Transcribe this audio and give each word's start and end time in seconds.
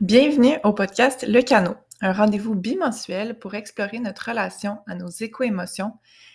Bienvenue 0.00 0.58
au 0.64 0.72
podcast 0.72 1.24
Le 1.26 1.40
Canot, 1.40 1.76
un 2.00 2.12
rendez-vous 2.12 2.56
bimensuel 2.56 3.38
pour 3.38 3.54
explorer 3.54 4.00
notre 4.00 4.28
relation 4.28 4.78
à 4.88 4.96
nos 4.96 5.08
éco-émotions, 5.08 5.92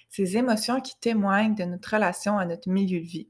ces 0.10 0.38
émotions 0.38 0.80
qui 0.80 0.98
témoignent 0.98 1.56
de 1.56 1.66
notre 1.66 1.94
relation 1.94 2.38
à 2.38 2.46
notre 2.46 2.70
milieu 2.70 3.02
de 3.02 3.06
vie. 3.06 3.28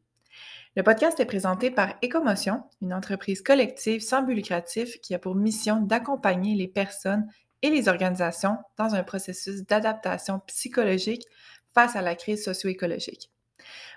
Le 0.76 0.84
podcast 0.84 1.20
est 1.20 1.26
présenté 1.26 1.72
par 1.72 1.96
Écomotion, 2.04 2.64
une 2.84 2.94
entreprise 2.94 3.42
collective 3.42 4.02
sans 4.02 4.22
but 4.22 4.36
lucratif 4.36 5.02
qui 5.02 5.16
a 5.16 5.20
pour 5.20 5.34
mission 5.34 5.82
d'accompagner 5.82 6.54
les 6.54 6.68
personnes 6.68 7.28
et 7.64 7.72
les 7.72 7.88
organisations 7.88 8.58
dans 8.78 8.94
un 8.94 9.04
processus 9.04 9.64
d'adaptation 9.64 10.42
psychologique 10.46 11.26
face 11.74 11.96
à 11.96 12.04
la 12.04 12.14
crise 12.14 12.46
socio-écologique. 12.46 13.32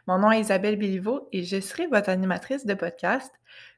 Mon 0.06 0.18
nom 0.18 0.30
est 0.30 0.40
Isabelle 0.40 0.76
Béliveau 0.76 1.28
et 1.32 1.44
je 1.44 1.60
serai 1.60 1.86
votre 1.86 2.08
animatrice 2.08 2.66
de 2.66 2.74
podcast. 2.74 3.32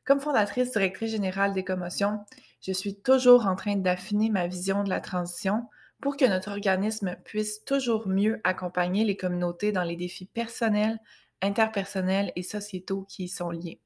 Comme 0.04 0.20
fondatrice 0.20 0.72
directrice 0.72 1.10
générale 1.10 1.52
d'Écomotion, 1.52 2.20
je 2.60 2.72
suis 2.72 2.96
toujours 2.96 3.46
en 3.46 3.56
train 3.56 3.76
d'affiner 3.76 4.30
ma 4.30 4.46
vision 4.46 4.84
de 4.84 4.90
la 4.90 5.00
transition 5.00 5.68
pour 6.00 6.16
que 6.16 6.24
notre 6.24 6.50
organisme 6.50 7.16
puisse 7.24 7.64
toujours 7.64 8.08
mieux 8.08 8.40
accompagner 8.44 9.04
les 9.04 9.16
communautés 9.16 9.72
dans 9.72 9.84
les 9.84 9.96
défis 9.96 10.26
personnels, 10.26 10.98
interpersonnels 11.40 12.32
et 12.36 12.42
sociétaux 12.42 13.06
qui 13.08 13.24
y 13.24 13.28
sont 13.28 13.50
liés. 13.50 13.80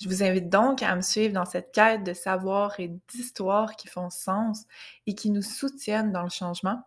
Je 0.00 0.08
vous 0.08 0.22
invite 0.22 0.48
donc 0.48 0.82
à 0.82 0.94
me 0.96 1.02
suivre 1.02 1.34
dans 1.34 1.44
cette 1.44 1.72
quête 1.72 2.04
de 2.04 2.12
savoir 2.12 2.80
et 2.80 2.88
d'histoire 3.12 3.76
qui 3.76 3.88
font 3.88 4.10
sens 4.10 4.64
et 5.06 5.14
qui 5.14 5.30
nous 5.30 5.42
soutiennent 5.42 6.12
dans 6.12 6.22
le 6.22 6.30
changement 6.30 6.82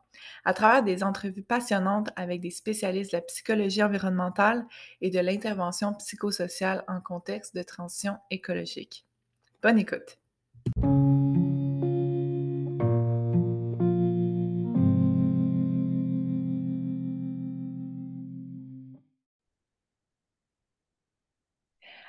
à 0.45 0.54
travers 0.54 0.84
des 0.84 1.04
entrevues 1.04 1.44
passionnantes 1.44 2.09
avec 2.16 2.41
des 2.41 2.52
spécialistes 2.52 3.12
de 3.12 3.17
la 3.17 3.22
psychologie 3.22 3.84
environnementale 3.84 4.66
et 5.02 5.09
de 5.09 5.20
l'intervention 5.20 5.94
psychosociale 5.95 6.84
en 6.88 7.02
contexte 7.02 7.55
de 7.55 7.64
transition 7.64 8.17
écologique. 8.31 9.05
Bonne 9.62 9.80
écoute! 9.80 10.17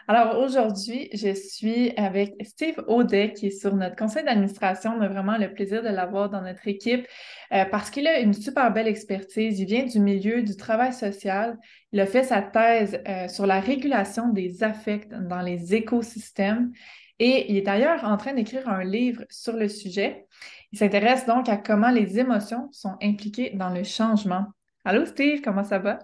Alors 0.06 0.38
aujourd'hui, 0.38 1.08
je 1.14 1.32
suis 1.32 1.92
avec 1.96 2.34
Steve 2.42 2.84
Audet 2.88 3.32
qui 3.32 3.46
est 3.46 3.58
sur 3.58 3.74
notre 3.74 3.96
conseil 3.96 4.22
d'administration. 4.22 4.94
On 4.98 5.00
a 5.00 5.08
vraiment 5.08 5.38
le 5.38 5.52
plaisir 5.54 5.82
de 5.82 5.88
l'avoir 5.88 6.28
dans 6.28 6.42
notre 6.42 6.68
équipe 6.68 7.06
euh, 7.52 7.64
parce 7.64 7.88
qu'il 7.88 8.06
a 8.06 8.20
une 8.20 8.34
super 8.34 8.70
belle 8.70 8.86
expertise. 8.86 9.58
Il 9.58 9.64
vient 9.64 9.86
du 9.86 10.00
milieu 10.00 10.42
du 10.42 10.56
travail 10.56 10.92
social. 10.92 11.56
Il 11.92 12.00
a 12.00 12.06
fait 12.06 12.22
sa 12.22 12.42
thèse 12.42 13.00
euh, 13.08 13.28
sur 13.28 13.46
la 13.46 13.60
régulation 13.60 14.28
des 14.28 14.62
affects 14.62 15.08
dans 15.08 15.40
les 15.40 15.74
écosystèmes 15.74 16.72
et 17.18 17.50
il 17.50 17.56
est 17.56 17.62
d'ailleurs 17.62 18.04
en 18.04 18.18
train 18.18 18.34
d'écrire 18.34 18.68
un 18.68 18.84
livre 18.84 19.24
sur 19.30 19.54
le 19.56 19.68
sujet. 19.68 20.26
Il 20.72 20.78
s'intéresse 20.78 21.24
donc 21.24 21.48
à 21.48 21.56
comment 21.56 21.90
les 21.90 22.18
émotions 22.18 22.68
sont 22.72 22.96
impliquées 23.02 23.52
dans 23.54 23.70
le 23.70 23.84
changement. 23.84 24.44
Allô 24.84 25.06
Steve, 25.06 25.40
comment 25.40 25.64
ça 25.64 25.78
va? 25.78 25.98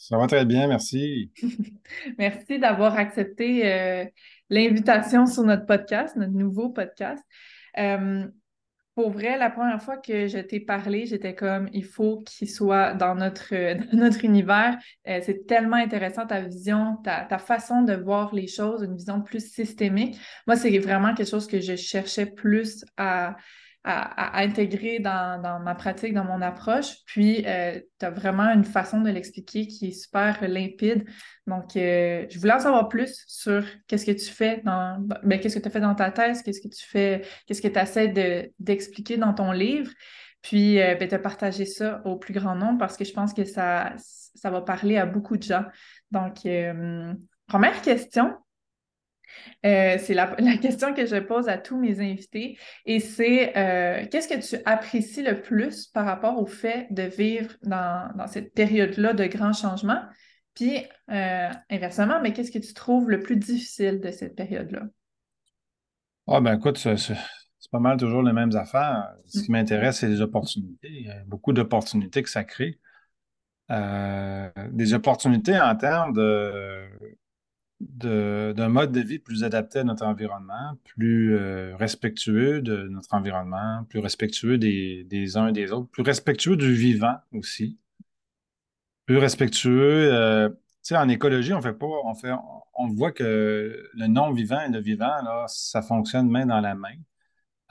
Ça 0.00 0.16
va 0.16 0.26
très 0.26 0.46
bien, 0.46 0.66
merci. 0.66 1.30
merci 2.18 2.58
d'avoir 2.58 2.96
accepté 2.96 3.70
euh, 3.70 4.06
l'invitation 4.48 5.26
sur 5.26 5.42
notre 5.42 5.66
podcast, 5.66 6.16
notre 6.16 6.32
nouveau 6.32 6.70
podcast. 6.70 7.22
Euh, 7.76 8.26
pour 8.94 9.10
vrai, 9.10 9.36
la 9.36 9.50
première 9.50 9.82
fois 9.82 9.98
que 9.98 10.26
je 10.26 10.38
t'ai 10.38 10.58
parlé, 10.58 11.04
j'étais 11.04 11.34
comme, 11.34 11.68
il 11.74 11.84
faut 11.84 12.22
qu'il 12.22 12.48
soit 12.48 12.94
dans 12.94 13.14
notre, 13.14 13.54
dans 13.92 13.98
notre 13.98 14.24
univers. 14.24 14.78
Euh, 15.06 15.20
c'est 15.22 15.46
tellement 15.46 15.76
intéressant 15.76 16.26
ta 16.26 16.40
vision, 16.40 16.96
ta, 17.04 17.26
ta, 17.26 17.36
façon 17.36 17.82
de 17.82 17.92
voir 17.92 18.34
les 18.34 18.46
choses, 18.46 18.82
une 18.82 18.96
vision 18.96 19.20
plus 19.20 19.52
systémique. 19.52 20.18
Moi, 20.46 20.56
c'est 20.56 20.78
vraiment 20.78 21.12
quelque 21.12 21.28
chose 21.28 21.46
que 21.46 21.60
je 21.60 21.76
cherchais 21.76 22.24
plus 22.24 22.86
à, 22.96 23.36
à, 23.82 24.40
intégrer 24.40 24.98
dans, 24.98 25.60
ma 25.62 25.74
pratique, 25.74 26.12
dans 26.12 26.24
mon 26.24 26.42
approche. 26.42 26.96
Puis, 27.06 27.44
euh, 27.46 27.80
tu 27.98 28.06
as 28.06 28.10
vraiment 28.10 28.48
une 28.52 28.64
façon 28.64 29.00
de 29.00 29.10
l'expliquer 29.10 29.66
qui 29.66 29.88
est 29.88 29.92
super 29.92 30.46
limpide. 30.46 31.06
Donc, 31.46 31.76
euh, 31.76 32.26
je 32.28 32.38
voulais 32.38 32.52
en 32.52 32.60
savoir 32.60 32.88
plus 32.88 33.24
sur 33.26 33.64
qu'est-ce 33.86 34.04
que 34.04 34.12
tu 34.12 34.30
fais 34.30 34.60
dans, 34.64 34.98
ben, 35.00 35.40
qu'est-ce 35.40 35.56
que 35.56 35.62
tu 35.62 35.68
as 35.68 35.70
fait 35.70 35.80
dans 35.80 35.94
ta 35.94 36.10
thèse, 36.10 36.42
qu'est-ce 36.42 36.60
que 36.60 36.68
tu 36.68 36.86
fais, 36.86 37.22
qu'est-ce 37.46 37.62
que 37.62 37.68
tu 37.68 37.78
essaies 37.78 38.52
d'expliquer 38.58 39.16
dans 39.16 39.32
ton 39.32 39.50
livre. 39.50 39.90
Puis, 40.42 40.80
euh, 40.80 40.94
ben, 40.96 41.08
te 41.08 41.16
partager 41.16 41.64
ça 41.64 42.02
au 42.04 42.16
plus 42.16 42.34
grand 42.34 42.54
nombre 42.54 42.78
parce 42.78 42.98
que 42.98 43.04
je 43.04 43.12
pense 43.12 43.32
que 43.32 43.44
ça, 43.44 43.94
ça 43.96 44.50
va 44.50 44.60
parler 44.60 44.98
à 44.98 45.06
beaucoup 45.06 45.38
de 45.38 45.42
gens. 45.42 45.64
Donc, 46.10 46.40
première 47.46 47.80
question, 47.82 48.36
euh, 49.66 49.96
c'est 49.98 50.14
la, 50.14 50.26
question 50.60 50.94
que 50.94 51.06
je 51.06 51.16
pose 51.16 51.48
à 51.48 51.58
tous 51.58 51.78
mes 51.78 52.00
invités 52.00 52.58
et 52.86 53.00
c'est 53.00 53.56
euh, 53.56 54.06
qu'est-ce 54.10 54.28
que 54.28 54.40
tu 54.40 54.62
apprécies 54.64 55.22
le 55.22 55.42
plus 55.42 55.86
par 55.86 56.06
rapport 56.06 56.38
au 56.38 56.46
fait 56.46 56.86
de 56.90 57.02
vivre 57.02 57.52
dans, 57.62 58.10
cette 58.26 58.54
période-là 58.54 59.12
de 59.12 59.26
grands 59.26 59.52
changements? 59.52 60.02
Puis, 60.54 60.78
euh, 61.10 61.48
inversement, 61.70 62.20
mais 62.20 62.32
qu'est-ce 62.32 62.50
que 62.50 62.58
tu 62.58 62.74
trouves 62.74 63.10
le 63.10 63.20
plus 63.20 63.36
difficile 63.36 64.00
de 64.00 64.10
cette 64.10 64.34
période-là? 64.34 64.82
Ah, 66.26 66.40
ben 66.40 66.56
écoute, 66.56 66.76
c'est 66.78 67.16
pas 67.70 67.78
mal 67.78 67.96
toujours 67.96 68.22
les 68.22 68.32
mêmes 68.32 68.54
affaires. 68.56 69.12
Ce 69.26 69.42
qui 69.42 69.50
m'intéresse, 69.50 69.98
c'est 69.98 70.08
les 70.08 70.20
opportunités. 70.20 70.88
Il 70.90 71.06
y 71.06 71.10
a 71.10 71.22
beaucoup 71.26 71.52
d'opportunités 71.52 72.22
que 72.22 72.30
ça 72.30 72.44
crée. 72.44 72.78
des 73.68 74.94
opportunités 74.94 75.58
en 75.58 75.76
termes 75.76 76.12
de 76.12 76.88
d'un 77.80 78.68
mode 78.68 78.92
de 78.92 79.00
vie 79.00 79.18
plus 79.18 79.42
adapté 79.42 79.78
à 79.78 79.84
notre 79.84 80.04
environnement, 80.04 80.76
plus 80.84 81.36
euh, 81.36 81.74
respectueux 81.76 82.60
de 82.60 82.88
notre 82.88 83.14
environnement, 83.14 83.84
plus 83.88 84.00
respectueux 84.00 84.58
des, 84.58 85.04
des, 85.04 85.36
uns 85.36 85.48
et 85.48 85.52
des 85.52 85.72
autres, 85.72 85.88
plus 85.90 86.02
respectueux 86.02 86.56
du 86.56 86.74
vivant 86.74 87.16
aussi, 87.32 87.78
plus 89.06 89.16
respectueux. 89.18 90.12
Euh, 90.12 90.48
tu 90.50 90.56
sais, 90.94 90.96
en 90.96 91.08
écologie, 91.08 91.54
on 91.54 91.62
fait 91.62 91.72
pas, 91.72 91.86
on 91.86 92.14
fait, 92.14 92.32
on 92.74 92.88
voit 92.88 93.12
que 93.12 93.88
le 93.94 94.06
non-vivant 94.06 94.60
et 94.60 94.70
le 94.70 94.80
vivant, 94.80 95.22
là, 95.22 95.44
ça 95.48 95.82
fonctionne 95.82 96.28
main 96.28 96.46
dans 96.46 96.60
la 96.60 96.74
main. 96.74 96.96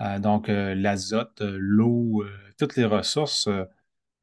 Euh, 0.01 0.19
donc, 0.19 0.47
l'azote, 0.47 1.41
l'eau, 1.41 2.23
toutes 2.57 2.75
les 2.75 2.85
ressources 2.85 3.49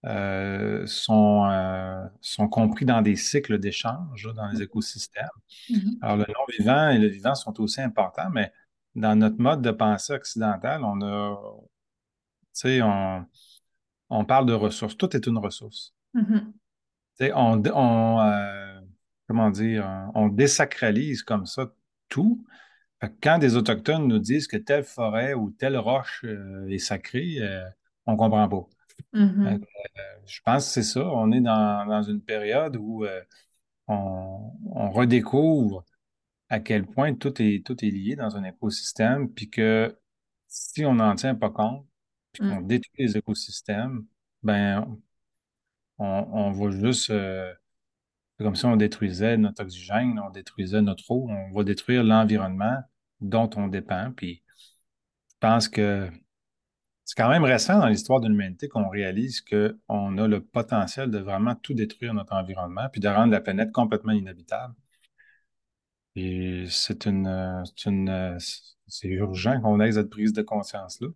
euh, 0.07 0.87
sont, 0.87 1.49
euh, 1.51 2.05
sont 2.21 2.49
compris 2.49 2.85
dans 2.85 3.03
des 3.03 3.17
cycles 3.17 3.59
d'échange 3.59 4.29
dans 4.37 4.47
les 4.49 4.63
écosystèmes. 4.63 5.27
Mm-hmm. 5.69 5.99
Alors, 6.01 6.17
le 6.19 6.27
non-vivant 6.29 6.91
et 6.91 6.99
le 6.99 7.09
vivant 7.09 7.35
sont 7.35 7.61
aussi 7.61 7.81
importants, 7.81 8.31
mais 8.31 8.53
dans 8.95 9.17
notre 9.17 9.41
mode 9.41 9.63
de 9.63 9.73
pensée 9.73 10.13
occidental, 10.13 10.85
on 10.85 11.03
a, 11.03 11.37
tu 11.55 12.49
sais, 12.53 12.83
on, 12.83 13.27
on, 14.11 14.25
parle 14.25 14.47
de 14.47 14.53
ressources. 14.53 14.97
Tout 14.97 15.17
est 15.17 15.27
une 15.27 15.39
ressource. 15.39 15.93
Mm-hmm. 16.15 16.45
Tu 16.45 16.53
sais, 17.15 17.33
on, 17.35 17.61
on 17.75 18.21
euh, 18.21 18.81
comment 19.27 19.51
dire, 19.51 20.11
on 20.15 20.29
désacralise 20.29 21.25
comme 21.25 21.47
ça 21.47 21.73
tout. 22.09 22.47
Quand 23.23 23.39
des 23.39 23.57
Autochtones 23.57 24.07
nous 24.07 24.21
disent 24.21 24.47
que 24.47 24.57
telle 24.57 24.85
forêt 24.85 25.35
ou 25.35 25.51
telle 25.51 25.77
roche 25.77 26.25
est 26.69 26.79
sacrée, 26.79 27.39
on 28.07 28.13
ne 28.13 28.17
comprend 28.17 28.49
pas. 28.49 28.67
Euh, 29.15 29.59
je 30.27 30.41
pense 30.45 30.67
que 30.67 30.73
c'est 30.73 30.83
ça. 30.83 31.07
On 31.07 31.33
est 31.33 31.41
dans, 31.41 32.03
une 32.03 32.23
période 32.23 32.77
où 32.77 33.05
euh, 33.05 33.23
on, 33.89 34.91
redécouvre 34.91 35.85
à 36.49 36.61
quel 36.61 36.87
point 36.87 37.15
tout 37.15 37.41
est, 37.43 37.65
tout 37.65 37.85
est 37.85 37.91
lié 37.91 38.17
dans 38.17 38.37
un 38.37 38.45
écosystème, 38.45 39.33
puis 39.33 39.51
que 39.51 39.99
si 40.49 40.85
on 40.85 40.95
n'en 40.95 41.15
tient 41.15 41.35
pas 41.35 41.51
compte, 41.51 41.87
puis 42.33 42.49
qu'on 42.49 42.61
mm. 42.63 42.67
détruit 42.67 43.07
les 43.07 43.17
écosystèmes, 43.17 44.07
ben 44.43 44.99
on, 45.99 46.53
va 46.53 46.71
juste 46.71 47.11
euh, 47.11 47.53
comme 48.39 48.55
si 48.55 48.67
on 48.67 48.77
détruisait 48.77 49.37
notre 49.37 49.63
oxygène, 49.63 50.21
on 50.25 50.31
détruisait 50.31 50.83
notre 50.83 51.11
eau, 51.11 51.27
on 51.29 51.53
va 51.53 51.65
détruire 51.65 52.05
l'environnement 52.05 52.83
dont 53.21 53.51
on 53.57 53.69
dépend. 53.69 54.13
Puis 54.13 54.43
je 55.31 55.35
pense 55.41 55.69
que 55.69 56.11
c'est 57.07 57.17
quand 57.17 57.29
même 57.29 57.45
récent 57.45 57.79
dans 57.79 57.87
l'histoire 57.87 58.21
de 58.21 58.27
l'humanité 58.27 58.69
qu'on 58.69 58.89
réalise 58.89 59.41
qu'on 59.41 60.19
a 60.19 60.27
le 60.27 60.41
potentiel 60.41 61.09
de 61.09 61.19
vraiment 61.19 61.55
tout 61.55 61.73
détruire 61.73 62.13
notre 62.13 62.33
environnement 62.33 62.89
puis 62.91 63.01
de 63.01 63.07
rendre 63.09 63.31
la 63.31 63.41
planète 63.41 63.71
complètement 63.71 64.13
inhabitable. 64.13 64.75
Et 66.17 66.65
c'est 66.69 67.07
une, 67.07 67.29
une 67.87 68.39
c'est 68.89 69.09
urgent 69.09 69.61
qu'on 69.61 69.79
ait 69.79 69.93
cette 69.93 70.11
prise 70.11 70.33
de 70.33 70.43
conscience-là. 70.43 71.09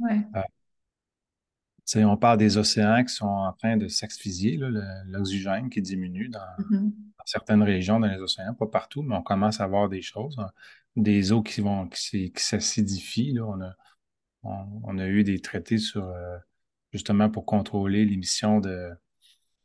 Ouais. 0.00 0.26
Euh, 1.94 2.04
on 2.04 2.16
parle 2.16 2.38
des 2.38 2.56
océans 2.56 3.04
qui 3.04 3.14
sont 3.14 3.26
en 3.26 3.52
train 3.52 3.76
de 3.76 3.86
s'asphyxier, 3.86 4.58
l'oxygène 5.06 5.70
qui 5.70 5.80
diminue 5.80 6.28
mm-hmm. 6.28 6.72
dans, 6.80 7.24
certaines 7.26 7.62
régions 7.62 8.00
dans 8.00 8.08
les 8.08 8.18
océans, 8.18 8.54
pas 8.54 8.66
partout, 8.66 9.02
mais 9.02 9.14
on 9.14 9.22
commence 9.22 9.60
à 9.60 9.68
voir 9.68 9.88
des 9.88 10.02
choses, 10.02 10.36
hein. 10.38 10.50
des 10.96 11.30
eaux 11.30 11.42
qui 11.42 11.60
vont 11.60 11.88
qui, 11.88 12.32
qui 12.32 12.42
s'acidifient. 12.42 13.38
On 13.40 13.60
a, 13.60 13.76
on, 14.42 14.98
a 14.98 15.06
eu 15.06 15.24
des 15.24 15.40
traités 15.40 15.78
sur 15.78 16.04
euh, 16.04 16.38
justement 16.92 17.28
pour 17.28 17.44
contrôler 17.44 18.04
l'émission 18.04 18.60
de, 18.60 18.90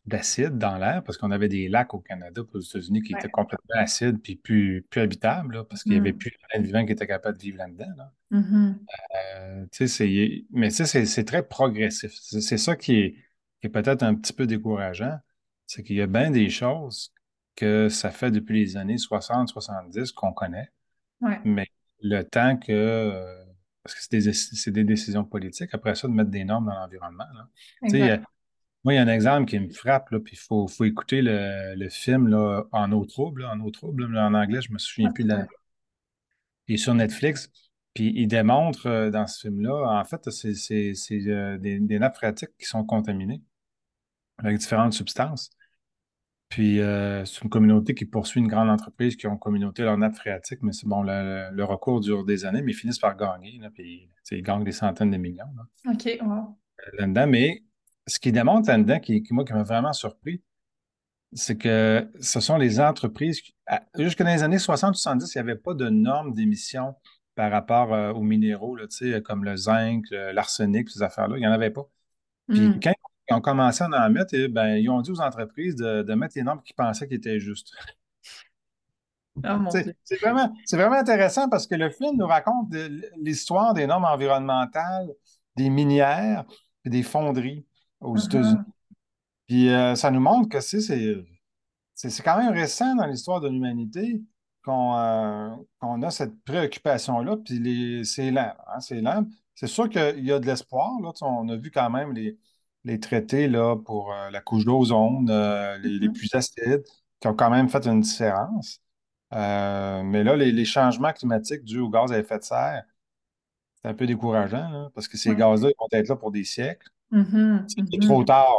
d'acide 0.05 0.57
dans 0.57 0.77
l'air, 0.77 1.03
parce 1.03 1.17
qu'on 1.17 1.31
avait 1.31 1.47
des 1.47 1.69
lacs 1.69 1.93
au 1.93 1.99
Canada, 1.99 2.41
aux 2.53 2.59
États-Unis, 2.59 3.01
qui 3.01 3.13
étaient 3.13 3.29
complètement 3.29 3.75
acides 3.75 4.21
puis 4.21 4.35
plus, 4.35 4.85
plus 4.89 5.01
habitables, 5.01 5.65
parce 5.69 5.83
qu'il 5.83 5.93
n'y 5.93 5.99
avait 5.99 6.11
mm. 6.11 6.17
plus 6.17 6.31
de 6.31 6.61
vivant 6.61 6.85
qui 6.85 6.91
était 6.91 7.07
capable 7.07 7.37
de 7.37 7.43
vivre 7.43 7.57
là-dedans. 7.57 7.93
Mm-hmm. 8.31 8.75
Euh, 9.37 10.45
mais 10.51 10.69
c'est 10.69 11.25
très 11.25 11.47
progressif. 11.47 12.11
C'est 12.13 12.57
ça 12.57 12.75
qui 12.75 12.95
est, 12.95 13.15
qui 13.61 13.67
est 13.67 13.69
peut-être 13.69 14.03
un 14.03 14.15
petit 14.15 14.33
peu 14.33 14.45
décourageant, 14.45 15.17
c'est 15.67 15.83
qu'il 15.83 15.95
y 15.95 16.01
a 16.01 16.07
bien 16.07 16.31
des 16.31 16.49
choses 16.49 17.13
que 17.55 17.87
ça 17.87 18.11
fait 18.11 18.31
depuis 18.31 18.59
les 18.59 18.77
années 18.77 18.97
60-70 18.97 20.11
qu'on 20.13 20.33
connaît, 20.33 20.69
mais 21.45 21.67
le 22.01 22.23
temps 22.23 22.57
que 22.57 22.71
euh, 22.71 23.42
parce 23.83 23.95
que 23.95 24.01
c'est 24.01 24.71
des, 24.71 24.83
décisions 24.83 25.25
politiques, 25.25 25.69
après 25.73 25.95
ça, 25.95 26.07
de 26.07 26.13
mettre 26.13 26.29
des 26.29 26.45
normes 26.45 26.67
dans 26.67 26.75
l'environnement. 26.75 27.25
Moi, 28.85 28.93
il 28.93 28.97
y 28.97 28.99
a 28.99 29.03
un 29.03 29.07
exemple 29.07 29.49
qui 29.49 29.59
me 29.59 29.69
frappe, 29.69 30.09
puis 30.23 30.35
il 30.35 30.37
faut, 30.37 30.67
écouter 30.83 31.21
le, 31.21 31.89
film 31.89 32.27
là, 32.27 32.63
En 32.71 32.91
eau 32.91 33.05
trouble, 33.05 33.45
en 33.45 33.59
eau 33.59 33.71
trouble, 33.71 34.05
en 34.17 34.33
anglais, 34.33 34.61
je 34.61 34.71
me 34.71 34.77
souviens 34.77 35.11
plus 35.11 35.23
de 35.23 35.29
la. 35.29 35.47
Il 36.67 36.75
est 36.75 36.77
sur 36.77 36.93
Netflix, 36.93 37.49
puis 37.93 38.13
il 38.15 38.27
démontre 38.27 38.87
euh, 38.87 39.09
dans 39.09 39.27
ce 39.27 39.41
film-là, 39.41 39.99
en 39.99 40.05
fait, 40.05 40.29
c'est 40.29 40.53
euh, 41.27 41.57
des, 41.57 41.99
nappes 41.99 42.15
phréatiques 42.15 42.55
qui 42.57 42.65
sont 42.65 42.85
contaminées 42.85 43.41
avec 44.37 44.57
différentes 44.57 44.93
substances. 44.93 45.49
Puis 46.49 46.79
euh, 46.79 47.25
c'est 47.25 47.41
une 47.41 47.49
communauté 47.49 47.95
qui 47.95 48.05
poursuit 48.05 48.39
une 48.39 48.47
grande 48.47 48.69
entreprise 48.69 49.15
qui 49.15 49.25
ont 49.27 49.37
communauté 49.37 49.83
leur 49.83 49.97
nappe 49.97 50.15
phréatique, 50.15 50.59
mais 50.61 50.71
c'est 50.71 50.87
bon, 50.87 51.01
le, 51.01 51.63
recours 51.63 51.99
dure 51.99 52.25
des 52.25 52.45
années, 52.45 52.61
mais 52.61 52.71
ils 52.71 52.75
finissent 52.75 52.99
par 52.99 53.17
gagner, 53.17 53.59
puis 53.73 54.09
ils 54.31 54.43
gagnent 54.43 54.63
des 54.63 54.71
centaines 54.71 55.11
de 55.11 55.17
millions. 55.17 55.45
OK, 55.89 56.17
wow. 56.21 56.57
Là-dedans, 56.99 57.27
mais 57.27 57.63
ce 58.05 58.19
qui 58.19 58.31
démontre 58.31 58.69
là-dedans, 58.69 58.99
qui, 58.99 59.23
moi, 59.31 59.45
qui 59.45 59.53
m'a 59.53 59.63
vraiment 59.63 59.93
surpris, 59.93 60.43
c'est 61.31 61.57
que 61.57 62.07
ce 62.19 62.39
sont 62.39 62.57
les 62.57 62.79
entreprises. 62.79 63.41
Jusque 63.97 64.21
dans 64.21 64.29
les 64.29 64.43
années 64.43 64.57
60-70, 64.57 65.31
il 65.33 65.37
n'y 65.37 65.39
avait 65.39 65.59
pas 65.59 65.73
de 65.73 65.89
normes 65.89 66.33
d'émission 66.33 66.93
par 67.35 67.49
rapport 67.49 67.93
euh, 67.93 68.11
aux 68.13 68.21
minéraux, 68.21 68.75
là, 68.75 68.85
comme 69.21 69.43
le 69.43 69.55
zinc, 69.55 70.05
l'arsenic, 70.11 70.89
ces 70.89 71.01
affaires-là. 71.01 71.37
Il 71.37 71.39
n'y 71.39 71.47
en 71.47 71.51
avait 71.51 71.71
pas. 71.71 71.89
Puis 72.47 72.59
hmm. 72.59 72.79
quand 72.79 72.93
ils 73.29 73.33
ont 73.33 73.41
commencé 73.41 73.83
à 73.83 73.87
en 73.87 74.09
mettre, 74.09 74.33
eh 74.33 74.47
ben, 74.47 74.75
ils 74.75 74.89
ont 74.89 75.01
dit 75.01 75.11
aux 75.11 75.21
entreprises 75.21 75.75
de, 75.75 76.13
mettre 76.13 76.33
les 76.35 76.43
normes 76.43 76.61
qu'ils 76.61 76.75
pensaient 76.75 77.07
qui 77.07 77.15
étaient 77.15 77.39
justes. 77.39 77.71
Oh, 79.37 79.57
c'est 79.71 80.21
vraiment, 80.21 80.53
vraiment, 80.71 80.95
intéressant 80.95 81.49
parce 81.49 81.65
que 81.65 81.73
le 81.73 81.89
film 81.89 82.17
nous 82.17 82.27
raconte 82.27 82.71
l'histoire 83.17 83.73
des 83.73 83.87
normes 83.87 84.05
environnementales, 84.05 85.09
des 85.55 85.71
minières 85.71 86.45
et 86.85 86.89
des 86.91 87.01
fonderies 87.01 87.65
aux 87.99 88.15
uh-huh. 88.15 88.25
États-Unis. 88.27 88.63
Puis 89.47 89.69
euh, 89.69 89.95
ça 89.95 90.11
nous 90.11 90.19
montre 90.19 90.49
que 90.49 90.59
c'est 90.59 92.23
quand 92.23 92.37
même 92.37 92.53
récent 92.53 92.95
dans 92.95 93.07
l'histoire 93.07 93.41
de 93.41 93.49
l'humanité 93.49 94.21
qu'on 94.63 94.95
euh, 94.95 95.55
a 95.81 96.11
cette 96.11 96.43
préoccupation-là, 96.43 97.37
puis 97.37 98.05
c'est 98.05 98.29
lent. 98.29 98.53
Hein, 98.67 98.79
c'est 98.81 99.01
lent. 99.01 99.25
C'est 99.55 99.67
sûr 99.67 99.89
qu'il 99.89 100.23
y 100.23 100.31
a 100.31 100.39
de 100.39 100.45
l'espoir. 100.45 100.91
On 101.21 101.49
a 101.49 101.55
vu 101.55 101.71
quand 101.71 101.89
même 101.89 102.13
les, 102.13 102.37
les 102.83 102.99
traités 102.99 103.47
là, 103.47 103.75
pour 103.75 104.13
euh, 104.13 104.29
la 104.29 104.41
couche 104.41 104.65
d'ozone, 104.65 105.27
les, 105.81 105.89
les, 105.89 106.07
mm-hmm. 106.07 106.13
plus 106.13 106.35
acides, 106.35 106.83
qui 107.19 107.27
ont 107.27 107.33
quand 107.33 107.49
même 107.49 107.69
fait 107.69 107.85
une 107.87 108.01
différence. 108.01 108.81
mais 109.31 110.23
là, 110.23 110.35
les, 110.35 110.65
changements 110.65 111.13
climatiques 111.13 111.63
dus 111.63 111.79
au 111.79 111.89
gaz 111.89 112.11
à 112.11 112.19
effet 112.19 112.39
de 112.39 112.43
serre, 112.43 112.83
c'est 113.75 113.87
un 113.87 113.93
peu 113.93 114.05
décourageant, 114.05 114.89
parce 114.93 115.07
que 115.07 115.17
ces 115.17 115.35
gaz-là, 115.35 115.69
vont 115.79 115.87
être 115.91 116.07
là 116.07 116.15
pour 116.15 116.31
des 116.31 116.43
siècles. 116.43 116.89
Mm-hmm, 117.11 117.65
c'est 117.67 117.81
mm-hmm. 117.81 118.05
trop 118.07 118.23
tard. 118.23 118.49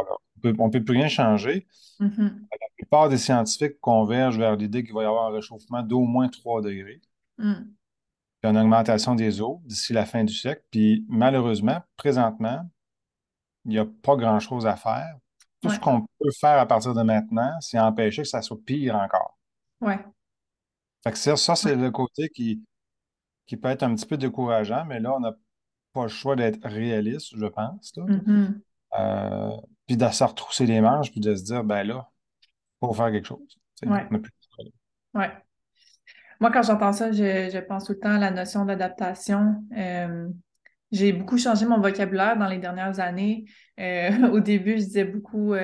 On 0.44 0.66
ne 0.66 0.72
peut 0.72 0.84
plus 0.84 0.94
rien 0.94 1.08
changer. 1.08 1.66
La 2.00 2.68
plupart 2.76 3.08
des 3.08 3.18
scientifiques 3.18 3.80
convergent 3.80 4.38
vers 4.38 4.56
l'idée 4.56 4.84
qu'il 4.84 4.94
va 4.94 5.02
y 5.02 5.06
avoir 5.06 5.26
un 5.26 5.34
réchauffement 5.34 5.82
d'au 5.82 6.00
moins 6.00 6.28
3 6.28 6.62
degrés. 6.62 7.00
Mm. 7.38 7.54
Puis 8.40 8.50
une 8.50 8.58
augmentation 8.58 9.14
des 9.14 9.40
eaux 9.40 9.62
d'ici 9.64 9.92
la 9.92 10.04
fin 10.04 10.24
du 10.24 10.34
siècle. 10.34 10.62
Puis 10.70 11.04
malheureusement, 11.08 11.80
présentement, 11.96 12.68
il 13.64 13.70
n'y 13.70 13.78
a 13.78 13.86
pas 14.02 14.16
grand-chose 14.16 14.66
à 14.66 14.76
faire. 14.76 15.16
Tout 15.62 15.70
ce 15.70 15.80
qu'on 15.80 16.02
peut 16.02 16.30
faire 16.38 16.58
à 16.58 16.66
partir 16.66 16.92
de 16.92 17.02
maintenant, 17.02 17.58
c'est 17.60 17.78
empêcher 17.78 18.22
que 18.22 18.28
ça 18.28 18.42
soit 18.42 18.58
pire 18.66 18.96
encore. 18.96 19.38
Ouais. 19.80 19.98
ça, 21.14 21.56
c'est 21.56 21.74
le 21.74 21.90
côté 21.90 22.28
qui, 22.28 22.62
qui 23.46 23.56
peut 23.56 23.68
être 23.68 23.82
un 23.82 23.94
petit 23.94 24.06
peu 24.06 24.18
décourageant, 24.18 24.84
mais 24.84 25.00
là, 25.00 25.14
on 25.14 25.24
a 25.24 25.32
pas 25.94 26.02
le 26.02 26.08
choix 26.08 26.36
d'être 26.36 26.62
réaliste, 26.68 27.34
je 27.36 27.46
pense. 27.46 27.92
Mm-hmm. 27.96 28.60
Euh, 28.98 29.56
puis 29.86 29.96
de 29.96 30.08
se 30.08 30.24
retrousser 30.24 30.66
les 30.66 30.80
manches, 30.80 31.10
puis 31.10 31.20
de 31.20 31.34
se 31.34 31.44
dire, 31.44 31.64
ben 31.64 31.82
là, 31.82 32.10
il 32.42 32.86
faut 32.86 32.92
faire 32.92 33.10
quelque 33.10 33.26
chose. 33.26 33.58
Ouais. 33.86 34.06
ouais. 35.14 35.32
Moi, 36.40 36.50
quand 36.50 36.62
j'entends 36.62 36.92
ça, 36.92 37.12
je, 37.12 37.58
pense 37.60 37.84
tout 37.84 37.92
le 37.92 38.00
temps 38.00 38.14
à 38.14 38.18
la 38.18 38.30
notion 38.30 38.64
d'adaptation. 38.64 39.64
Euh, 39.76 40.28
j'ai 40.94 41.12
beaucoup 41.12 41.38
changé 41.38 41.66
mon 41.66 41.80
vocabulaire 41.80 42.36
dans 42.38 42.48
les 42.48 42.58
dernières 42.58 43.00
années. 43.00 43.44
Euh, 43.78 44.28
au 44.32 44.40
début, 44.40 44.72
je 44.72 44.84
disais 44.84 45.04
beaucoup 45.04 45.54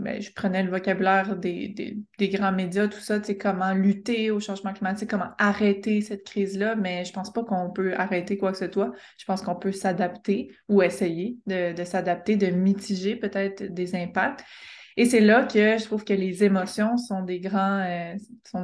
ben, 0.00 0.22
je 0.22 0.32
prenais 0.32 0.62
le 0.62 0.70
vocabulaire 0.70 1.36
des, 1.36 1.96
grands 2.18 2.52
médias, 2.52 2.88
tout 2.88 3.00
ça, 3.00 3.20
comment 3.38 3.72
lutter 3.74 4.30
au 4.30 4.40
changement 4.40 4.72
climatique, 4.72 5.10
comment 5.10 5.30
arrêter 5.38 6.00
cette 6.00 6.24
crise-là, 6.24 6.76
mais 6.76 7.04
je 7.04 7.12
pense 7.12 7.32
pas 7.32 7.44
qu'on 7.44 7.70
peut 7.70 7.94
arrêter 7.94 8.38
quoi 8.38 8.52
que 8.52 8.58
ce 8.58 8.70
soit. 8.70 8.92
Je 9.18 9.24
pense 9.24 9.42
qu'on 9.42 9.56
peut 9.56 9.72
s'adapter 9.72 10.50
ou 10.68 10.82
essayer 10.82 11.38
de, 11.46 11.84
s'adapter, 11.84 12.36
de 12.36 12.46
mitiger 12.46 13.16
peut-être 13.16 13.62
des 13.62 13.94
impacts. 13.94 14.44
Et 14.96 15.04
c'est 15.04 15.20
là 15.20 15.44
que 15.44 15.76
je 15.76 15.84
trouve 15.84 16.04
que 16.04 16.14
les 16.14 16.42
émotions 16.42 16.96
sont 16.96 17.22
des 17.22 17.38
grands, 17.38 17.80
euh, 17.80 18.14
sont, 18.50 18.62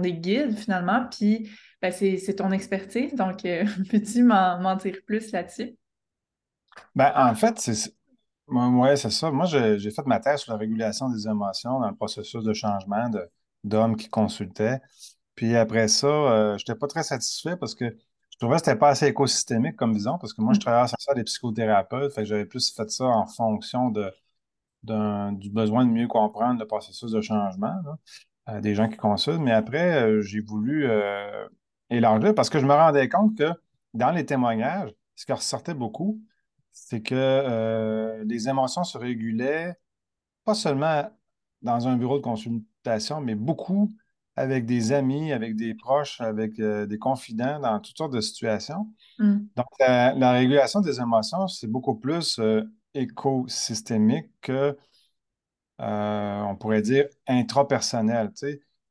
des, 0.00 0.12
guides 0.14 0.56
finalement, 0.56 1.04
puis 1.10 1.50
ben, 1.84 2.18
c'est 2.18 2.36
ton 2.36 2.50
expertise, 2.50 3.14
donc 3.14 3.44
euh, 3.44 3.66
peux-tu 3.90 4.22
m'en 4.22 4.76
dire 4.76 4.96
plus 5.06 5.32
là-dessus? 5.32 5.76
Ben, 6.94 7.12
en 7.14 7.34
fait, 7.34 7.58
c'est 7.58 7.74
c'est 8.96 9.10
ça. 9.10 9.30
Moi, 9.30 9.46
j'ai 9.46 9.90
fait 9.90 10.06
ma 10.06 10.20
thèse 10.20 10.40
sur 10.40 10.52
la 10.52 10.58
régulation 10.58 11.10
des 11.10 11.26
émotions 11.28 11.80
dans 11.80 11.88
le 11.88 11.94
processus 11.94 12.42
de 12.42 12.52
changement 12.54 13.10
d'hommes 13.64 13.96
qui 13.96 14.08
consultaient. 14.08 14.80
Puis 15.34 15.56
après 15.56 15.88
ça, 15.88 16.06
euh, 16.06 16.58
je 16.58 16.62
n'étais 16.62 16.78
pas 16.78 16.86
très 16.86 17.02
satisfait 17.02 17.56
parce 17.56 17.74
que 17.74 17.84
je 18.30 18.38
trouvais 18.38 18.56
que 18.56 18.64
ce 18.64 18.70
n'était 18.70 18.78
pas 18.78 18.90
assez 18.90 19.06
écosystémique 19.06 19.76
comme 19.76 19.92
vision, 19.92 20.18
parce 20.18 20.32
que 20.32 20.40
moi, 20.40 20.52
je 20.54 20.58
mm. 20.58 20.62
travaille 20.62 20.88
sur 20.88 21.00
ça 21.00 21.14
des 21.14 21.24
psychothérapeutes, 21.24 22.12
fait 22.14 22.22
que 22.22 22.28
j'avais 22.28 22.46
plus 22.46 22.72
fait 22.74 22.90
ça 22.90 23.04
en 23.04 23.26
fonction 23.26 23.90
de, 23.90 24.10
du 25.32 25.50
besoin 25.50 25.84
de 25.84 25.90
mieux 25.90 26.08
comprendre 26.08 26.60
le 26.60 26.66
processus 26.66 27.10
de 27.10 27.20
changement 27.20 27.74
euh, 28.48 28.60
des 28.60 28.74
gens 28.74 28.88
qui 28.88 28.96
consultent. 28.96 29.40
Mais 29.40 29.52
après, 29.52 30.02
euh, 30.02 30.22
j'ai 30.22 30.40
voulu 30.40 30.86
élargir 31.90 32.34
parce 32.34 32.50
que 32.50 32.58
je 32.58 32.66
me 32.66 32.72
rendais 32.72 33.08
compte 33.08 33.36
que 33.36 33.50
dans 33.94 34.10
les 34.10 34.26
témoignages, 34.26 34.90
ce 35.14 35.26
qui 35.26 35.32
ressortait 35.32 35.74
beaucoup, 35.74 36.20
c'est 36.72 37.00
que 37.00 37.14
euh, 37.14 38.24
les 38.24 38.48
émotions 38.48 38.84
se 38.84 38.98
régulaient 38.98 39.76
pas 40.44 40.54
seulement 40.54 41.08
dans 41.62 41.88
un 41.88 41.96
bureau 41.96 42.18
de 42.18 42.22
consultation, 42.22 43.20
mais 43.20 43.36
beaucoup 43.36 43.90
avec 44.36 44.66
des 44.66 44.90
amis, 44.92 45.32
avec 45.32 45.54
des 45.54 45.74
proches, 45.74 46.20
avec 46.20 46.58
euh, 46.58 46.86
des 46.86 46.98
confidents 46.98 47.60
dans 47.60 47.78
toutes 47.78 47.96
sortes 47.96 48.12
de 48.12 48.20
situations. 48.20 48.88
Mm. 49.20 49.36
Donc, 49.54 49.66
la, 49.78 50.32
régulation 50.32 50.80
des 50.80 51.00
émotions, 51.00 51.46
c'est 51.46 51.68
beaucoup 51.68 51.94
plus 51.94 52.40
euh, 52.40 52.62
écosystémique 52.94 54.28
que, 54.40 54.76
on 55.78 56.56
pourrait 56.58 56.82
dire, 56.82 57.06
intrapersonnel. 57.28 58.32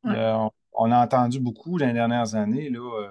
on, 0.05 0.50
a 0.75 1.03
entendu 1.03 1.39
beaucoup 1.39 1.77
dans 1.80 1.88
les 1.88 1.94
dernières 1.94 2.36
années 2.36 2.70
là, 2.70 3.10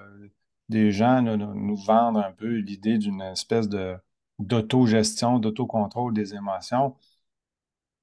des 0.68 0.90
gens 0.92 1.22
nous 1.22 1.76
vendre 1.76 2.20
un 2.20 2.32
peu 2.32 2.56
l'idée 2.56 2.98
d'une 2.98 3.20
espèce 3.22 3.68
de 3.68 3.96
d'autogestion, 4.38 5.38
d'autocontrôle 5.38 6.14
des 6.14 6.34
émotions, 6.34 6.96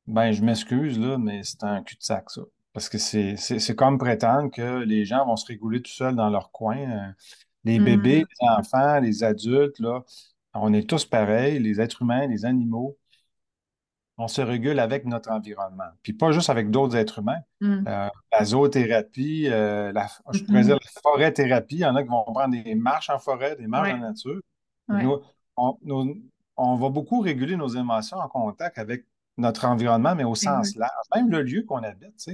ben 0.08 0.32
je 0.32 0.42
m'excuse, 0.44 1.00
là, 1.00 1.18
mais 1.18 1.44
c'est 1.44 1.63
un 1.63 1.84
cul-de-sac, 1.84 2.30
ça. 2.32 2.42
Parce 2.74 2.89
que 2.89 2.98
c'est 2.98 3.75
comme 3.75 3.98
prétendre 3.98 4.50
que 4.51 4.80
les 4.84 5.06
gens 5.06 5.25
vont 5.25 5.36
se 5.36 5.46
réguler 5.46 5.82
tout 5.82 5.92
seuls 5.92 6.16
dans 6.16 6.30
leur 6.30 6.51
coin. 6.51 6.78
Euh, 6.78 7.12
les 7.66 7.80
bébés, 7.80 8.24
mm. 8.24 8.28
les 8.42 8.48
enfants, 8.50 9.00
les 9.00 9.24
adultes, 9.24 9.80
là, 9.80 10.04
on 10.54 10.74
est 10.74 10.89
tous 10.89 11.06
pareils, 11.06 11.60
les 11.60 11.82
êtres 11.82 12.01
humains, 12.01 12.28
les 12.28 12.46
animaux. 12.46 12.98
On 14.21 14.27
se 14.27 14.41
régule 14.41 14.79
avec 14.79 15.05
notre 15.05 15.31
environnement. 15.31 15.85
Puis 16.03 16.11
pas 16.11 16.31
juste 16.31 16.49
avec 16.49 16.69
d'autres 16.69 16.97
êtres 16.97 17.19
humains. 17.19 17.39
Mm. 17.61 17.85
Euh, 17.88 18.09
la 18.33 18.43
zoothérapie, 18.43 19.47
euh, 19.47 19.93
la, 19.93 20.07
je 20.33 20.43
pourrais 20.43 20.63
dire 20.63 20.75
la 20.75 21.01
forêt-thérapie, 21.01 21.75
il 21.75 21.81
y 21.81 21.85
en 21.85 21.95
a 21.95 22.03
qui 22.03 22.09
vont 22.09 22.23
prendre 22.25 22.49
des 22.49 22.75
marches 22.75 23.09
en 23.09 23.17
forêt, 23.17 23.55
des 23.55 23.67
marches 23.67 23.93
en 23.93 23.97
nature 23.99 24.41
on, 26.57 26.75
va 26.75 26.89
beaucoup 26.89 27.21
réguler 27.21 27.55
nos 27.55 27.69
émotions 27.69 28.17
en 28.17 28.27
contact 28.27 28.77
avec 28.77 29.05
notre 29.38 29.65
environnement, 29.65 30.15
mais 30.15 30.25
au 30.25 30.35
sens 30.35 30.75
large, 30.75 30.91
même 31.15 31.29
le 31.29 31.41
lieu 31.41 31.63
qu'on 31.63 31.83
habite. 31.83 32.29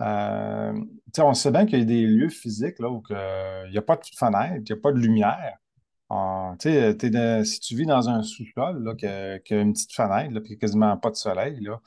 Euh, 0.00 0.72
on 1.18 1.34
sait 1.34 1.50
bien 1.50 1.66
qu'il 1.66 1.78
y 1.80 1.82
a 1.82 1.84
des 1.84 2.06
lieux 2.06 2.28
physiques 2.28 2.78
là, 2.78 2.88
où 2.88 3.02
il 3.10 3.70
n'y 3.72 3.78
a 3.78 3.82
pas 3.82 3.96
de 3.96 4.02
fenêtre, 4.16 4.54
il 4.56 4.62
n'y 4.62 4.72
a 4.72 4.80
pas 4.80 4.92
de 4.92 4.98
lumière. 4.98 5.58
Ah, 6.10 6.54
si 6.60 7.60
tu 7.60 7.76
vis 7.76 7.86
dans 7.86 8.08
un 8.08 8.22
sous-sol 8.22 8.96
qui 8.96 9.06
a, 9.06 9.36
une 9.50 9.72
petite 9.72 9.92
fenêtre, 9.94 10.40
puis 10.40 10.58
quasiment 10.58 10.96
pas 10.96 11.10
de 11.10 11.16
soleil, 11.16 11.60
là, 11.60 11.80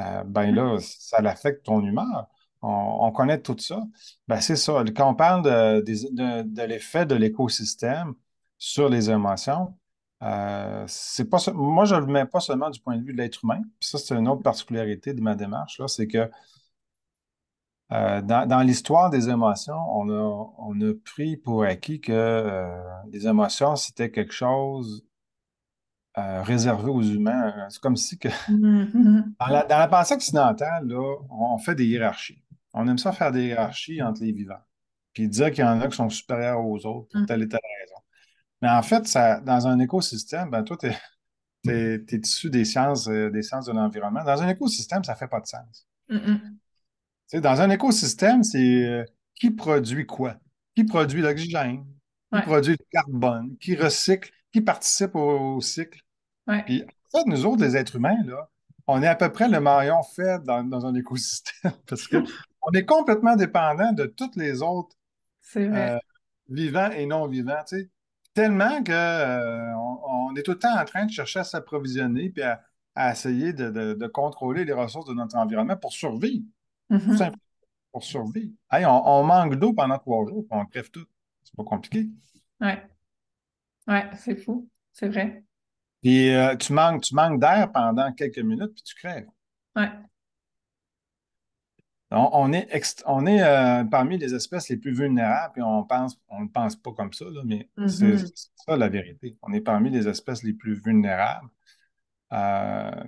euh, 0.00 0.24
ben 0.24 0.52
là, 0.54 0.78
ça 0.80 1.18
affecte 1.18 1.64
ton 1.66 1.82
humeur. 1.84 2.28
On, 2.62 2.68
on 3.02 3.12
connaît 3.12 3.40
tout 3.40 3.56
ça. 3.58 3.82
Ben, 4.26 4.40
c'est 4.40 4.56
ça. 4.56 4.82
Quand 4.96 5.10
on 5.10 5.14
parle 5.14 5.42
de, 5.44 5.80
de- 5.82 6.42
de 6.42 6.62
l'effet 6.62 7.06
de 7.06 7.14
l'écosystème 7.14 8.14
sur 8.58 8.88
les 8.88 9.10
émotions, 9.10 9.78
euh, 10.22 10.84
c'est 10.88 11.26
pas, 11.30 11.38
moi, 11.54 11.84
je 11.84 11.94
ne 11.94 12.00
le 12.00 12.06
mets 12.06 12.26
pas 12.26 12.40
seulement 12.40 12.70
du 12.70 12.80
point 12.80 12.96
de 12.96 13.04
vue 13.04 13.12
de 13.12 13.18
l'être 13.18 13.40
humain. 13.44 13.60
Puis 13.80 13.88
ça, 13.90 13.98
c'est 13.98 14.14
une 14.16 14.28
autre 14.28 14.42
particularité 14.42 15.14
de 15.14 15.20
ma 15.20 15.34
démarche, 15.36 15.78
là, 15.78 15.86
c'est 15.88 16.08
que 16.08 16.28
euh, 17.90 18.20
dans, 18.20 18.46
dans 18.46 18.60
l'histoire 18.60 19.08
des 19.08 19.30
émotions, 19.30 19.74
on 19.74 20.10
a, 20.10 20.52
on 20.58 20.80
a 20.80 20.92
pris 21.04 21.36
pour 21.36 21.64
acquis 21.64 22.00
que 22.00 22.12
euh, 22.12 22.82
les 23.10 23.26
émotions, 23.26 23.76
c'était 23.76 24.10
quelque 24.10 24.34
chose 24.34 25.06
euh, 26.18 26.42
réservé 26.42 26.90
aux 26.90 27.02
humains. 27.02 27.66
C'est 27.70 27.80
comme 27.80 27.96
si 27.96 28.18
que 28.18 28.28
Mhm. 28.50 29.34
Dans 29.40 29.46
la, 29.46 29.64
dans 29.64 29.78
la 29.78 29.88
pensée 29.88 30.14
occidentale, 30.14 30.86
là, 30.86 31.16
on 31.30 31.56
fait 31.58 31.74
des 31.74 31.86
hiérarchies. 31.86 32.42
On 32.74 32.86
aime 32.88 32.98
ça 32.98 33.12
faire 33.12 33.32
des 33.32 33.46
hiérarchies 33.46 34.02
entre 34.02 34.22
les 34.22 34.32
vivants. 34.32 34.60
Puis 35.14 35.28
dire 35.28 35.50
qu'il 35.50 35.64
y 35.64 35.66
en 35.66 35.80
a 35.80 35.88
qui 35.88 35.96
sont 35.96 36.10
supérieurs 36.10 36.64
aux 36.64 36.84
autres 36.84 37.08
pour 37.12 37.26
telle 37.26 37.42
et 37.42 37.48
telle 37.48 37.60
raison. 37.80 38.00
Mais 38.60 38.68
en 38.68 38.82
fait, 38.82 39.06
ça, 39.06 39.40
dans 39.40 39.66
un 39.66 39.78
écosystème, 39.78 40.50
ben, 40.50 40.62
toi, 40.62 40.76
tu 40.76 40.88
es, 41.70 42.06
issu 42.12 42.50
des 42.50 42.64
sciences, 42.64 43.08
des 43.08 43.42
sciences 43.42 43.66
de 43.66 43.72
l'environnement. 43.72 44.24
Dans 44.24 44.42
un 44.42 44.48
écosystème, 44.48 45.04
ça 45.04 45.12
ne 45.12 45.18
fait 45.18 45.28
pas 45.28 45.40
de 45.40 45.46
sens. 45.46 45.86
Mhm. 46.08 46.40
Tu 46.40 46.57
sais, 47.28 47.40
dans 47.40 47.60
un 47.60 47.70
écosystème, 47.70 48.42
c'est 48.44 48.58
euh, 48.86 49.04
qui 49.34 49.50
produit 49.50 50.06
quoi? 50.06 50.36
Qui 50.74 50.84
produit 50.84 51.22
l'oxygène? 51.22 51.86
Qui 52.32 52.38
Ouais, 52.38 52.42
produit 52.42 52.72
le 52.78 52.86
carbone? 52.90 53.56
Qui 53.58 53.76
recycle? 53.76 54.30
Qui 54.52 54.60
participe 54.60 55.14
au, 55.16 55.56
au 55.56 55.60
cycle? 55.60 56.00
ouais, 56.46 56.64
Puis, 56.64 56.84
en 57.14 57.18
fait, 57.20 57.26
nous 57.26 57.46
autres, 57.46 57.62
les 57.64 57.76
êtres 57.76 57.96
humains, 57.96 58.22
là, 58.24 58.48
on 58.86 59.02
est 59.02 59.06
à 59.08 59.16
peu 59.16 59.30
près 59.32 59.48
le 59.48 59.60
maillon 59.60 60.02
faible 60.02 60.44
dans, 60.46 60.64
dans 60.64 60.86
un 60.86 60.94
écosystème 60.96 61.72
parce 61.86 62.08
que 62.08 62.22
on 62.62 62.72
est 62.72 62.84
complètement 62.86 63.36
dépendant 63.36 63.92
de 63.92 64.06
tous 64.06 64.30
les 64.36 64.62
autres 64.62 64.96
vrai. 65.54 65.68
euh, 65.74 65.98
vivants 66.48 66.90
et 66.92 67.06
non 67.06 67.26
vivants, 67.26 67.62
tu 67.68 67.78
sais. 67.80 67.90
Tellement 68.34 68.82
que, 68.84 68.92
euh, 68.92 69.74
on, 69.76 70.30
on 70.32 70.36
est 70.36 70.42
tout 70.42 70.52
le 70.52 70.58
temps 70.58 70.78
en 70.78 70.84
train 70.84 71.06
de 71.06 71.10
chercher 71.12 71.40
à 71.40 71.44
s'approvisionner 71.44 72.30
puis 72.30 72.42
à, 72.42 72.62
à 72.94 73.12
essayer 73.12 73.52
de, 73.52 73.70
de- 73.70 73.94
de 73.94 74.06
contrôler 74.06 74.64
les 74.64 74.72
ressources 74.72 75.06
de 75.08 75.14
notre 75.14 75.36
environnement 75.36 75.76
pour 75.76 75.92
survivre, 75.92 76.44
Mhm. 76.90 77.16
simplement 77.16 77.36
pour 77.92 78.04
survivre. 78.04 78.52
Hey, 78.70 78.84
on, 78.86 79.06
on 79.08 79.24
manque 79.24 79.56
d'eau 79.56 79.72
pendant 79.72 79.98
trois 79.98 80.26
jours, 80.26 80.44
puis 80.48 80.58
on 80.58 80.64
crève 80.66 80.90
tout. 80.90 81.06
C'est 81.42 81.56
pas 81.56 81.64
compliqué. 81.64 82.08
Ouais, 82.60 82.82
ouais, 83.86 84.10
c'est 84.16 84.36
fou. 84.36 84.68
C'est 84.92 85.08
vrai. 85.08 85.44
Puis 86.02 86.30
euh, 86.34 86.56
tu 86.56 86.72
manques, 86.72 87.02
tu 87.02 87.14
manques 87.14 87.40
d'air 87.40 87.70
pendant 87.72 88.12
quelques 88.12 88.38
minutes, 88.38 88.74
puis 88.74 88.82
tu 88.82 88.94
crèves. 88.94 89.26
Ouais. 89.76 89.90
On, 92.10 92.30
on 92.32 92.52
est, 92.54 92.72
ext- 92.74 93.02
on 93.06 93.26
est 93.26 93.42
euh, 93.42 93.84
parmi 93.84 94.16
les 94.16 94.34
espèces 94.34 94.70
les 94.70 94.78
plus 94.78 94.94
vulnérables, 94.94 95.52
puis 95.52 95.62
on 95.62 95.84
pense, 95.84 96.18
on 96.28 96.42
ne 96.44 96.48
pense 96.48 96.74
pas 96.76 96.92
comme 96.92 97.12
ça, 97.12 97.26
là, 97.26 97.42
mais 97.44 97.68
c'est 97.86 98.06
Mhm. 98.06 98.18
c'est 98.18 98.48
ça 98.66 98.76
la 98.76 98.88
vérité. 98.88 99.36
On 99.42 99.52
est 99.52 99.60
parmi 99.60 99.90
les 99.90 100.08
espèces 100.08 100.42
les 100.42 100.54
plus 100.54 100.74
vulnérables. 100.82 101.48
Euh, 102.32 103.04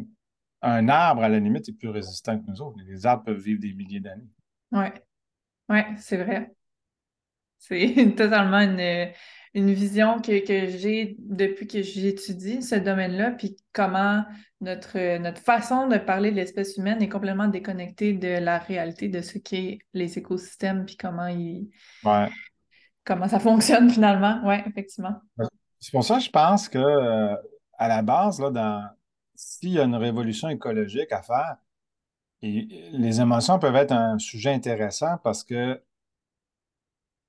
un 0.63 0.89
arbre, 0.89 1.23
à 1.23 1.29
la 1.29 1.39
limite, 1.39 1.69
est 1.69 1.73
plus 1.73 1.89
résistant 1.89 2.39
que 2.39 2.45
nous 2.47 2.61
autres. 2.61 2.79
Les 2.87 3.07
arbres 3.07 3.25
peuvent 3.25 3.41
vivre 3.41 3.61
des 3.61 3.73
milliers 3.73 4.01
d'années. 4.01 4.29
Ouais, 4.73 4.93
ouais, 5.69 5.87
c'est 5.99 6.17
vrai. 6.23 6.53
C'est 7.59 7.95
totalement 8.17 8.61
une, 8.61 9.13
une 9.55 9.73
vision 9.73 10.21
que, 10.21 10.45
que 10.47 10.67
j'ai 10.79 11.17
depuis 11.19 11.67
que 11.67 11.83
j'étudie 11.83 12.63
ce 12.63 12.77
domaine-là, 12.77 13.33
puis 13.33 13.57
comment 13.73 14.25
notre, 14.61 15.19
notre 15.19 15.41
façon 15.41 15.89
de 15.89 15.97
parler 15.97 16.31
de 16.31 16.37
l'espèce 16.37 16.77
humaine 16.77 17.03
est 17.03 17.09
complètement 17.09 17.49
déconnectée 17.49 18.13
de 18.13 18.39
la 18.39 18.59
réalité 18.59 19.09
de 19.09 19.21
ce 19.21 19.39
qu'est 19.39 19.79
les 19.95 20.19
écosystèmes, 20.19 20.85
puis 20.85 20.97
comment 20.97 21.27
ils, 21.27 21.69
Ouais. 22.05 22.29
comment 23.05 23.29
ça 23.29 23.41
fonctionne 23.41 23.91
finalement. 23.91 24.41
Ouais, 24.47 24.63
effectivement. 24.67 25.17
C'est 25.81 25.93
pour 25.93 26.05
ça 26.05 26.17
que 26.19 26.25
je 26.25 26.31
pense 26.31 26.69
que, 26.69 26.79
euh, 26.79 27.35
à 27.79 27.89
la 27.89 28.03
base, 28.03 28.39
là, 28.41 28.51
dans, 28.51 28.89
s'il 29.41 29.71
y 29.73 29.81
a 29.81 29.85
une 29.85 29.95
révolution 29.97 30.49
écologique 30.51 31.13
à 31.13 31.23
faire, 31.23 31.57
et- 32.43 32.91
les 32.93 33.21
émotions 33.21 33.59
peuvent 33.59 33.77
être 33.77 33.93
un 33.93 34.19
sujet 34.19 34.53
intéressant 34.53 35.19
parce 35.25 35.45
que 35.45 35.83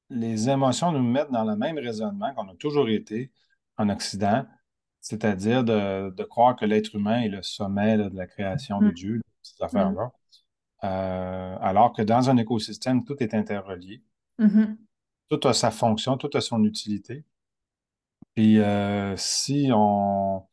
les 0.10 0.50
émotions 0.50 0.92
nous 0.92 1.02
mettent 1.04 1.32
dans 1.32 1.46
le 1.46 1.56
même 1.56 1.78
raisonnement 1.78 2.34
qu'on 2.36 2.50
a 2.50 2.56
toujours 2.56 2.90
été 2.90 3.32
en 3.78 3.90
Occident, 3.90 4.46
c'est-à-dire 5.00 5.64
de, 5.64 6.10
de 6.12 6.24
croire 6.24 6.56
que 6.56 6.66
l'être 6.66 6.96
humain 6.96 7.22
est 7.22 7.30
le 7.30 7.42
sommet 7.44 7.98
là, 7.98 8.10
de 8.10 8.16
la 8.18 8.28
création 8.28 8.82
de 8.82 8.90
Mm, 8.90 8.92
Dieu, 8.92 9.22
ces 9.42 9.64
mm, 9.64 9.66
affaires-là. 9.66 10.12
Euh, 10.84 11.58
alors 11.62 11.94
que 11.94 12.02
dans 12.02 12.30
un 12.30 12.38
écosystème, 12.38 13.04
tout 13.06 13.22
est 13.24 13.34
interrelié, 13.34 14.04
mhm. 14.38 14.78
tout 15.30 15.48
a 15.48 15.54
sa 15.54 15.72
fonction, 15.72 16.18
tout 16.18 16.30
a 16.36 16.42
son 16.42 16.64
utilité. 16.64 17.26
Puis 18.36 18.60
euh, 18.60 19.16
si 19.18 19.70
on, 19.74 20.46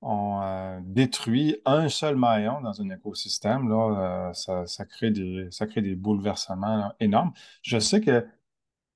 on 0.00 0.40
euh, 0.42 0.80
détruit 0.82 1.56
un 1.64 1.88
seul 1.88 2.16
maillon 2.16 2.60
dans 2.60 2.80
un 2.80 2.90
écosystème, 2.90 3.68
là, 3.68 4.28
euh, 4.30 4.32
ça, 4.32 4.66
ça 4.66 4.84
crée 4.84 5.10
des, 5.10 5.48
ça 5.50 5.66
crée 5.66 5.82
des 5.82 5.94
bouleversements 5.96 6.76
là, 6.76 6.96
énormes. 7.00 7.32
Je 7.62 7.78
sais 7.78 8.00
que 8.00 8.26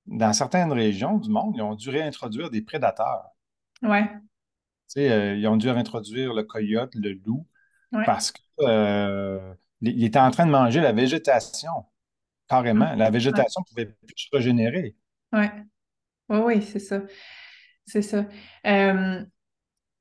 dans 0.06 0.32
certaines 0.32 0.73
régions 0.73 1.18
du 1.18 1.30
monde, 1.30 1.54
ils 1.56 1.62
ont 1.62 1.75
dû 1.76 1.90
réintroduire 1.90 2.50
des 2.50 2.62
prédateurs. 2.62 3.30
Ouais, 3.82 4.23
sais, 4.87 5.11
euh, 5.11 5.37
ils 5.37 5.47
ont 5.49 5.56
dû 5.56 5.71
réintroduire 5.71 6.35
le 6.35 6.42
coyote, 6.44 6.94
le 6.94 7.12
loup, 7.14 7.47
ouais. 7.92 8.04
parce 8.04 8.32
que, 8.32 8.40
ils 9.82 10.04
étaient 10.04 10.18
en 10.18 10.30
train 10.30 10.47
de 10.47 10.50
manger 10.52 10.80
la 10.80 10.92
végétation, 10.92 11.87
carrément. 12.49 12.94
La 12.97 13.11
Ouais, 13.11 13.11
végétation 13.11 13.62
ne 13.62 13.66
pouvait 13.71 13.87
plus 13.87 14.14
se 14.16 14.28
régénérer. 14.32 14.97
ouais. 15.32 15.50
Oui, 16.28 16.38
oui, 16.38 16.62
c'est 16.62 16.78
ça. 16.80 17.02
C'est 17.87 18.02
ça. 18.02 18.26
Euh, 18.66 19.25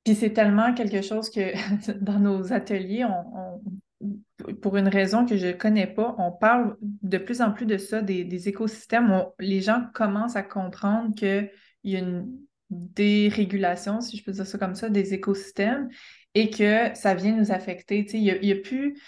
Puis 0.04 0.16
c'est 0.16 0.34
tellement 0.34 0.74
quelque 0.74 1.02
chose 1.02 1.30
que 1.30 1.54
dans 2.04 2.20
nos 2.20 2.54
ateliers, 2.54 3.06
on, 3.06 3.62
pour 4.62 4.78
une 4.78 4.88
raison 4.88 5.26
que 5.26 5.38
je 5.38 5.48
ne 5.48 5.52
connais 5.52 5.88
pas, 5.88 6.16
on 6.18 6.32
parle 6.32 6.76
de 6.82 7.18
plus 7.18 7.42
en 7.42 7.52
plus 7.52 7.66
de 7.66 7.78
ça, 7.78 8.02
des, 8.02 8.50
écosystèmes. 8.50 9.26
Les 9.40 9.62
gens 9.62 9.84
commencent 9.94 10.36
à 10.36 10.44
comprendre 10.44 11.14
qu'il 11.16 11.52
y 11.84 11.96
a 11.96 12.00
une 12.00 12.28
dérégulation, 12.70 14.02
si 14.02 14.18
je 14.18 14.24
peux 14.24 14.32
dire 14.32 14.48
ça 14.48 14.58
comme 14.58 14.76
ça, 14.76 14.90
des 14.90 15.14
écosystèmes 15.14 15.90
et 16.34 16.50
que 16.50 16.96
ça 16.96 17.14
vient 17.14 17.36
nous 17.36 17.52
affecter. 17.52 18.06
Il 18.14 18.22
n'y 18.22 18.32
a, 18.32 18.38
y 18.38 18.52
a 18.52 18.56
plus, 18.56 19.00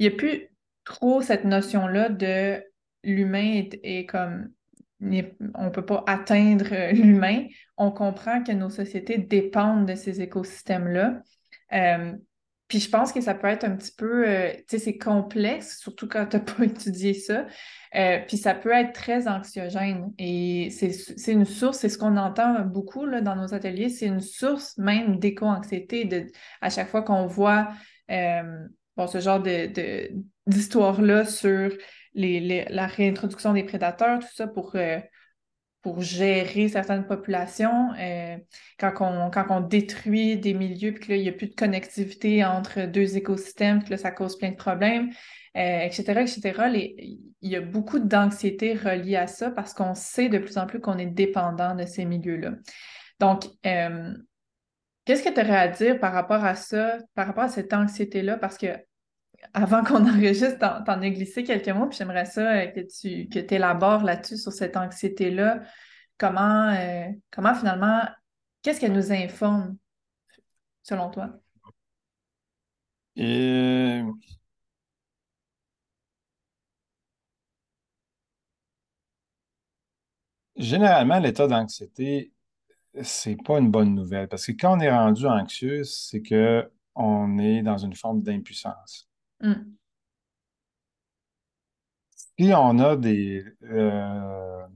a 0.00 0.10
plus 0.10 0.48
trop 0.84 1.22
cette 1.22 1.44
notion-là 1.44 2.08
de 2.08 2.62
l'humain 3.04 3.64
est, 3.82 4.06
comme 4.06 4.50
on 5.02 5.64
ne 5.64 5.70
peut 5.70 5.84
pas 5.84 6.04
atteindre 6.06 6.66
euh, 6.72 6.92
l'humain. 6.92 7.46
On 7.76 7.90
comprend 7.90 8.42
que 8.42 8.52
nos 8.52 8.70
sociétés 8.70 9.18
dépendent 9.18 9.86
de 9.86 9.94
ces 9.94 10.20
écosystèmes-là. 10.20 11.22
Euh, 11.72 12.12
puis 12.68 12.80
je 12.80 12.88
pense 12.88 13.12
que 13.12 13.20
ça 13.20 13.34
peut 13.34 13.48
être 13.48 13.64
un 13.64 13.76
petit 13.76 13.92
peu, 13.92 14.26
euh, 14.26 14.50
tu 14.52 14.64
sais, 14.68 14.78
c'est 14.78 14.96
complexe, 14.96 15.78
surtout 15.80 16.08
quand 16.08 16.26
tu 16.26 16.36
n'as 16.36 16.42
pas 16.54 16.64
étudié 16.64 17.14
ça. 17.14 17.46
Puis 18.26 18.38
ça 18.38 18.54
peut 18.54 18.72
être 18.72 18.92
très 18.92 19.28
anxiogène. 19.28 20.14
Et 20.18 20.70
c'est 20.70 21.32
une 21.32 21.44
source, 21.44 21.78
c'est 21.78 21.90
ce 21.90 21.98
qu'on 21.98 22.16
entend 22.16 22.60
beaucoup 22.60 23.06
dans 23.06 23.36
nos 23.36 23.52
ateliers, 23.52 23.90
c'est 23.90 24.06
une 24.06 24.22
source 24.22 24.78
même 24.78 25.18
d'éco-anxiété. 25.18 26.08
À 26.62 26.70
chaque 26.70 26.88
fois 26.88 27.02
qu'on 27.02 27.26
voit 27.26 27.68
bon, 28.08 29.06
ce 29.06 29.20
genre 29.20 29.42
d'histoire-là 30.46 31.26
sur 31.26 31.70
la 32.14 32.86
réintroduction 32.86 33.52
des 33.52 33.64
prédateurs, 33.64 34.20
tout 34.20 34.34
ça 34.34 34.46
pour, 34.46 34.76
euh, 34.76 34.98
gérer 35.98 36.68
certaines 36.68 37.06
populations. 37.06 37.92
euh, 37.98 38.36
quand 38.78 39.50
on, 39.50 39.60
détruit 39.60 40.36
des 40.36 40.54
milieux, 40.54 40.92
puis 40.94 41.06
que 41.06 41.12
là, 41.12 41.16
il 41.16 41.22
n'y 41.22 41.28
a 41.28 41.32
plus 41.32 41.48
de 41.48 41.54
connectivité 41.54 42.44
entre 42.44 42.86
deux 42.86 43.16
écosystèmes, 43.16 43.80
puis 43.80 43.90
que 43.90 43.96
ça 43.96 44.10
cause 44.12 44.38
plein 44.38 44.50
de 44.50 44.56
problèmes, 44.56 45.10
euh, 45.56 45.80
etc., 45.80 46.22
etc. 46.22 46.68
Les- 46.68 47.18
il 47.40 47.50
y 47.50 47.56
a 47.56 47.60
beaucoup 47.60 47.98
d'anxiété 47.98 48.74
reliée 48.74 49.16
à 49.16 49.26
ça 49.26 49.50
parce 49.50 49.74
qu'on 49.74 49.94
sait 49.94 50.28
de 50.28 50.38
plus 50.38 50.56
en 50.58 50.66
plus 50.66 50.80
qu'on 50.80 50.98
est 50.98 51.06
dépendant 51.06 51.74
de 51.74 51.84
ces 51.84 52.04
milieux-là. 52.04 52.52
Donc, 53.18 53.44
euh, 53.66 54.14
qu'est-ce 55.04 55.22
que 55.22 55.34
tu 55.34 55.40
aurais 55.40 55.56
à 55.56 55.68
dire 55.68 55.98
par 55.98 56.12
rapport 56.12 56.44
à 56.44 56.54
ça, 56.54 56.98
par 57.14 57.26
rapport 57.26 57.44
à 57.44 57.48
cette 57.48 57.72
anxiété-là? 57.72 58.36
Parce 58.36 58.56
que 58.56 58.66
avant 59.54 59.82
qu'on 59.84 60.06
enregistre, 60.08 60.58
t'en, 60.58 60.82
t'en 60.84 61.00
as 61.02 61.10
glissé 61.10 61.44
quelques 61.44 61.68
mots, 61.68 61.86
puis 61.88 61.98
j'aimerais 61.98 62.26
ça 62.26 62.52
euh, 62.52 62.66
que 62.68 62.80
tu 62.80 63.28
que 63.28 63.54
élabores 63.54 64.02
là-dessus 64.04 64.38
sur 64.38 64.52
cette 64.52 64.76
anxiété-là. 64.76 65.62
Comment, 66.18 66.70
euh, 66.70 67.08
comment 67.30 67.54
finalement, 67.54 68.02
qu'est-ce 68.62 68.80
qu'elle 68.80 68.92
nous 68.92 69.12
informe, 69.12 69.76
selon 70.82 71.10
toi? 71.10 71.30
Et 73.16 74.02
généralement, 80.56 81.18
l'état 81.18 81.46
d'anxiété, 81.46 82.32
c'est 83.02 83.36
pas 83.42 83.58
une 83.58 83.70
bonne 83.70 83.94
nouvelle 83.94 84.28
parce 84.28 84.46
que 84.46 84.52
quand 84.52 84.76
on 84.78 84.80
est 84.80 84.90
rendu 84.90 85.26
anxieux, 85.26 85.84
c'est 85.84 86.22
que 86.22 86.70
on 86.94 87.38
est 87.38 87.62
dans 87.62 87.78
une 87.78 87.94
forme 87.94 88.22
d'impuissance. 88.22 89.11
Mm. 89.42 89.76
Si 92.38 92.52
on 92.54 92.78
a 92.78 92.96
des, 92.96 93.44
euh, 93.64 94.66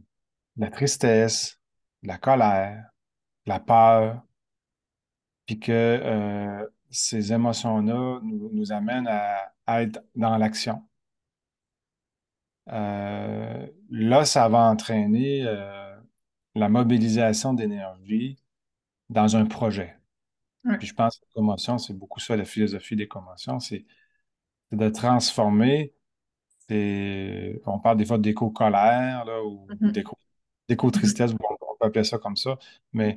la 0.57 0.71
tristesse, 0.71 1.61
la 2.03 2.19
colère, 2.19 2.91
la 3.47 3.61
peur, 3.61 4.23
puis 5.47 5.59
que 5.61 5.73
euh, 5.73 6.67
ces 6.91 7.33
émotions-là 7.33 8.21
nous, 8.23 8.51
nous 8.53 8.73
amènent 8.73 9.09
à, 9.09 9.53
à 9.67 9.83
être 9.83 10.03
dans 10.15 10.37
l'action, 10.39 10.83
euh, 12.69 13.67
là, 13.91 14.25
ça 14.25 14.49
va 14.49 14.59
entraîner 14.71 15.45
la 16.55 16.69
mobilisation 16.69 17.55
d'énergie 17.55 18.39
dans 19.09 19.37
un 19.37 19.47
projet. 19.47 19.97
Puis 20.79 20.89
je 20.89 20.95
pense 20.95 21.19
que 21.19 21.25
la 21.27 21.33
commotion, 21.35 21.79
c'est 21.79 21.95
beaucoup 21.95 22.21
ça, 22.21 22.37
la 22.37 22.45
philosophie 22.45 22.97
des 22.97 23.07
commotions, 23.09 23.61
c'est 23.61 23.87
c'est 24.71 24.77
de 24.79 24.89
transformer, 24.91 25.95
on 27.67 27.79
parle 27.81 27.97
des 27.99 28.07
fois 28.07 28.19
d'éco-colère, 28.19 29.25
ou 29.45 29.67
Mhm. 29.81 29.89
Mhm. 29.89 29.93
d'éco-tristesse, 30.69 31.33
on 31.33 31.37
on 31.73 31.77
peut 31.79 31.87
appeler 31.89 32.05
ça 32.05 32.19
comme 32.19 32.37
ça, 32.37 32.59
mais 32.93 33.17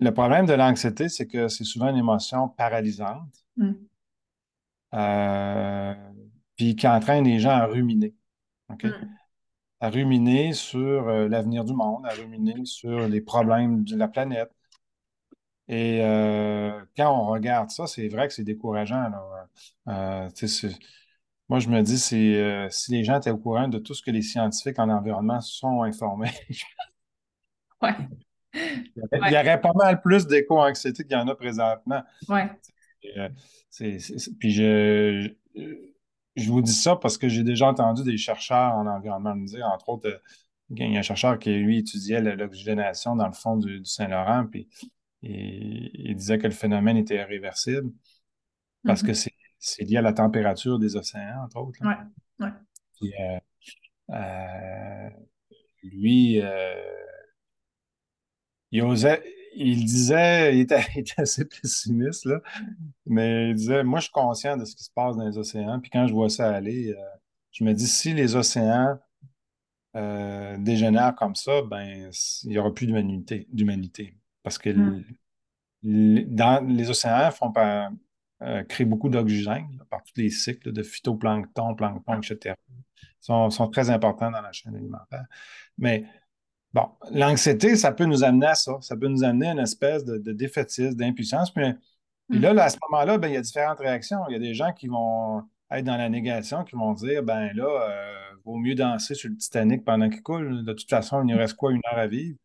le 0.00 0.12
problème 0.12 0.46
de 0.46 0.52
l'anxiété, 0.54 1.08
c'est 1.08 1.26
que 1.28 1.46
c'est 1.48 1.62
souvent 1.64 1.88
une 1.90 1.96
émotion 1.98 2.48
paralysante, 2.48 3.44
Mm. 3.56 3.74
euh, 4.94 5.94
puis 6.56 6.76
qui 6.76 6.86
entraîne 6.88 7.24
les 7.24 7.38
gens 7.40 7.50
à 7.50 7.66
ruminer. 7.66 8.14
Mm. 8.68 8.76
À 9.80 9.90
ruminer 9.90 10.52
sur 10.54 11.08
euh, 11.08 11.28
l'avenir 11.28 11.64
du 11.64 11.74
monde, 11.74 12.06
à 12.06 12.10
ruminer 12.14 12.64
sur 12.64 13.08
les 13.08 13.20
problèmes 13.20 13.84
de 13.84 13.96
la 13.96 14.08
planète. 14.08 14.50
Et 15.72 16.00
euh, 16.02 16.84
quand 16.96 17.16
on 17.16 17.26
regarde 17.28 17.70
ça, 17.70 17.86
c'est 17.86 18.08
vrai 18.08 18.26
que 18.26 18.34
c'est 18.34 18.42
décourageant. 18.42 19.08
là. 19.08 19.48
Euh, 20.26 20.28
moi, 21.48 21.60
je 21.60 21.68
me 21.68 21.80
dis, 21.82 21.96
c'est, 21.98 22.34
euh, 22.42 22.68
si 22.70 22.90
les 22.90 23.04
gens 23.04 23.18
étaient 23.18 23.30
au 23.30 23.38
courant 23.38 23.68
de 23.68 23.78
tout 23.78 23.94
ce 23.94 24.02
que 24.02 24.10
les 24.10 24.22
scientifiques 24.22 24.80
en 24.80 24.88
environnement 24.88 25.40
sont 25.40 25.82
informés, 25.82 26.30
Ouais. 27.82 27.94
il 28.54 28.60
y 28.96 29.00
aurait, 29.02 29.28
il 29.28 29.32
y 29.32 29.36
Ouais. 29.36 29.40
aurait 29.40 29.60
pas 29.60 29.72
mal 29.74 30.00
plus 30.02 30.26
d'éco-anxiété 30.26 31.04
qu'il 31.04 31.12
y 31.12 31.16
en 31.16 31.28
a 31.28 31.34
présentement. 31.36 32.02
Ouais. 32.28 32.50
Et, 33.04 33.14
c'est- 33.70 33.98
c'est- 34.00 34.18
c'est- 34.18 34.34
puis 34.38 34.50
je, 34.50 35.30
je, 36.36 36.50
vous 36.50 36.62
dis 36.62 36.72
ça 36.74 36.96
parce 36.96 37.16
que 37.16 37.28
j'ai 37.28 37.44
déjà 37.44 37.68
entendu 37.68 38.02
des 38.02 38.16
chercheurs 38.18 38.74
en 38.74 38.86
environnement 38.88 39.34
me 39.36 39.46
dire, 39.46 39.66
entre 39.72 39.88
autres, 39.88 40.20
il 40.70 40.92
y 40.92 40.96
a 40.96 40.98
un 40.98 41.02
chercheur 41.02 41.38
qui, 41.38 41.52
lui, 41.54 41.78
étudiait 41.78 42.20
l'oxygénation 42.20 43.16
dans 43.16 43.26
le 43.28 43.32
fond 43.32 43.56
du, 43.56 43.78
du 43.80 43.84
Saint-Laurent, 43.86 44.46
puis 44.50 44.68
il, 45.22 45.90
il 45.94 46.14
disait 46.16 46.38
que 46.38 46.46
le 46.46 46.52
phénomène 46.52 46.96
était 46.96 47.16
irréversible 47.16 47.92
parce 48.84 49.02
que 49.02 49.08
Mhm. 49.08 49.14
c'est 49.14 49.32
c'est 49.62 49.84
lié 49.84 49.98
à 49.98 50.02
la 50.02 50.14
température 50.14 50.78
des 50.78 50.96
océans, 50.96 51.44
entre 51.44 51.58
autres. 51.58 51.78
là. 51.84 52.06
Ouais. 52.38 52.46
Ouais. 52.46 52.52
Puis, 52.98 53.12
euh, 53.20 53.38
euh, 54.14 55.10
lui, 55.82 56.40
euh, 56.42 56.74
il 58.70 58.82
osait, 58.82 59.22
il 59.54 59.84
disait, 59.84 60.54
il 60.56 60.60
était, 60.60 60.80
il 60.96 61.00
était 61.00 61.20
assez 61.20 61.44
pessimiste, 61.44 62.24
là, 62.24 62.40
mais 63.06 63.50
il 63.50 63.54
disait, 63.56 63.84
moi, 63.84 63.98
je 63.98 64.04
suis 64.04 64.12
conscient 64.12 64.56
de 64.56 64.64
ce 64.64 64.74
qui 64.76 64.84
se 64.84 64.90
passe 64.90 65.16
dans 65.16 65.26
les 65.26 65.38
océans, 65.38 65.80
puis 65.80 65.90
quand 65.90 66.06
je 66.06 66.12
vois 66.14 66.30
ça 66.30 66.54
aller, 66.54 66.94
je 67.52 67.64
me 67.64 67.72
dis, 67.74 67.86
si 67.86 68.14
les 68.14 68.36
océans 68.36 68.98
dégénèrent 70.58 71.14
comme 71.16 71.34
ça, 71.34 71.62
ben, 71.62 72.10
il 72.44 72.48
n'y 72.50 72.58
aura 72.58 72.72
plus 72.72 72.86
d'humanité. 72.86 74.16
Parce 74.42 74.58
que 74.58 74.70
Mm. 75.82 76.24
dans, 76.34 76.66
les 76.66 76.90
océans 76.90 77.30
font 77.30 77.52
par, 77.52 77.90
euh, 78.42 78.62
créent 78.64 78.84
beaucoup 78.84 79.08
d'oxygène 79.08 79.82
par 79.90 80.02
tous 80.02 80.12
les 80.16 80.30
cycles 80.30 80.72
de 80.72 80.82
phytoplancton, 80.82 81.74
plancton, 81.74 82.20
etc. 82.20 82.54
sont, 83.20 83.50
sont 83.50 83.68
très 83.68 83.90
importants 83.90 84.30
dans 84.30 84.42
la 84.42 84.52
chaîne 84.52 84.76
alimentaire. 84.76 85.24
Mais 85.78 86.04
bon, 86.72 86.88
l'anxiété, 87.12 87.76
ça 87.76 87.92
peut 87.92 88.04
nous 88.04 88.24
amener 88.24 88.46
à 88.46 88.54
ça. 88.54 88.78
Ça 88.82 88.96
peut 88.96 89.08
nous 89.08 89.24
amener 89.24 89.48
à 89.48 89.52
une 89.52 89.58
espèce 89.58 90.04
de, 90.04 90.18
de 90.18 90.32
défaitisme, 90.32 90.94
d'impuissance. 90.94 91.50
Puis, 91.52 91.64
puis 92.28 92.38
là, 92.38 92.52
là, 92.52 92.64
à 92.64 92.68
ce 92.68 92.76
moment-là, 92.88 93.18
ben, 93.18 93.28
il 93.28 93.34
y 93.34 93.36
a 93.36 93.40
différentes 93.40 93.80
réactions. 93.80 94.20
Il 94.28 94.32
y 94.32 94.36
a 94.36 94.38
des 94.38 94.54
gens 94.54 94.72
qui 94.72 94.86
vont 94.86 95.42
être 95.70 95.84
dans 95.84 95.96
la 95.96 96.08
négation, 96.08 96.64
qui 96.64 96.76
vont 96.76 96.92
dire, 96.94 97.22
ben 97.22 97.52
là, 97.54 97.64
euh, 97.64 98.34
vaut 98.44 98.56
mieux 98.56 98.74
danser 98.74 99.14
sur 99.14 99.30
le 99.30 99.36
Titanic 99.36 99.84
pendant 99.84 100.08
qu'il 100.08 100.22
coule. 100.22 100.64
De 100.64 100.72
toute 100.72 100.88
façon, 100.88 101.22
il 101.22 101.32
nous 101.32 101.38
reste 101.38 101.54
quoi, 101.54 101.72
une 101.72 101.80
heure 101.90 101.98
à 101.98 102.06
vivre? 102.06 102.38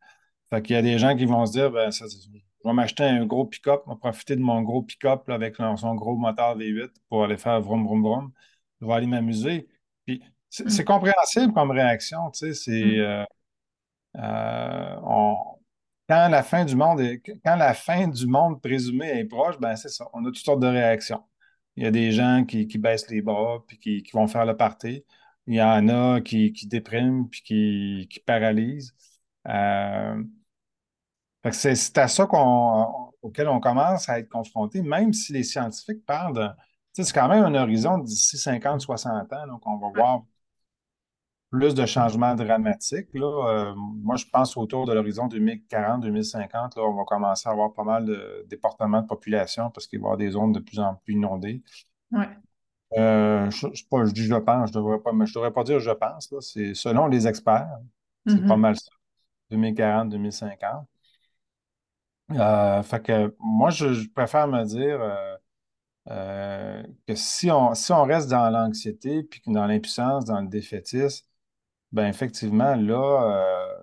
Fait 0.50 0.62
qu'il 0.62 0.74
y 0.76 0.78
a 0.78 0.82
des 0.82 0.98
gens 0.98 1.16
qui 1.16 1.24
vont 1.26 1.44
se 1.46 1.52
dire, 1.52 1.70
ben, 1.70 1.90
ça, 1.90 2.06
je 2.08 2.30
vais 2.68 2.72
m'acheter 2.72 3.04
un 3.04 3.24
gros 3.26 3.44
pick-up, 3.46 3.82
je 3.86 3.92
vais 3.92 3.98
profiter 3.98 4.36
de 4.36 4.40
mon 4.42 4.62
gros 4.62 4.82
pick-up 4.82 5.28
avec 5.28 5.56
son 5.56 5.94
gros 5.94 6.16
moteur 6.16 6.56
V8 6.56 6.92
pour 7.08 7.24
aller 7.24 7.36
faire 7.36 7.60
vroom, 7.60 7.84
vroom, 7.84 8.02
vroom. 8.02 8.32
Je 8.80 8.86
vais 8.86 8.92
aller 8.92 9.06
m'amuser. 9.06 9.68
Puis 10.06 10.22
c'est 10.50 10.70
c'est 10.70 10.82
Mm. 10.82 10.86
compréhensible 10.86 11.52
comme 11.52 11.70
réaction, 11.70 12.30
tu 12.30 12.38
sais, 12.52 12.54
c'est... 12.54 12.72
Mm. 12.84 13.00
euh, 13.00 13.24
euh, 14.18 14.96
on- 15.04 15.36
quand 16.08 16.28
la 16.28 16.42
fin 16.42 16.64
du 16.64 16.76
monde 16.76 17.00
est- 17.00 17.20
quand 17.44 17.56
la 17.56 17.74
fin 17.74 18.06
du 18.08 18.26
monde 18.26 18.60
présumé 18.62 19.08
est 19.18 19.24
proche, 19.24 19.58
ben 19.58 19.74
c'est 19.76 19.88
ça. 19.88 20.08
On 20.12 20.22
a 20.24 20.26
toutes 20.28 20.36
sortes 20.38 20.60
de 20.60 20.66
réactions. 20.68 21.22
Il 21.76 21.82
y 21.84 21.86
a 21.86 21.90
des 21.90 22.12
gens 22.12 22.44
qui, 22.44 22.68
qui 22.68 22.78
baissent 22.78 23.10
les 23.10 23.22
bras 23.22 23.64
puis 23.66 23.78
qui, 23.78 24.02
qui 24.02 24.12
vont 24.12 24.26
faire 24.28 24.46
le 24.46 24.56
party. 24.56 25.04
Il 25.46 25.54
y 25.56 25.62
en 25.62 25.88
a 25.88 26.20
qui, 26.20 26.52
qui 26.52 26.66
dépriment 26.68 27.28
puis 27.28 27.42
qui, 27.42 28.08
qui 28.10 28.20
paralysent. 28.20 28.94
Euh, 29.48 30.22
c'est 31.52 31.98
à 31.98 32.08
ça 32.08 32.26
auquel 33.22 33.48
on 33.48 33.60
commence 33.60 34.08
à 34.08 34.18
être 34.18 34.28
confronté, 34.28 34.82
même 34.82 35.12
si 35.12 35.32
les 35.32 35.42
scientifiques 35.42 36.04
parlent 36.06 36.34
de. 36.34 36.48
C'est 36.92 37.12
quand 37.12 37.28
même 37.28 37.44
un 37.44 37.54
horizon 37.62 37.98
d'ici 37.98 38.38
50, 38.38 38.80
60 38.80 39.32
ans, 39.32 39.46
donc 39.46 39.62
on 39.66 39.76
va 39.76 39.88
voir 39.94 40.22
plus 41.50 41.74
de 41.74 41.86
changements 41.86 42.34
dramatiques. 42.34 43.08
Là. 43.14 43.48
Euh, 43.70 43.74
moi, 43.76 44.16
je 44.16 44.24
pense 44.32 44.56
autour 44.56 44.84
de 44.86 44.92
l'horizon 44.92 45.28
2040-2050, 45.28 46.76
là, 46.76 46.82
on 46.82 46.94
va 46.94 47.04
commencer 47.04 47.48
à 47.48 47.52
avoir 47.52 47.72
pas 47.72 47.84
mal 47.84 48.04
de 48.04 48.44
départements 48.48 49.02
de 49.02 49.06
population 49.06 49.70
parce 49.70 49.86
qu'il 49.86 50.00
va 50.00 50.04
y 50.04 50.06
avoir 50.06 50.16
des 50.18 50.30
zones 50.30 50.52
de 50.52 50.60
plus 50.60 50.78
en 50.80 50.94
plus 50.96 51.14
inondées. 51.14 51.62
Ouais. 52.12 52.28
Euh, 52.96 53.50
je, 53.50 53.66
je, 53.74 53.82
je 54.06 54.12
dis 54.12 54.24
je 54.24 54.34
pense, 54.36 54.68
je 54.70 54.74
devrais 54.74 55.00
pas, 55.00 55.12
mais 55.12 55.26
je 55.26 55.34
devrais 55.34 55.52
pas 55.52 55.64
dire 55.64 55.80
je 55.80 55.90
pense. 55.90 56.32
C'est 56.40 56.74
selon 56.74 57.06
les 57.08 57.26
experts, 57.26 57.68
c'est 58.26 58.44
pas 58.46 58.56
Mhm. 58.56 58.60
mal 58.60 58.76
ça. 58.76 58.90
2040-2050. 59.50 60.86
Euh, 62.32 62.82
fait 62.82 63.02
que 63.02 63.34
moi, 63.38 63.70
je, 63.70 64.08
préfère 64.08 64.48
me 64.48 64.64
dire 64.64 65.00
euh, 65.00 65.36
euh, 66.10 66.82
que 67.06 67.14
si 67.14 67.50
on, 67.50 67.74
si 67.74 67.92
on 67.92 68.04
reste 68.04 68.28
dans 68.30 68.50
l'anxiété, 68.50 69.24
puis 69.24 69.42
dans 69.46 69.66
l'impuissance, 69.66 70.24
dans 70.26 70.40
le 70.40 70.48
défaitisme, 70.48 71.26
ben 71.92 72.08
effectivement, 72.08 72.74
là, 72.76 73.76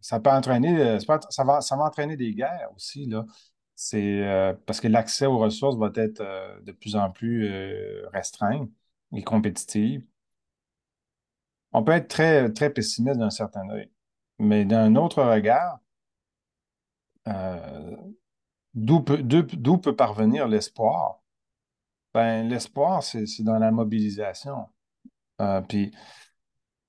ça 0.00 0.20
peut 0.20 0.30
entraîner, 0.30 0.98
va, 1.06 1.20
ça 1.30 1.44
va 1.76 1.84
entraîner 1.84 2.16
des 2.16 2.34
guerres 2.34 2.70
aussi, 2.74 3.06
là. 3.06 3.24
C'est 3.74 4.22
parce 4.66 4.80
que 4.80 4.88
l'accès 4.88 5.26
aux 5.26 5.38
ressources 5.38 5.76
va 5.76 5.90
être 5.96 6.22
de 6.62 6.72
plus 6.72 6.96
en 6.96 7.10
plus 7.10 7.50
restreint 8.12 8.68
et 9.14 9.22
compétitif. 9.22 10.02
On 11.72 11.84
peut 11.84 11.92
être 11.92 12.08
très, 12.08 12.52
très 12.52 12.70
pessimiste 12.72 13.18
d'un 13.18 13.30
certain 13.30 13.68
œil, 13.70 13.90
mais 14.38 14.64
d'un 14.64 14.96
autre 14.96 15.22
regard, 15.22 15.80
euh, 17.28 17.96
d'où 18.74 19.00
peut, 19.00 19.96
parvenir 19.96 20.48
l'espoir? 20.48 21.20
Ben, 22.14 22.48
l'espoir, 22.48 23.02
c'est 23.02 23.26
dans 23.40 23.58
la 23.58 23.70
mobilisation. 23.70 24.68
Euh, 25.40 25.60
puis, 25.62 25.92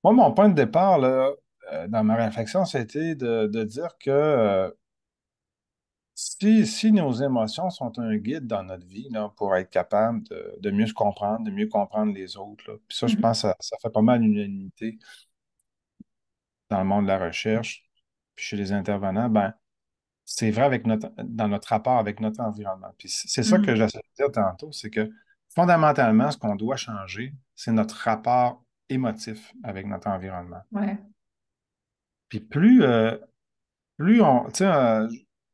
moi, 0.03 0.13
mon 0.13 0.33
point 0.33 0.49
de 0.49 0.53
départ, 0.55 0.99
là, 0.99 1.31
euh, 1.73 1.87
dans 1.87 2.03
ma 2.03 2.15
réflexion, 2.15 2.65
c'était 2.65 3.15
de, 3.15 3.47
de 3.47 3.63
dire 3.63 3.97
que 3.99 4.73
si, 6.15 6.65
si 6.65 6.91
nos 6.91 7.11
émotions 7.13 7.69
sont 7.69 7.99
un 7.99 8.17
guide 8.17 8.47
dans 8.47 8.63
notre 8.63 8.85
vie 8.87 9.07
là, 9.11 9.31
pour 9.37 9.55
être 9.55 9.69
capable 9.69 10.23
de, 10.23 10.55
de 10.59 10.71
mieux 10.71 10.87
se 10.87 10.93
comprendre, 10.93 11.43
de 11.45 11.51
mieux 11.51 11.67
comprendre 11.67 12.13
les 12.13 12.37
autres, 12.37 12.63
là, 12.71 12.77
puis 12.87 12.97
ça, 12.97 13.07
je 13.07 13.15
Mhm. 13.15 13.21
pense 13.21 13.41
que 13.43 13.47
ça, 13.49 13.55
ça 13.59 13.77
fait 13.81 13.91
pas 13.91 14.01
mal 14.01 14.21
l'unanimité 14.21 14.97
dans 16.69 16.79
le 16.79 16.85
monde 16.85 17.03
de 17.05 17.09
la 17.09 17.19
recherche, 17.19 17.85
puis 18.35 18.45
chez 18.45 18.57
les 18.57 18.71
intervenants, 18.71 19.29
ben, 19.29 19.53
c'est 20.29 20.51
vrai 20.51 20.63
avec 20.65 20.85
notre, 20.85 21.09
dans 21.23 21.47
notre 21.47 21.69
rapport 21.69 21.97
avec 21.97 22.19
notre 22.19 22.41
environnement. 22.41 22.93
Puis 22.97 23.07
c'est 23.09 23.43
ça 23.43 23.59
que 23.59 23.71
Mhm. 23.71 23.77
j'essaie 23.77 23.99
de 23.99 24.15
dire 24.25 24.31
tantôt, 24.31 24.73
c'est 24.73 24.89
que 24.89 25.09
fondamentalement, 25.55 26.29
ce 26.31 26.37
qu'on 26.37 26.55
doit 26.55 26.75
changer, 26.75 27.33
c'est 27.55 27.71
notre 27.71 27.95
rapport 27.95 28.61
émotif 28.89 29.53
avec 29.63 29.87
notre 29.87 30.09
environnement. 30.09 30.61
Ouais. 30.73 30.97
Puis 32.27 32.41
plus, 32.41 32.83
euh, 32.83 33.17
plus 33.97 34.21
on, 34.21 34.45
tu 34.47 34.57
sais, 34.59 34.67
euh, 34.67 35.07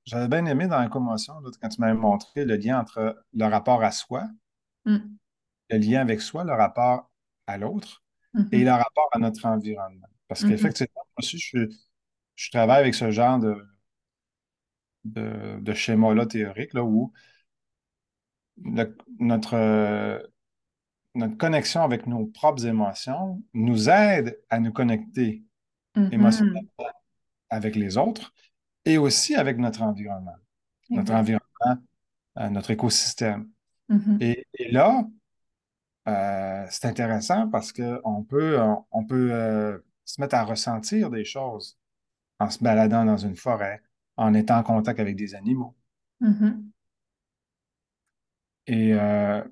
j'avais 0.06 0.28
bien 0.28 0.46
aimé 0.48 0.68
dans 0.68 0.80
la 0.80 0.90
commotion, 0.90 1.40
là, 1.42 1.52
quand 1.62 1.70
tu 1.70 1.82
m'avais 1.82 1.94
montré 1.94 2.46
le 2.46 2.56
lien 2.58 2.80
entre 2.80 3.24
le 3.34 3.46
rapport 3.46 3.84
à 3.84 3.92
soi, 3.92 4.24
Mm. 4.86 4.98
le 5.70 5.78
lien 5.78 6.02
avec 6.02 6.20
soi, 6.22 6.44
le 6.44 6.54
rapport 6.54 7.12
à 7.48 7.58
l'autre 7.58 8.04
et 8.52 8.60
Mhm. 8.60 8.66
le 8.66 8.72
rapport 8.72 9.08
à 9.14 9.20
notre 9.20 9.46
environnement. 9.46 10.08
Parce 10.28 10.44
Mhm. 10.44 10.50
qu'effectivement, 10.50 10.94
moi 10.96 11.14
aussi, 11.20 11.38
je, 11.40 11.70
je 12.36 12.52
travaille 12.52 12.82
avec 12.82 12.96
ce 12.96 13.12
genre 13.12 13.40
de, 13.40 13.56
de, 15.06 15.60
de 15.62 15.74
schéma-là 15.74 16.26
théorique, 16.26 16.74
là, 16.74 16.84
où 16.84 17.14
le- 18.64 18.96
notre, 19.20 19.56
euh, 19.56 20.20
notre 21.16 21.38
connexion 21.38 21.84
avec 21.84 22.08
nos 22.08 22.26
propres 22.28 22.66
émotions 22.66 23.42
nous 23.54 23.90
aide 23.90 24.40
à 24.50 24.60
nous 24.60 24.72
connecter 24.74 25.44
émotionnellement 26.12 26.62
Mhm. 26.80 26.86
avec 27.50 27.76
les 27.76 27.98
autres 27.98 28.34
et 28.86 28.98
aussi 28.98 29.36
avec 29.36 29.58
notre 29.60 29.84
environnement, 29.84 30.36
notre 30.90 31.14
environnement, 31.14 31.84
euh, 32.40 32.50
notre 32.50 32.72
écosystème. 32.72 33.50
Mhm. 33.90 34.18
Et, 34.22 34.48
et 34.56 34.72
là, 34.72 35.06
euh, 36.08 36.66
c'est 36.70 36.86
intéressant 36.88 37.50
parce 37.50 37.72
qu'on 37.72 38.24
peut, 38.24 38.60
on, 38.62 38.86
on 38.92 39.06
peut 39.06 39.30
euh, 39.32 39.78
se 40.06 40.20
mettre 40.22 40.36
à 40.36 40.44
ressentir 40.44 41.10
des 41.10 41.24
choses 41.26 41.78
en 42.40 42.50
se 42.50 42.64
baladant 42.64 43.06
dans 43.06 43.18
une 43.18 43.36
forêt, 43.38 43.82
en 44.18 44.34
étant 44.34 44.58
en 44.58 44.64
contact 44.64 45.00
avec 45.00 45.16
des 45.16 45.36
animaux. 45.36 45.76
Mhm. 46.20 46.72
Et 48.68 48.94
euh, 48.94 49.44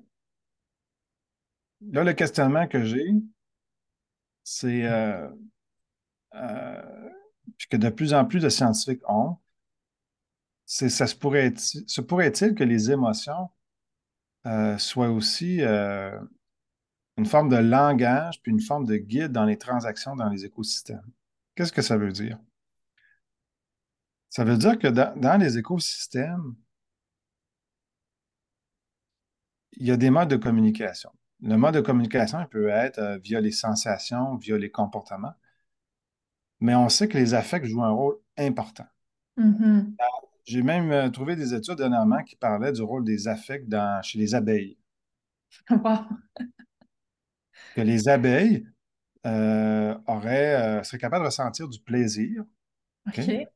là, 1.80 2.04
le 2.04 2.12
questionnement 2.12 2.66
que 2.66 2.84
j'ai, 2.84 3.12
c'est 4.42 4.84
euh, 4.84 5.28
euh, 6.34 7.10
que 7.70 7.76
de 7.76 7.90
plus 7.90 8.14
en 8.14 8.24
plus 8.24 8.40
de 8.40 8.48
scientifiques 8.48 9.02
ont, 9.08 9.36
c'est 10.64 10.88
ça 10.88 11.06
se 11.06 11.14
pourrait 11.14 11.46
être, 11.46 11.60
se 11.60 12.00
pourrait-il 12.00 12.54
que 12.54 12.64
les 12.64 12.90
émotions 12.90 13.50
soient 14.78 15.10
aussi 15.10 15.60
une 15.62 17.26
forme 17.26 17.48
de 17.48 17.56
langage 17.56 18.40
puis 18.42 18.50
une 18.50 18.60
forme 18.60 18.86
de 18.86 18.96
guide 18.96 19.32
dans 19.32 19.44
les 19.44 19.58
transactions 19.58 20.16
dans 20.16 20.28
les 20.28 20.44
écosystèmes? 20.46 21.06
Qu'est-ce 21.54 21.72
que 21.72 21.82
ça 21.82 21.98
veut 21.98 22.12
dire? 22.12 22.38
Ça 24.32 24.42
veut 24.42 24.56
dire 24.56 24.80
que 24.80 24.88
dans, 24.88 25.14
dans 25.16 25.36
les 25.40 25.58
écosystèmes, 25.58 26.56
il 29.72 29.86
y 29.86 29.90
a 29.90 29.98
des 29.98 30.08
modes 30.08 30.30
de 30.30 30.36
communication. 30.36 31.10
Le 31.42 31.56
mode 31.58 31.74
de 31.74 31.80
communication 31.82 32.40
il 32.40 32.46
peut 32.48 32.68
être 32.68 32.98
euh, 32.98 33.18
via 33.18 33.38
les 33.42 33.52
sensations, 33.52 34.36
via 34.36 34.56
les 34.56 34.70
comportements, 34.70 35.34
mais 36.60 36.74
on 36.74 36.88
sait 36.88 37.08
que 37.08 37.18
les 37.18 37.34
affects 37.34 37.66
jouent 37.66 37.84
un 37.84 37.90
rôle 37.90 38.16
important. 38.38 38.86
Mhm. 39.36 39.96
J'ai 40.44 40.62
même 40.62 40.92
euh, 40.92 41.10
trouvé 41.10 41.34
des 41.34 41.52
études 41.54 41.78
dernièrement 41.78 42.22
qui 42.22 42.36
parlaient 42.36 42.72
du 42.72 42.82
rôle 42.82 43.04
des 43.04 43.26
affects 43.28 43.68
dans- 43.68 44.00
chez 44.02 44.18
les 44.18 44.34
abeilles. 44.36 44.78
Wow. 45.70 46.06
Que 47.74 47.80
les 47.80 48.08
abeilles 48.08 48.66
euh, 49.26 49.96
auraient, 50.06 50.80
euh, 50.80 50.84
seraient 50.84 50.98
capables 50.98 51.24
de 51.24 51.28
ressentir 51.28 51.68
du 51.68 51.80
plaisir. 51.80 52.44
OK? 53.08 53.18
OK. 53.18 53.48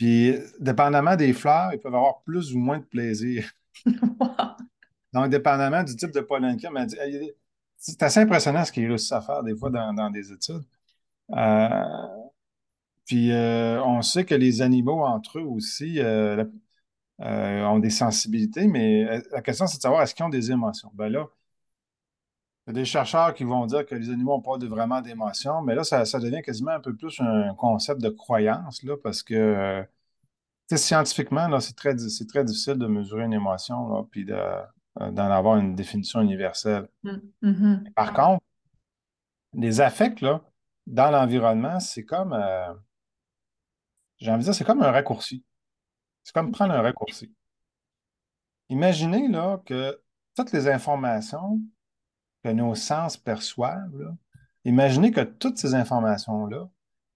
Puis, 0.00 0.34
dépendamment 0.58 1.14
des 1.14 1.34
fleurs, 1.34 1.74
ils 1.74 1.78
peuvent 1.78 1.94
avoir 1.94 2.22
plus 2.22 2.54
ou 2.54 2.58
moins 2.58 2.78
de 2.78 2.84
plaisir. 2.84 3.52
Wow. 3.84 4.28
Donc, 5.12 5.28
dépendamment 5.28 5.82
du 5.82 5.94
type 5.94 6.10
de 6.10 6.20
pollen 6.20 6.56
qu'il 6.56 6.70
y 6.70 7.32
c'est 7.76 8.02
assez 8.02 8.20
impressionnant 8.20 8.64
ce 8.64 8.72
qu'ils 8.72 8.86
réussissent 8.86 9.12
à 9.12 9.20
faire 9.20 9.42
des 9.42 9.54
fois 9.54 9.68
dans, 9.68 9.92
dans 9.92 10.08
des 10.08 10.32
études. 10.32 10.62
Euh, 11.36 11.68
puis, 13.04 13.30
euh, 13.30 13.82
on 13.84 14.00
sait 14.00 14.24
que 14.24 14.34
les 14.34 14.62
animaux 14.62 15.04
entre 15.04 15.38
eux 15.38 15.42
aussi 15.42 16.00
euh, 16.00 16.46
ont 17.18 17.78
des 17.78 17.90
sensibilités, 17.90 18.68
mais 18.68 19.20
la 19.32 19.42
question, 19.42 19.66
c'est 19.66 19.76
de 19.76 19.82
savoir 19.82 20.00
est-ce 20.00 20.14
qu'ils 20.14 20.24
ont 20.24 20.30
des 20.30 20.50
émotions? 20.50 20.90
Ben 20.94 21.10
là, 21.10 21.28
il 22.66 22.70
y 22.70 22.70
a 22.70 22.72
des 22.74 22.84
chercheurs 22.84 23.34
qui 23.34 23.44
vont 23.44 23.66
dire 23.66 23.86
que 23.86 23.94
les 23.94 24.10
animaux 24.10 24.32
n'ont 24.36 24.42
pas 24.42 24.58
de- 24.58 24.66
vraiment 24.66 25.00
d'émotions, 25.00 25.62
mais 25.62 25.74
là, 25.74 25.82
ça, 25.84 26.04
ça 26.04 26.18
devient 26.20 26.42
quasiment 26.42 26.72
un 26.72 26.80
peu 26.80 26.94
plus 26.94 27.20
un 27.20 27.54
concept 27.54 28.00
de 28.00 28.10
croyance, 28.10 28.82
là, 28.82 28.96
parce 29.02 29.22
que 29.22 29.34
euh, 29.34 29.82
scientifiquement, 30.74 31.48
là, 31.48 31.60
c'est 31.60 31.74
très, 31.74 31.96
c'est 31.98 32.26
très 32.26 32.44
difficile 32.44 32.74
de 32.74 32.86
mesurer 32.86 33.24
une 33.24 33.32
émotion, 33.32 33.88
là, 33.88 34.04
puis 34.10 34.24
de- 34.24 34.34
euh, 34.34 35.10
d'en 35.10 35.30
avoir 35.30 35.56
une 35.56 35.74
définition 35.74 36.20
universelle. 36.20 36.88
Mhm. 37.02 37.22
Mhm. 37.42 37.84
Par 37.94 38.12
contre, 38.12 38.44
les 39.54 39.80
affects, 39.80 40.20
là, 40.20 40.42
dans 40.86 41.10
l'environnement, 41.10 41.80
c'est 41.80 42.04
comme, 42.04 42.32
euh, 42.32 42.72
j'ai 44.18 44.30
envie 44.30 44.40
de 44.40 44.44
dire, 44.44 44.54
c'est 44.54 44.64
comme 44.64 44.82
un 44.82 44.90
raccourci. 44.90 45.44
C'est 46.22 46.34
comme 46.34 46.52
prendre 46.52 46.74
un 46.74 46.82
raccourci. 46.82 47.32
Imaginez, 48.68 49.28
là, 49.28 49.60
que 49.64 50.00
toutes 50.36 50.52
les 50.52 50.68
informations 50.68 51.60
que 52.42 52.48
nos 52.50 52.74
sens 52.74 53.16
perçoivent, 53.16 53.96
là, 53.98 54.14
imaginez 54.64 55.10
que 55.10 55.20
toutes 55.20 55.58
ces 55.58 55.74
informations-là, 55.74 56.68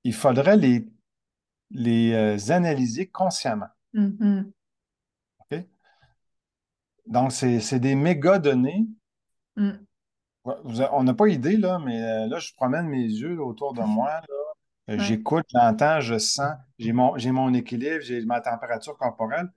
il 0.04 0.14
faudrait 0.14 0.56
les, 0.56 0.86
les 1.70 2.12
euh, 2.12 2.52
analyser 2.52 3.06
consciemment. 3.08 3.68
Mhm. 3.94 4.52
OK? 5.40 5.64
Donc, 7.06 7.32
c'est 7.32 7.78
des 7.80 7.94
méga 7.94 8.38
données. 8.38 8.86
A- 10.46 10.90
on 10.92 11.04
n'a 11.04 11.14
pas 11.14 11.28
idée, 11.28 11.56
là, 11.56 11.78
mais 11.78 12.02
euh, 12.02 12.26
là, 12.26 12.38
je 12.38 12.52
promène 12.54 12.86
mes 12.88 13.02
yeux 13.04 13.34
là, 13.36 13.42
autour 13.44 13.72
de 13.72 13.80
moi. 13.82 14.10
là. 14.10 14.94
Euh. 14.94 14.98
J'écoute, 14.98 15.46
j'entends, 15.48 16.00
je 16.00 16.18
sens, 16.18 16.52
j'ai 16.78 16.92
mon, 16.92 17.16
mon 17.32 17.54
équilibre, 17.54 18.00
j'ai 18.02 18.22
ma 18.26 18.42
température 18.42 18.96
corporelle. 18.98 19.50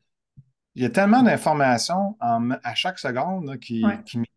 Il 0.76 0.84
y 0.84 0.86
a 0.86 0.90
tellement 0.90 1.24
d'informations 1.24 2.16
à 2.22 2.76
chaque 2.76 3.00
seconde 3.00 3.46
là, 3.46 3.58
qui, 3.58 3.84
Ouais. 3.84 4.02
qui 4.06 4.20
m'y 4.20 4.28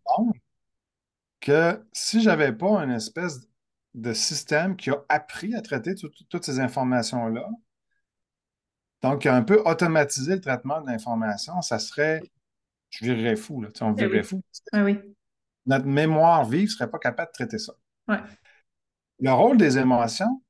que 1.40 1.82
si 1.92 2.22
j'avais 2.22 2.52
pas 2.52 2.82
une 2.84 2.90
espèce 2.92 3.40
de 3.94 4.12
système 4.12 4.76
qui 4.76 4.90
a 4.90 5.02
appris 5.08 5.54
à 5.54 5.62
traiter 5.62 5.94
tout- 5.94 6.08
tout- 6.10 6.24
toutes 6.28 6.44
ces 6.44 6.60
informations-là, 6.60 7.48
donc 9.02 9.22
qui 9.22 9.28
a 9.28 9.34
un 9.34 9.42
peu 9.42 9.62
automatisé 9.64 10.34
le 10.34 10.40
traitement 10.40 10.80
de 10.80 10.86
l'information, 10.86 11.62
ça 11.62 11.78
serait, 11.78 12.22
je 12.90 13.04
virerais 13.04 13.36
fou, 13.36 13.62
là, 13.62 13.68
tu 13.72 13.78
sais, 13.78 13.84
on 13.84 13.92
Eh 13.94 14.00
virerait 14.00 14.18
oui. 14.20 14.24
fou. 14.24 14.42
Oui. 14.74 14.98
Notre 15.66 15.86
mémoire 15.86 16.44
vive 16.44 16.64
ne 16.64 16.66
serait 16.68 16.90
pas 16.90 16.98
capable 16.98 17.28
de 17.28 17.32
traiter 17.32 17.58
ça. 17.58 17.72
Ouais. 18.08 18.18
Le 19.20 19.32
rôle 19.32 19.56
des 19.56 19.78
émotions, 19.78 20.42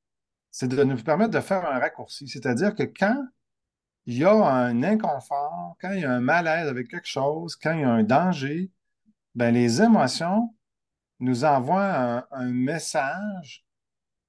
c'est 0.51 0.69
de 0.69 0.83
nous 0.85 0.97
permettre 1.03 1.31
de 1.33 1.41
faire 1.41 1.67
un 1.67 1.79
raccourci, 1.79 2.29
c'est-à-dire 2.29 2.75
que 2.75 2.85
quand 2.85 3.25
il 4.07 4.19
y 4.19 4.25
a 4.25 4.33
un 4.35 4.83
inconfort, 4.83 5.77
quand 5.81 5.93
il 5.93 6.01
y 6.01 6.05
a 6.05 6.13
un 6.13 6.21
malaise 6.21 6.69
avec 6.69 6.89
quelque 6.89 7.09
chose, 7.09 7.57
quand 7.57 7.73
il 7.73 7.81
y 7.81 7.85
a 7.85 7.91
un 7.91 8.03
danger, 8.03 8.71
ben, 9.35 9.53
les 9.55 9.83
émotions 9.83 10.55
nous 11.21 11.45
envoient 11.45 11.85
un, 11.95 12.27
un 12.31 12.51
message 12.53 13.65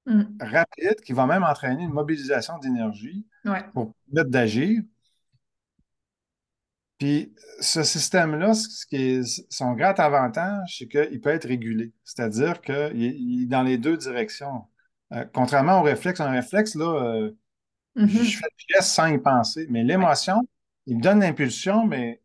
Mhm. 0.08 0.36
rapide 0.42 1.02
qui 1.06 1.14
va 1.14 1.28
même 1.28 1.44
entraîner 1.44 1.84
une 1.84 1.94
mobilisation 1.94 2.58
d'énergie 2.58 3.28
Ouais. 3.46 3.64
pour 3.74 3.94
permettre 4.12 4.32
d'agir. 4.32 4.82
Puis 6.98 7.34
ce 7.60 7.84
système-là, 7.84 8.54
ce 8.54 8.86
qui 8.86 8.96
est 8.96 9.46
son 9.52 9.74
grand 9.74 10.00
avantage, 10.00 10.78
c'est 10.78 10.88
qu'il 10.88 11.20
peut 11.22 11.30
être 11.32 11.48
régulé. 11.48 11.94
C'est-à-dire 12.04 12.62
qu'il 12.62 13.44
est, 13.44 13.46
dans 13.48 13.64
les 13.64 13.78
deux 13.78 13.98
directions. 13.98 14.66
Euh, 15.14 15.26
contrairement 15.34 15.80
au 15.80 15.84
réflexe, 15.84 16.20
un 16.20 16.32
réflexe, 16.32 16.76
là, 16.76 16.86
euh, 17.04 17.32
je 17.96 18.04
Mhm. 18.04 18.10
fais 18.10 18.46
le 18.46 18.76
geste 18.76 18.90
sans 18.90 19.08
y 19.08 19.18
penser. 19.18 19.68
Mais 19.70 19.84
l'émotion, 19.84 20.42
il 20.86 20.98
me 20.98 21.02
donne 21.02 21.20
l'impulsion, 21.22 21.86
mais 21.86 22.21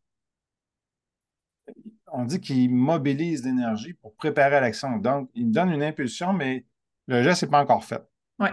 on 2.17 2.25
dit 2.25 2.41
qu'il 2.41 2.71
mobilise 2.71 3.45
l'énergie 3.45 3.95
pour 3.95 4.15
préparer 4.17 4.61
l'action. 4.61 4.97
Donc, 4.99 5.31
il 5.35 5.47
me 5.49 5.53
donne 5.53 5.71
une 5.71 5.83
impulsion, 5.83 6.33
mais 6.33 6.65
le 7.07 7.23
geste 7.23 7.43
n'est 7.45 7.51
pas 7.51 7.63
encore 7.63 7.85
fait. 7.85 8.03
Ouais. 8.39 8.53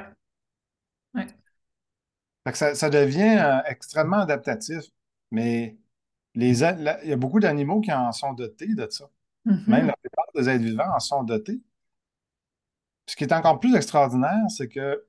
Ouais. 1.13 1.27
Ça, 2.53 2.75
ça 2.75 2.89
devient 2.89 3.37
euh, 3.39 3.61
extrêmement 3.65 4.19
adaptatif. 4.19 4.83
Mais 5.31 5.77
les, 6.35 6.53
la- 6.55 7.03
il 7.03 7.09
y 7.09 7.13
a 7.13 7.17
beaucoup 7.17 7.39
d'animaux 7.39 7.81
qui 7.81 7.91
en 7.91 8.11
sont 8.11 8.33
dotés 8.33 8.73
de 8.75 8.87
ça. 8.89 9.05
Même 9.45 9.57
Mhm. 9.67 9.87
la 9.87 9.95
plupart 9.97 10.25
des 10.35 10.49
êtres 10.49 10.63
vivants 10.63 10.93
en 10.95 10.99
sont 10.99 11.23
dotés. 11.23 11.61
Ce 13.07 13.15
qui 13.15 13.23
est 13.23 13.33
encore 13.33 13.59
plus 13.59 13.75
extraordinaire, 13.75 14.43
c'est 14.49 14.67
que 14.69 15.05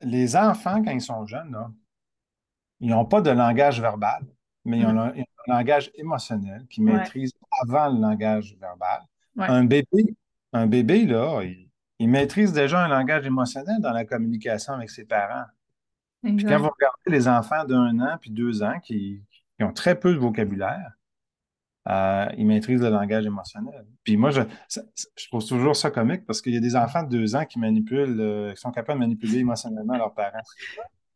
les 0.00 0.36
enfants, 0.36 0.82
quand 0.82 0.90
ils 0.92 1.00
sont 1.00 1.26
jeunes, 1.26 1.52
là, 1.52 1.70
ils 2.80 2.90
n'ont 2.90 3.06
pas 3.06 3.20
de 3.20 3.30
langage 3.30 3.80
verbal, 3.80 4.24
mais 4.64 4.78
ils 4.80 4.86
ont, 4.86 4.92
Mhm. 4.92 4.98
un, 4.98 5.14
ils 5.14 5.22
ont 5.22 5.35
langage 5.46 5.90
émotionnel 5.94 6.66
qu'ils 6.68 6.84
Ouais. 6.84 6.92
maîtrisent 6.92 7.32
avant 7.62 7.88
le 7.90 8.00
langage 8.00 8.56
verbal. 8.60 9.00
Ouais. 9.36 9.46
Un 9.48 9.64
bébé, 9.64 10.16
un 10.52 10.66
bébé, 10.66 11.04
là, 11.06 11.42
il, 11.42 11.68
il 11.98 12.08
maîtrise 12.08 12.52
déjà 12.52 12.84
un 12.84 12.88
langage 12.88 13.26
émotionnel 13.26 13.80
dans 13.80 13.92
la 13.92 14.04
communication 14.04 14.74
avec 14.74 14.90
ses 14.90 15.04
parents. 15.04 15.44
Puis 16.22 16.44
quand 16.44 16.58
vous 16.58 16.70
regardez 16.70 17.08
les 17.10 17.28
enfants 17.28 17.64
d'un 17.64 17.98
an 18.00 18.16
puis 18.20 18.30
deux 18.30 18.62
ans 18.62 18.80
qui, 18.80 19.22
qui 19.56 19.64
ont 19.64 19.72
très 19.72 19.98
peu 19.98 20.12
de 20.12 20.18
vocabulaire, 20.18 20.92
euh, 21.88 22.26
ils 22.36 22.44
maîtrisent 22.46 22.80
le 22.82 22.88
langage 22.90 23.24
émotionnel. 23.26 23.86
Puis 24.02 24.16
moi, 24.16 24.30
je, 24.30 24.40
je 25.16 25.28
trouve 25.28 25.46
toujours 25.46 25.76
ça 25.76 25.90
comique 25.92 26.26
parce 26.26 26.42
qu'il 26.42 26.52
y 26.52 26.56
a 26.56 26.60
des 26.60 26.74
enfants 26.74 27.04
de 27.04 27.08
deux 27.10 27.36
ans 27.36 27.44
qui 27.44 27.60
manipulent, 27.60 28.20
euh, 28.20 28.52
qui 28.54 28.60
sont 28.60 28.72
capables 28.72 28.98
de 28.98 29.04
manipuler 29.04 29.38
émotionnellement 29.38 29.96
leurs 29.96 30.12
parents. 30.12 30.40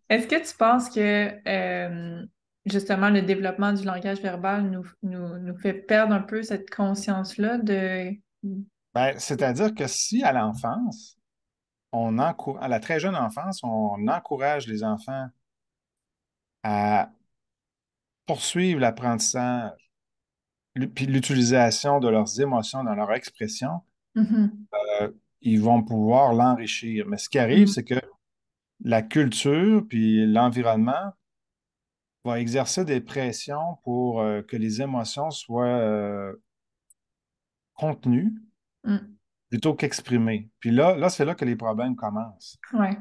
Est-ce 0.09 0.29
que 0.29 0.49
tu 0.49 0.57
penses 0.57 0.89
que 0.91 1.01
euh, 1.49 2.25
justement 2.67 3.11
le 3.11 3.23
développement 3.23 3.73
du 3.73 3.85
langage 3.85 4.21
verbal 4.21 4.71
nous, 4.71 4.87
nous, 5.03 5.39
nous 5.39 5.57
fait 5.59 5.75
perdre 5.75 6.15
un 6.15 6.21
peu 6.23 6.43
cette 6.43 6.71
conscience-là 6.71 7.59
de... 7.59 8.11
Ben, 8.95 9.19
c'est-à-dire 9.19 9.75
que 9.75 9.87
si 9.87 10.23
à 10.23 10.33
l'enfance, 10.33 11.17
on 11.93 12.19
encou- 12.19 12.59
à 12.61 12.69
la 12.69 12.81
très 12.81 13.01
jeune 13.01 13.17
enfance, 13.17 13.61
on 13.63 14.07
encourage 14.09 14.67
les 14.67 14.85
enfants 14.85 15.27
à 16.63 17.11
poursuivre 18.27 18.81
l'apprentissage 18.81 19.73
puis 20.95 21.07
l'utilisation 21.07 21.99
de 21.99 22.09
leurs 22.09 22.41
émotions 22.41 22.85
dans 22.85 22.95
leur 22.95 23.13
expression, 23.13 23.81
Mhm. 24.15 24.53
euh, 25.01 25.11
ils 25.41 25.61
vont 25.61 25.83
pouvoir 25.83 26.33
l'enrichir. 26.33 27.07
Mais 27.09 27.17
ce 27.17 27.29
qui 27.29 27.39
arrive, 27.39 27.63
Mhm. 27.63 27.67
c'est 27.67 27.85
que 27.85 28.01
la 28.85 29.03
culture 29.03 29.85
puis 29.89 30.27
l'environnement 30.27 31.13
vont 32.25 32.35
exercer 32.35 32.85
des 32.85 33.01
pressions 33.01 33.77
pour 33.83 34.21
euh, 34.21 34.43
que 34.43 34.57
les 34.57 34.83
émotions 34.83 35.31
soient 35.31 35.65
euh, 35.67 36.35
contenues 37.75 38.35
Mhm. 38.85 39.15
plutôt 39.51 39.75
qu'exprimées. 39.75 40.51
Puis 40.61 40.71
là, 40.71 40.97
là, 40.97 41.11
c'est 41.11 41.25
là 41.27 41.35
que 41.35 41.45
les 41.45 41.57
problèmes 41.57 41.97
commencent. 41.97 42.59
Ouais. 42.73 42.97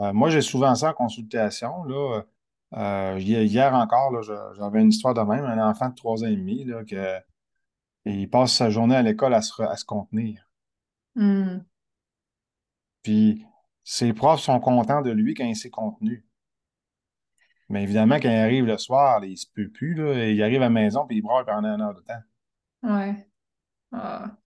Euh, 0.00 0.12
moi, 0.12 0.30
j'ai 0.30 0.40
souvent 0.42 0.74
ça 0.74 0.90
en 0.90 0.94
consultation. 0.94 1.84
Là. 1.84 2.22
Hi- 3.18 3.44
hier 3.46 3.74
encore, 3.74 4.22
j'avais 4.22 4.80
une 4.80 4.88
histoire 4.88 5.12
de 5.14 5.20
même, 5.20 5.44
un 5.44 5.68
enfant 5.68 5.90
de 5.90 5.94
trois 5.94 6.24
ans 6.24 6.26
et 6.26 6.34
demi, 6.36 6.64
là, 6.64 6.84
que, 6.84 7.18
il 8.04 8.28
passe 8.30 8.54
sa 8.54 8.70
journée 8.70 8.96
à 8.96 9.02
l'école 9.02 9.34
à 9.34 9.42
se, 9.42 9.52
re- 9.52 9.68
à 9.68 9.76
se 9.76 9.84
contenir. 9.84 10.48
Mhm. 11.14 11.64
Puis 13.02 13.44
ses 13.84 14.12
profs 14.12 14.40
sont 14.40 14.58
contents 14.60 15.02
de 15.02 15.10
lui 15.10 15.34
quand 15.34 15.44
il 15.44 15.54
s'est 15.56 15.70
contenu. 15.70 16.24
Mais 17.72 17.82
évidemment, 17.82 18.16
quand 18.16 18.30
il 18.30 18.36
arrive 18.36 18.66
le 18.66 18.78
soir, 18.78 19.20
là, 19.20 19.26
il 19.26 19.36
se 19.36 19.46
peut 19.52 19.68
plus, 19.68 19.94
là, 19.94 20.28
il 20.28 20.40
arrive 20.42 20.58
à 20.62 20.66
la 20.66 20.70
maison 20.70 21.06
puis 21.06 21.16
il 21.18 21.22
braille 21.22 21.44
pendant 21.44 21.74
une 21.74 21.80
heure 21.80 21.94
de 21.94 22.00
temps. 22.02 22.22
Ouais. 22.82 23.26
Ah. 23.92 24.36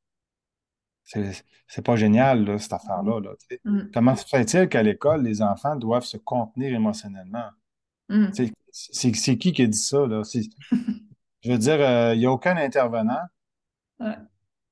C'est 1.04 1.84
pas 1.84 1.96
génial, 1.96 2.44
là, 2.44 2.58
cette 2.58 2.72
affaire-là. 2.72 3.20
là. 3.20 3.30
Mhm. 3.64 3.90
Comment 3.94 4.16
se 4.16 4.24
fait-il 4.26 4.68
qu'à 4.68 4.82
l'école, 4.82 5.22
les 5.22 5.40
enfants 5.42 5.76
doivent 5.76 6.04
se 6.04 6.16
contenir 6.16 6.74
émotionnellement? 6.74 7.48
Sais, 8.32 8.52
C'est 8.70 9.38
qui 9.38 9.52
qui 9.52 9.62
a 9.62 9.66
dit 9.66 9.78
ça, 9.78 10.06
là? 10.06 10.22
Je 11.42 11.52
veux 11.52 11.58
dire, 11.58 11.80
euh, 11.80 12.14
il 12.14 12.18
n'y 12.20 12.26
a 12.26 12.32
aucun 12.32 12.56
intervenant 12.56 13.20
Ouais. 14.00 14.16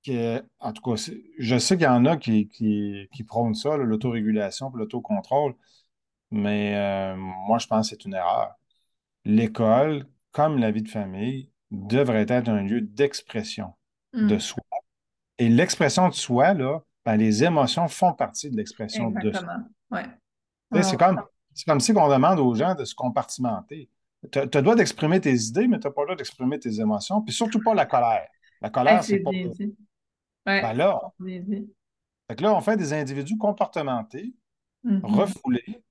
qui, 0.02 0.18
en 0.58 0.72
tout 0.72 0.82
cas, 0.82 1.10
je 1.38 1.58
sais 1.58 1.76
qu'il 1.76 1.84
y 1.84 1.88
en 1.88 2.04
a 2.04 2.16
qui, 2.16 2.48
qui, 2.48 3.08
qui 3.14 3.24
prônent 3.24 3.54
ça, 3.54 3.76
l'autorégulation 3.76 4.70
et 4.74 4.78
l'autocontrôle, 4.78 5.54
mais 6.34 6.74
euh, 6.76 7.16
moi, 7.16 7.58
je 7.58 7.66
pense 7.66 7.88
que 7.90 7.96
c'est 7.96 8.04
une 8.04 8.14
erreur. 8.14 8.54
L'école, 9.24 10.06
comme 10.32 10.58
la 10.58 10.70
vie 10.70 10.82
de 10.82 10.88
famille, 10.88 11.50
devrait 11.70 12.26
être 12.28 12.48
un 12.48 12.62
lieu 12.62 12.80
d'expression 12.80 13.72
de 14.12 14.34
Mhm. 14.34 14.40
soi. 14.40 14.62
Et 15.38 15.48
l'expression 15.48 16.08
de 16.08 16.14
soi, 16.14 16.54
là, 16.54 16.80
ben, 17.04 17.16
les 17.16 17.42
émotions 17.44 17.88
font 17.88 18.12
partie 18.12 18.50
de 18.50 18.56
l'expression 18.56 19.10
de 19.10 19.32
soi. 19.32 19.56
Ouais. 19.90 20.82
C'est 20.82 20.96
comme, 20.96 21.80
si 21.80 21.92
on 21.96 22.08
demande 22.08 22.38
aux 22.40 22.54
gens 22.54 22.74
de 22.74 22.84
se 22.84 22.94
compartimenter. 22.94 23.88
Tu 24.32 24.38
as 24.38 24.44
le 24.44 24.62
droit 24.62 24.74
d'exprimer 24.74 25.20
tes 25.20 25.34
idées, 25.34 25.68
mais 25.68 25.78
tu 25.78 25.86
n'as 25.86 25.92
pas 25.92 26.02
le 26.02 26.06
droit 26.08 26.16
d'exprimer 26.16 26.58
tes 26.58 26.80
émotions, 26.80 27.20
puis 27.22 27.32
surtout 27.32 27.60
pas 27.62 27.74
la 27.74 27.86
colère. 27.86 28.26
La 28.60 28.70
colère, 28.70 29.02
c'est 29.04 29.16
c'est 29.18 29.20
pas. 29.22 29.30
bien 29.30 29.48
dit. 29.48 29.76
Ben 30.46 30.62
Ouais. 30.64 30.74
là, 30.74 31.00
Bien 31.18 31.40
dit. 31.40 31.68
fait 32.28 32.36
que 32.36 32.42
là, 32.42 32.54
on 32.54 32.60
fait 32.60 32.76
des 32.76 32.92
individus 32.92 33.36
comportementés, 33.36 34.32
Mhm. 34.82 35.00
refoulés, 35.04 35.82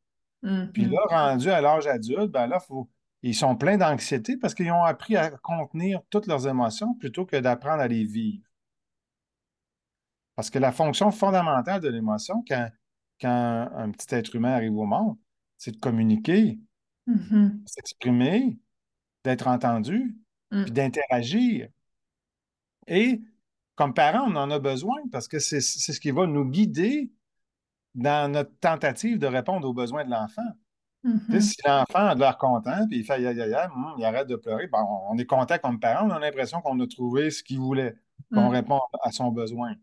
puis 0.74 0.86
Mhm. 0.86 0.92
là, 0.92 1.00
rendus 1.10 1.50
à 1.50 1.62
l'âge 1.62 1.88
adulte, 1.88 2.32
ben 2.32 2.48
là, 2.48 2.60
faut, 2.60 2.90
ils 3.22 3.36
sont 3.36 3.56
pleins 3.56 3.78
d'anxiété 3.78 4.38
parce 4.38 4.54
qu'ils 4.54 4.72
ont 4.72 4.84
appris 4.84 5.16
à 5.18 5.30
contenir 5.32 6.02
toutes 6.10 6.28
leurs 6.28 6.48
émotions 6.48 6.94
plutôt 6.96 7.26
que 7.26 7.38
d'apprendre 7.38 7.82
à 7.82 7.88
les 7.88 8.04
vivre. 8.04 8.44
Parce 10.36 10.50
que 10.50 10.60
la 10.60 10.72
fonction 10.72 11.12
fondamentale 11.12 11.82
de 11.82 11.90
l'émotion, 11.90 12.44
quand, 12.48 12.70
quand 13.22 13.70
un 13.76 13.92
petit 13.92 14.14
être 14.16 14.36
humain 14.36 14.54
arrive 14.54 14.76
au 14.76 14.86
monde, 14.86 15.18
c'est 15.58 15.72
de 15.72 15.80
communiquer, 15.80 16.60
Mhm. 17.06 17.64
s'exprimer, 17.66 18.58
d'être 19.24 19.48
entendu, 19.48 20.18
puis 20.50 20.60
Mhm. 20.62 20.70
d'interagir. 20.70 21.70
Et 22.88 23.22
comme 23.76 23.94
parents, 23.94 24.26
on 24.30 24.36
en 24.36 24.52
a 24.52 24.60
besoin 24.60 24.98
parce 25.12 25.28
que 25.28 25.40
c'est 25.40 25.62
c'est 25.62 25.94
ce 25.94 26.00
qui 26.00 26.12
va 26.12 26.28
nous 26.28 26.46
guider 26.46 27.12
dans 27.96 28.32
notre 28.32 28.52
tentative 28.60 29.20
de 29.20 29.28
répondre 29.28 29.68
aux 29.68 29.74
besoins 29.74 30.06
de 30.06 30.12
l'enfant. 30.12 30.42
Mhm. 31.06 31.42
si 31.42 31.58
l'enfant 31.66 32.08
a 32.08 32.16
de 32.16 32.22
l'air 32.22 32.38
content, 32.38 32.88
puis 32.90 33.00
il 33.00 33.04
fait 33.06 33.14
aïe, 33.14 33.28
aïe, 33.28 33.42
aïe, 33.42 33.68
hum, 33.76 33.96
il 33.98 34.06
arrête 34.06 34.28
de 34.28 34.38
pleurer, 34.38 34.68
ben, 34.68 34.86
on 35.10 35.18
est 35.18 35.26
content 35.26 35.58
comme 35.62 35.80
parent, 35.80 36.08
on 36.08 36.12
a 36.12 36.20
l'impression 36.20 36.62
qu'on 36.62 36.80
a 36.80 36.88
trouvé 36.88 37.30
ce 37.30 37.44
qu'il 37.44 37.60
voulait, 37.60 37.96
qu'on 38.34 38.44
Mhm. 38.48 38.52
répond 38.54 38.80
à 39.02 39.12
son 39.12 39.30
besoin. 39.32 39.74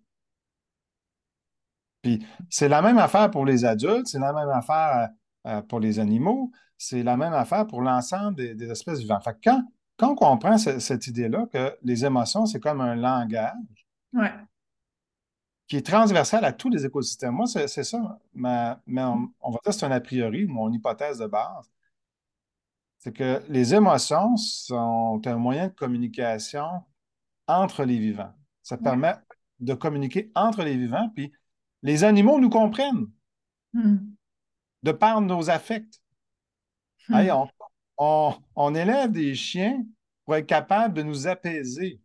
Puis 2.03 2.25
c'est 2.49 2.69
la 2.69 2.83
même 2.83 2.99
affaire 2.99 3.31
pour 3.31 3.45
les 3.45 3.65
adultes, 3.65 4.07
c'est 4.07 4.19
la 4.19 4.33
même 4.33 4.49
affaire 4.49 5.11
euh, 5.47 5.63
pour 5.63 5.81
les 5.81 5.99
animaux, 5.99 6.51
c'est 6.79 7.03
la 7.03 7.17
même 7.17 7.35
affaire 7.35 7.67
pour 7.67 7.83
l'ensemble 7.83 8.37
des, 8.37 8.55
des 8.55 8.71
espèces 8.71 9.01
vivantes. 9.01 9.23
Fait 9.25 9.35
que 9.35 9.41
quand, 9.45 9.63
quand 9.99 10.11
on 10.13 10.15
comprend 10.17 10.57
ce- 10.59 10.79
cette 10.79 11.07
idée-là 11.07 11.47
que 11.53 11.77
les 11.83 12.05
émotions, 12.05 12.47
c'est 12.47 12.61
comme 12.61 12.81
un 12.81 12.95
langage 12.95 13.53
Ouais. 14.13 14.33
Qui 15.71 15.77
est 15.77 15.87
transversal 15.87 16.45
à 16.45 16.53
tous 16.53 16.69
les 16.69 16.85
écosystèmes, 16.85 17.33
moi, 17.33 17.47
c'est 17.47 17.69
ça, 17.85 18.19
ma- 18.35 18.83
mais 18.87 19.05
on, 19.05 19.33
on 19.41 19.51
va 19.53 19.59
dire 19.63 19.67
que 19.67 19.71
c'est 19.73 19.87
un 19.87 19.93
a 19.93 20.01
priori, 20.01 20.45
mon 20.47 20.73
hypothèse 20.73 21.19
de 21.19 21.27
base, 21.29 21.71
c'est 22.99 23.13
que 23.13 23.41
les 23.49 23.73
émotions 23.73 24.37
sont 24.37 25.23
un 25.25 25.37
moyen 25.37 25.69
de 25.69 25.73
communication 25.73 26.67
entre 27.47 27.85
les 27.85 28.01
vivants. 28.01 28.35
Ça 28.65 28.75
Ouais. 28.75 28.83
permet 28.83 29.15
de 29.61 29.75
communiquer 29.75 30.33
entre 30.35 30.65
les 30.65 30.77
vivants, 30.77 31.09
puis 31.15 31.33
les 31.83 32.03
animaux 32.03 32.41
nous 32.41 32.51
comprennent 32.51 33.07
Mhm. 33.73 34.13
de 34.83 34.91
par 34.93 35.21
nos 35.21 35.51
affects. 35.51 36.01
On, 37.13 37.47
on- 37.97 38.35
on 38.57 38.75
élève 38.75 39.13
des 39.13 39.37
chiens 39.37 39.85
pour 40.25 40.35
être 40.35 40.47
capable 40.47 40.95
de 40.95 41.03
nous 41.05 41.29
apaiser. 41.29 42.01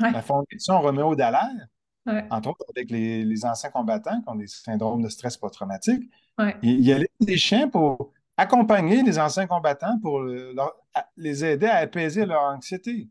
Ouais. 0.00 0.10
La 0.10 0.22
fondation 0.22 0.80
Roméo 0.80 1.14
Dallaire, 1.14 1.66
Ouais. 2.06 2.26
entre 2.30 2.50
autres 2.50 2.64
avec 2.76 2.90
les, 2.90 3.24
les 3.24 3.44
anciens 3.46 3.70
combattants 3.70 4.20
qui 4.20 4.28
ont 4.28 4.34
des 4.34 4.46
syndromes 4.46 5.02
de 5.02 5.08
stress 5.08 5.36
post-traumatique, 5.38 6.10
Ouais. 6.38 6.56
il, 6.62 6.80
il 6.80 6.90
élève 6.90 7.08
des 7.20 7.36
chiens 7.38 7.68
pour 7.68 8.12
accompagner 8.36 9.02
les 9.02 9.18
anciens 9.18 9.46
combattants 9.46 9.98
pour 10.00 10.20
leur- 10.20 10.74
les 11.16 11.44
aider 11.44 11.66
à 11.66 11.76
apaiser 11.76 12.26
leur 12.26 12.42
anxiété. 12.42 13.08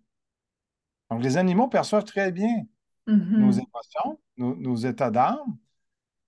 Donc, 1.09 1.23
les 1.23 1.37
animaux 1.37 1.67
perçoivent 1.67 2.03
très 2.05 2.31
bien 2.31 2.65
nos 3.07 3.15
Mhm. 3.15 3.43
émotions, 3.51 4.19
nos, 4.37 4.55
nos 4.55 4.75
états 4.75 5.11
d'âme, 5.11 5.57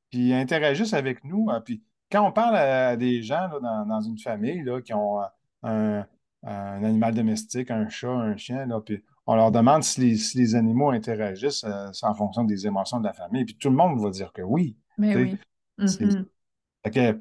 puis 0.10 0.34
interagissent 0.34 0.94
avec 0.94 1.24
nous. 1.24 1.50
euh, 1.50 1.60
Puis 1.62 1.84
quand 2.12 2.28
on 2.28 2.32
parle 2.32 2.58
à 2.58 2.96
des 2.98 3.22
gens 3.24 3.48
là, 3.48 3.60
dans, 3.62 3.86
dans 3.86 4.02
une 4.02 4.18
famille 4.20 4.64
là, 4.64 4.82
qui 4.82 4.94
ont 4.94 5.22
un, 5.64 6.06
un 6.44 6.84
animal 6.84 7.14
domestique, 7.16 7.72
un 7.72 7.90
chat, 7.90 8.10
un 8.12 8.38
chien, 8.38 8.66
là, 8.66 8.80
puis 8.82 9.04
on 9.28 9.36
leur 9.36 9.52
demande 9.52 9.84
si 9.84 10.02
les, 10.02 10.16
si 10.18 10.38
les 10.38 10.56
animaux 10.56 10.92
interagissent, 10.92 11.64
euh, 11.64 11.90
en 12.04 12.14
fonction 12.14 12.44
des 12.44 12.68
émotions 12.68 13.00
de 13.00 13.06
la 13.06 13.14
famille. 13.14 13.46
Puis 13.46 13.58
tout 13.58 13.70
le 13.70 13.76
monde 13.76 14.00
va 14.02 14.10
dire 14.10 14.32
que 14.34 14.42
oui. 14.42 14.78
Mais 14.98 15.16
oui. 15.16 15.38
Mhm. 15.78 16.26
fait 16.86 16.92
que, 16.92 17.20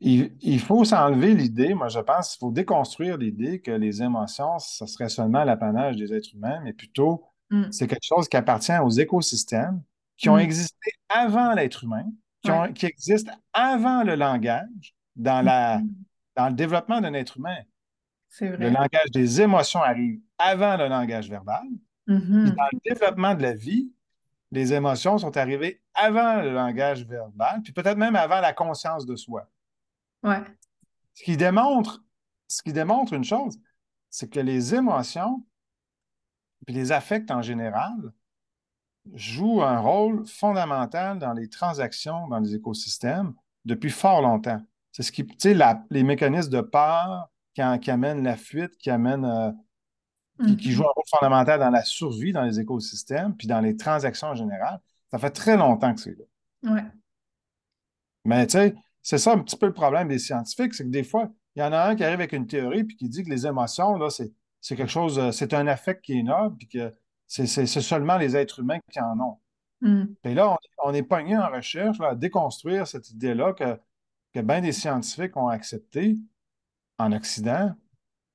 il, 0.00 0.34
il 0.40 0.60
faut 0.60 0.84
s'enlever 0.84 1.34
l'idée, 1.34 1.74
moi 1.74 1.88
je 1.88 2.00
pense, 2.00 2.34
il 2.34 2.38
faut 2.38 2.50
déconstruire 2.50 3.16
l'idée 3.18 3.60
que 3.60 3.70
les 3.70 4.02
émotions, 4.02 4.58
ce 4.58 4.86
serait 4.86 5.08
seulement 5.08 5.44
l'apanage 5.44 5.96
des 5.96 6.12
êtres 6.12 6.34
humains, 6.34 6.60
mais 6.64 6.72
plutôt 6.72 7.24
Mhm. 7.50 7.72
c'est 7.72 7.86
quelque 7.88 8.04
chose 8.04 8.28
qui 8.28 8.36
appartient 8.36 8.78
aux 8.78 8.90
écosystèmes 8.90 9.82
qui 10.16 10.28
ont 10.28 10.34
Mhm. 10.36 10.40
existé 10.42 10.90
avant 11.08 11.52
l'être 11.54 11.84
humain, 11.84 12.04
qui, 12.42 12.50
ont- 12.50 12.62
Ouais. 12.62 12.72
qui 12.72 12.86
existent 12.86 13.32
avant 13.52 14.04
le 14.04 14.14
langage, 14.14 14.94
dans 15.16 15.42
la, 15.42 15.78
Mhm. 15.78 15.90
dans 16.36 16.48
le 16.48 16.54
développement 16.54 17.00
d'un 17.00 17.12
être 17.14 17.36
humain. 17.38 17.58
C'est 18.28 18.50
Le 18.50 18.56
vrai. 18.56 18.70
langage 18.70 19.10
des 19.12 19.40
émotions 19.40 19.82
arrive 19.82 20.20
avant 20.40 20.76
le 20.76 20.88
langage 20.88 21.28
verbal. 21.30 21.64
Mhm. 22.06 22.50
dans 22.56 22.64
le 22.72 22.78
développement 22.84 23.34
de 23.36 23.42
la 23.42 23.52
vie, 23.54 23.92
les 24.50 24.72
émotions 24.72 25.16
sont 25.18 25.36
arrivées 25.36 25.80
avant 25.94 26.40
le 26.42 26.52
langage 26.52 27.06
verbal, 27.06 27.62
puis 27.62 27.72
peut-être 27.72 27.98
même 27.98 28.16
avant 28.16 28.40
la 28.40 28.52
conscience 28.52 29.06
de 29.06 29.14
soi. 29.14 29.48
Ouais. 30.24 30.42
Ce 31.14 31.22
qui 31.22 31.36
démontre, 31.36 32.02
ce 32.48 32.62
qui 32.62 32.72
démontre 32.72 33.12
une 33.12 33.22
chose, 33.22 33.60
c'est 34.08 34.28
que 34.28 34.40
les 34.40 34.74
émotions, 34.74 35.44
puis 36.66 36.74
les 36.74 36.90
affects 36.90 37.30
en 37.30 37.42
général, 37.42 37.94
jouent 39.12 39.62
un 39.62 39.78
rôle 39.78 40.26
fondamental 40.26 41.18
dans 41.18 41.32
les 41.32 41.48
transactions 41.48 42.26
dans 42.28 42.38
les 42.40 42.54
écosystèmes 42.56 43.34
depuis 43.64 43.90
fort 43.90 44.20
longtemps. 44.20 44.60
C'est 44.92 45.02
ce 45.04 45.12
qui, 45.12 45.24
tu 45.26 45.36
sais, 45.38 45.56
les 45.90 46.02
mécanismes 46.02 46.50
de 46.50 46.60
peur 46.60 47.28
qui, 47.54 47.62
en- 47.62 47.78
qui 47.78 47.90
amènent 47.90 48.24
la 48.24 48.36
fuite, 48.36 48.76
qui 48.78 48.90
amènent, 48.90 49.24
euh, 49.24 49.52
qui, 50.46 50.56
qui 50.56 50.68
Mhm. 50.68 50.74
jouent 50.74 50.84
un 50.84 50.92
rôle 50.94 51.04
fondamental 51.08 51.60
dans 51.60 51.70
la 51.70 51.84
survie 51.84 52.32
dans 52.32 52.44
les 52.44 52.60
écosystèmes, 52.60 53.36
puis 53.36 53.46
dans 53.46 53.60
les 53.60 53.76
transactions 53.76 54.28
en 54.28 54.34
général. 54.34 54.80
Ça 55.10 55.18
fait 55.18 55.30
très 55.30 55.56
longtemps 55.56 55.94
que 55.94 56.00
c'est 56.00 56.16
là. 56.16 56.72
Ouais. 56.72 56.84
Mais 58.24 58.46
tu 58.46 58.52
sais, 58.52 58.74
c'est 59.02 59.18
ça 59.18 59.32
un 59.32 59.38
petit 59.38 59.56
peu 59.56 59.66
le 59.66 59.72
problème 59.72 60.08
des 60.08 60.18
scientifiques, 60.18 60.74
c'est 60.74 60.84
que 60.84 60.90
des 60.90 61.04
fois, 61.04 61.30
il 61.56 61.60
y 61.60 61.62
en 61.62 61.72
a 61.72 61.82
un 61.88 61.96
qui 61.96 62.04
arrive 62.04 62.20
avec 62.20 62.32
une 62.32 62.46
théorie 62.46 62.84
puis 62.84 62.96
qui 62.96 63.08
dit 63.08 63.24
que 63.24 63.30
les 63.30 63.46
émotions, 63.46 63.96
là, 63.96 64.08
c'est, 64.10 64.30
quelque 64.76 64.86
chose, 64.86 65.18
euh, 65.18 65.32
c'est 65.32 65.54
un 65.54 65.66
affect 65.66 66.04
qui 66.04 66.18
est 66.18 66.22
noble, 66.22 66.56
puis 66.56 66.68
que 66.68 66.94
c'est, 67.26 67.46
seulement 67.66 68.18
les 68.18 68.36
êtres 68.36 68.60
humains 68.60 68.78
qui 68.90 69.00
en 69.00 69.18
ont. 69.18 69.38
Mhm. 69.80 70.14
Puis 70.22 70.34
là, 70.34 70.50
on, 70.50 70.56
on 70.90 70.94
est 70.94 71.02
pogné 71.02 71.36
en 71.36 71.48
recherche 71.48 71.98
là, 71.98 72.10
à 72.10 72.14
déconstruire 72.14 72.86
cette 72.86 73.10
idée-là 73.10 73.54
que, 73.54 73.80
que 74.32 74.40
bien 74.40 74.60
des 74.60 74.72
scientifiques 74.72 75.36
ont 75.36 75.48
accepté 75.48 76.16
en 76.98 77.12
Occident, 77.12 77.74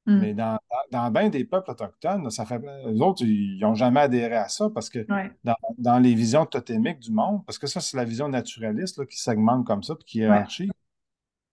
Mm. 0.06 0.20
Mais 0.20 0.34
dans, 0.34 0.60
dans 0.92 1.10
bien 1.10 1.30
des 1.30 1.46
peuples 1.46 1.72
autochtones, 1.72 2.30
ça 2.30 2.46
fait, 2.46 2.60
eux 2.60 3.02
autres, 3.02 3.24
ils 3.24 3.60
n'ont 3.60 3.74
jamais 3.74 4.02
adhéré 4.02 4.36
à 4.36 4.48
ça 4.48 4.70
parce 4.70 4.90
que 4.90 5.00
Ouais, 5.12 5.32
dans, 5.44 5.56
dans 5.78 6.00
les 6.00 6.14
visions 6.14 6.46
totémiques 6.46 7.00
du 7.00 7.12
monde, 7.12 7.44
parce 7.46 7.58
que 7.58 7.68
ça, 7.68 7.80
c'est 7.82 7.98
la 7.98 8.06
vision 8.06 8.28
naturaliste 8.28 9.00
là, 9.00 9.06
qui 9.06 9.18
segmente 9.18 9.66
comme 9.66 9.82
ça 9.82 9.96
puis 9.96 10.06
qui 10.06 10.20
ouais, 10.20 10.26
hiérarchie. 10.26 10.70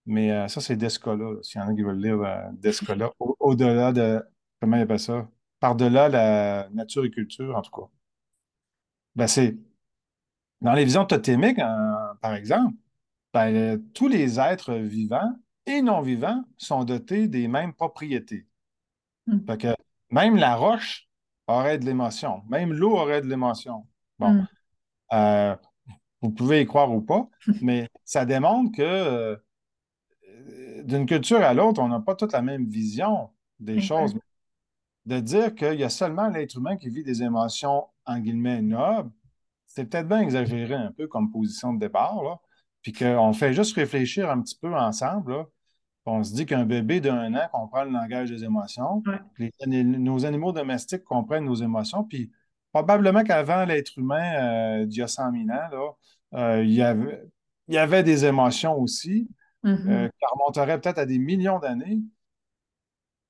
Mais 0.04 0.32
euh, 0.32 0.48
ça, 0.48 0.60
c'est 0.60 0.76
Descola, 0.76 1.40
s'il 1.42 1.60
y 1.60 1.64
en 1.64 1.68
a 1.68 1.74
qui 1.74 1.82
veulent 1.82 2.02
lire 2.02 2.20
euh, 2.20 2.42
Descola, 2.54 3.10
au- 3.18 3.36
au-delà 3.40 3.92
de, 3.92 4.22
comment 4.60 4.76
il 4.76 4.82
appelle 4.82 4.98
ça? 4.98 5.28
Par-delà 5.60 6.08
la 6.08 6.68
nature 6.72 7.04
et 7.04 7.10
culture, 7.10 7.56
en 7.56 7.62
tout 7.62 7.70
cas. 7.70 7.88
Ben, 9.14 9.26
c'est, 9.26 9.56
dans 10.60 10.72
les 10.72 10.84
visions 10.84 11.04
totémiques, 11.04 11.60
par 12.20 12.34
exemple, 12.34 12.74
ben, 13.32 13.82
tous 13.94 14.08
les 14.08 14.40
êtres 14.40 14.74
vivants 14.74 15.38
et 15.66 15.83
non 15.83 16.01
vivants 16.03 16.44
sont 16.57 16.85
dotés 16.85 17.29
des 17.29 17.48
mêmes 17.48 17.72
propriétés. 17.75 18.46
Mm. 19.27 19.38
Fait 19.46 19.59
que 19.59 19.75
même 20.11 20.37
la 20.37 20.57
roche 20.57 21.09
aurait 21.46 21.79
de 21.79 21.85
l'émotion, 21.85 22.42
même 22.48 22.72
l'eau 22.72 22.96
aurait 22.96 23.22
de 23.22 23.27
l'émotion. 23.29 23.87
Bon, 24.18 24.33
Mm. 24.33 24.48
euh, 25.14 25.57
vous 26.22 26.31
pouvez 26.31 26.62
y 26.62 26.66
croire 26.66 26.90
ou 26.92 27.01
pas, 27.01 27.29
mais 27.62 27.88
ça 28.05 28.25
démontre 28.25 28.77
que 28.77 28.83
euh, 28.83 29.37
d'une 30.85 31.07
culture 31.07 31.40
à 31.42 31.55
l'autre, 31.55 31.81
on 31.81 31.88
n'a 31.88 32.01
pas 32.01 32.14
toute 32.14 32.33
la 32.33 32.42
même 32.42 32.66
vision 32.66 33.31
des 33.61 33.81
choses. 33.81 34.14
De 35.05 35.18
dire 35.18 35.55
qu'il 35.55 35.75
y 35.75 35.85
a 35.85 35.90
seulement 35.90 36.29
l'être 36.29 36.57
humain 36.57 36.77
qui 36.77 36.88
vit 36.88 37.03
des 37.03 37.22
émotions, 37.22 37.87
en 38.07 38.18
guillemets, 38.20 38.62
nobles, 38.62 39.11
c'est 39.66 39.87
peut-être 39.87 40.09
bien 40.09 40.20
exagéré 40.20 40.75
un 40.75 40.92
peu 40.92 41.09
comme 41.09 41.31
position 41.33 41.72
de 41.75 41.81
départ, 41.81 42.22
là. 42.22 42.38
Puis 42.83 42.92
qu'on 42.92 43.33
fait 43.33 43.53
juste 43.53 43.75
réfléchir 43.77 44.31
un 44.31 44.40
petit 44.40 44.59
peu 44.61 44.75
ensemble, 44.75 45.33
là. 45.33 45.47
On 46.05 46.25
se 46.25 46.35
dit 46.35 46.47
qu'un 46.47 46.64
bébé 46.64 47.01
d'un 47.01 47.33
an 47.35 47.49
comprend 47.53 47.85
le 47.85 47.92
langage 47.92 48.31
des 48.31 48.42
émotions, 48.42 49.05
Ouais. 49.07 49.21
puis 49.35 49.53
les- 49.66 49.85
nos 49.85 50.27
animaux 50.27 50.51
domestiques 50.51 51.05
comprennent 51.05 51.45
nos 51.45 51.55
émotions, 51.55 52.03
puis 52.03 52.33
probablement 52.73 53.23
qu'avant 53.23 53.64
l'être 53.64 53.97
humain, 53.99 54.81
euh, 54.81 54.85
d'il 54.85 54.99
y 54.99 55.03
a 55.03 55.07
100 55.07 55.31
000 55.31 55.45
ans, 55.51 55.68
là, 55.71 55.90
euh, 56.35 56.64
il 56.64 56.73
y 56.73 56.83
avait, 56.83 57.23
il 57.68 57.75
y 57.75 57.79
avait 57.79 58.03
des 58.03 58.25
émotions 58.25 58.77
aussi, 58.81 59.29
Mhm. 59.62 59.88
euh, 59.90 60.09
qui 60.09 60.25
remonteraient 60.33 60.81
peut-être 60.81 60.99
à 60.99 61.07
des 61.07 61.21
millions 61.21 61.61
d'années. 61.61 62.01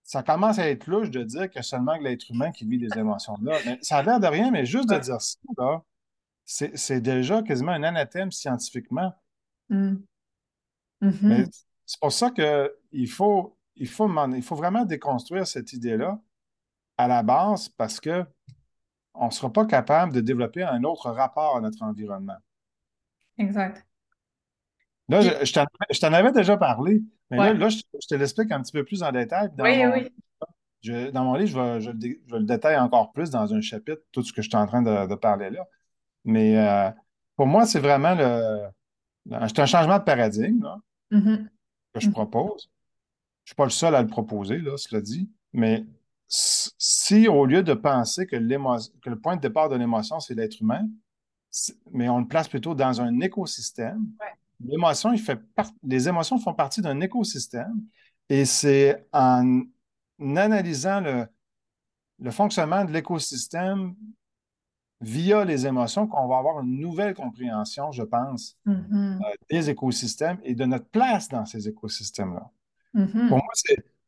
Ça 0.05 0.23
commence 0.23 0.59
à 0.59 0.69
être 0.71 0.87
louche 0.87 1.11
de 1.11 1.23
dire 1.25 1.49
a 1.55 1.63
seulement 1.63 1.99
que 1.99 2.05
l'être 2.05 2.31
humain 2.31 2.53
qui 2.53 2.65
vit 2.67 2.79
des 2.79 2.99
émotions-là. 2.99 3.59
Mais 3.67 3.79
ça 3.83 3.99
a 3.99 4.03
l'air 4.03 4.19
de 4.19 4.27
rien, 4.27 4.51
mais 4.51 4.65
juste 4.65 4.89
de 4.89 4.99
dire 4.99 5.21
ça, 5.21 5.83
c'est 6.45 7.01
déjà 7.03 7.43
quasiment 7.43 7.73
un 7.73 7.83
anathème 7.83 8.31
scientifiquement. 8.33 9.13
Mm. 9.73 9.97
Mhm. 11.01 11.47
c'est 11.87 12.01
pour 12.01 12.13
ça 12.13 12.31
qu'il 12.31 13.09
faut, 13.11 13.57
il 13.75 13.89
faut, 13.89 14.09
il 14.35 14.43
faut 14.43 14.55
vraiment 14.55 14.85
déconstruire 14.85 15.47
cette 15.47 15.73
idée-là 15.73 16.21
à 16.99 17.09
la 17.09 17.23
base 17.23 17.69
parce 17.71 17.99
que 18.01 18.25
on 19.15 19.27
ne 19.27 19.31
sera 19.31 19.53
pas 19.53 19.67
capable 19.67 20.13
de 20.13 20.21
développer 20.21 20.63
un 20.63 20.85
autre 20.85 21.11
rapport 21.11 21.57
à 21.57 21.61
notre 21.61 21.83
environnement. 21.83 22.37
Exact. 23.39 23.85
Là, 25.09 25.21
je, 25.21 25.45
je 25.45 26.01
t'en 26.01 26.13
avais 26.13 26.33
déjà 26.33 26.57
parlé, 26.57 27.03
mais 27.31 27.37
là, 27.39 27.43
Ouais. 27.53 27.55
là, 27.55 27.69
je, 27.69 27.79
je 28.01 28.07
te 28.07 28.15
l'explique 28.15 28.53
un 28.53 28.63
petit 28.63 28.73
peu 28.73 28.85
plus 28.85 29.03
en 29.03 29.11
détail. 29.13 29.51
Dans 29.57 29.65
Oui, 29.65 29.85
mon, 29.85 29.93
oui. 29.93 30.09
je- 30.83 31.11
dans 31.11 31.25
mon 31.25 31.35
livre, 31.35 31.81
je, 31.81 31.91
vais- 31.91 32.21
je 32.27 32.37
le 32.37 32.45
détaille 32.45 32.77
encore 32.79 33.13
plus 33.13 33.31
dans 33.31 33.53
un 33.53 33.61
chapitre, 33.61 34.03
tout 34.13 34.23
ce 34.23 34.33
que 34.33 34.43
je 34.43 34.49
suis 34.49 34.57
en 34.57 34.67
train 34.67 34.83
de, 34.83 35.07
de 35.07 35.15
parler 35.15 35.51
là. 35.51 35.67
Mais 36.25 36.57
euh, 36.59 36.91
pour 37.37 37.47
moi, 37.47 37.67
c'est 37.67 37.81
vraiment 37.81 38.15
le- 38.15 38.67
c'est 39.31 39.59
un 39.61 39.67
changement 39.67 39.99
de 39.99 40.05
paradigme 40.05 40.63
là, 40.65 40.79
Mhm. 41.11 41.49
que 41.95 42.01
je 42.01 42.07
Mhm. 42.09 42.13
propose. 42.13 42.71
Je 43.45 43.49
ne 43.49 43.51
suis 43.51 43.55
pas 43.57 43.65
le 43.65 43.71
seul 43.71 43.95
à 43.95 44.03
le 44.03 44.09
proposer, 44.09 44.59
là, 44.59 44.77
cela 44.77 45.01
dit. 45.01 45.29
Mais 45.53 45.85
si 46.29 47.29
au 47.29 47.45
lieu 47.45 47.63
de 47.63 47.75
penser 47.75 48.27
que, 48.27 48.37
le 48.37 49.15
point 49.17 49.37
de 49.37 49.41
départ 49.41 49.69
de 49.69 49.77
l'émotion, 49.77 50.21
c'est 50.21 50.35
l'être 50.35 50.61
humain, 50.61 50.89
mais 51.91 52.09
on 52.09 52.21
le 52.21 52.27
place 52.27 52.49
plutôt 52.49 52.75
dans 52.75 53.01
un 53.01 53.21
écosystème, 53.21 54.07
Ouais. 54.21 54.33
l'émotion, 54.65 55.13
il 55.13 55.19
fait 55.21 55.37
par- 55.37 55.71
les 55.83 56.09
émotions 56.09 56.39
font 56.39 56.55
partie 56.55 56.81
d'un 56.81 57.01
écosystème 57.01 57.83
et 58.29 58.45
c'est 58.45 59.07
en 59.13 59.63
analysant 60.21 61.01
le, 61.01 61.27
le 62.21 62.31
fonctionnement 62.31 62.85
de 62.85 62.93
l'écosystème 62.93 63.95
via 65.03 65.45
les 65.45 65.67
émotions 65.67 66.07
qu'on 66.07 66.29
va 66.29 66.39
avoir 66.39 66.61
une 66.61 66.79
nouvelle 66.81 67.15
compréhension, 67.15 67.93
je 67.93 68.03
pense, 68.03 68.57
Mhm. 68.65 69.21
des 69.51 69.69
écosystèmes 69.71 70.39
et 70.45 70.55
de 70.55 70.65
notre 70.65 70.87
place 70.87 71.29
dans 71.29 71.45
ces 71.45 71.69
écosystèmes-là. 71.69 72.51
Mhm. 72.95 73.29
Pour 73.29 73.39
moi, 73.39 73.53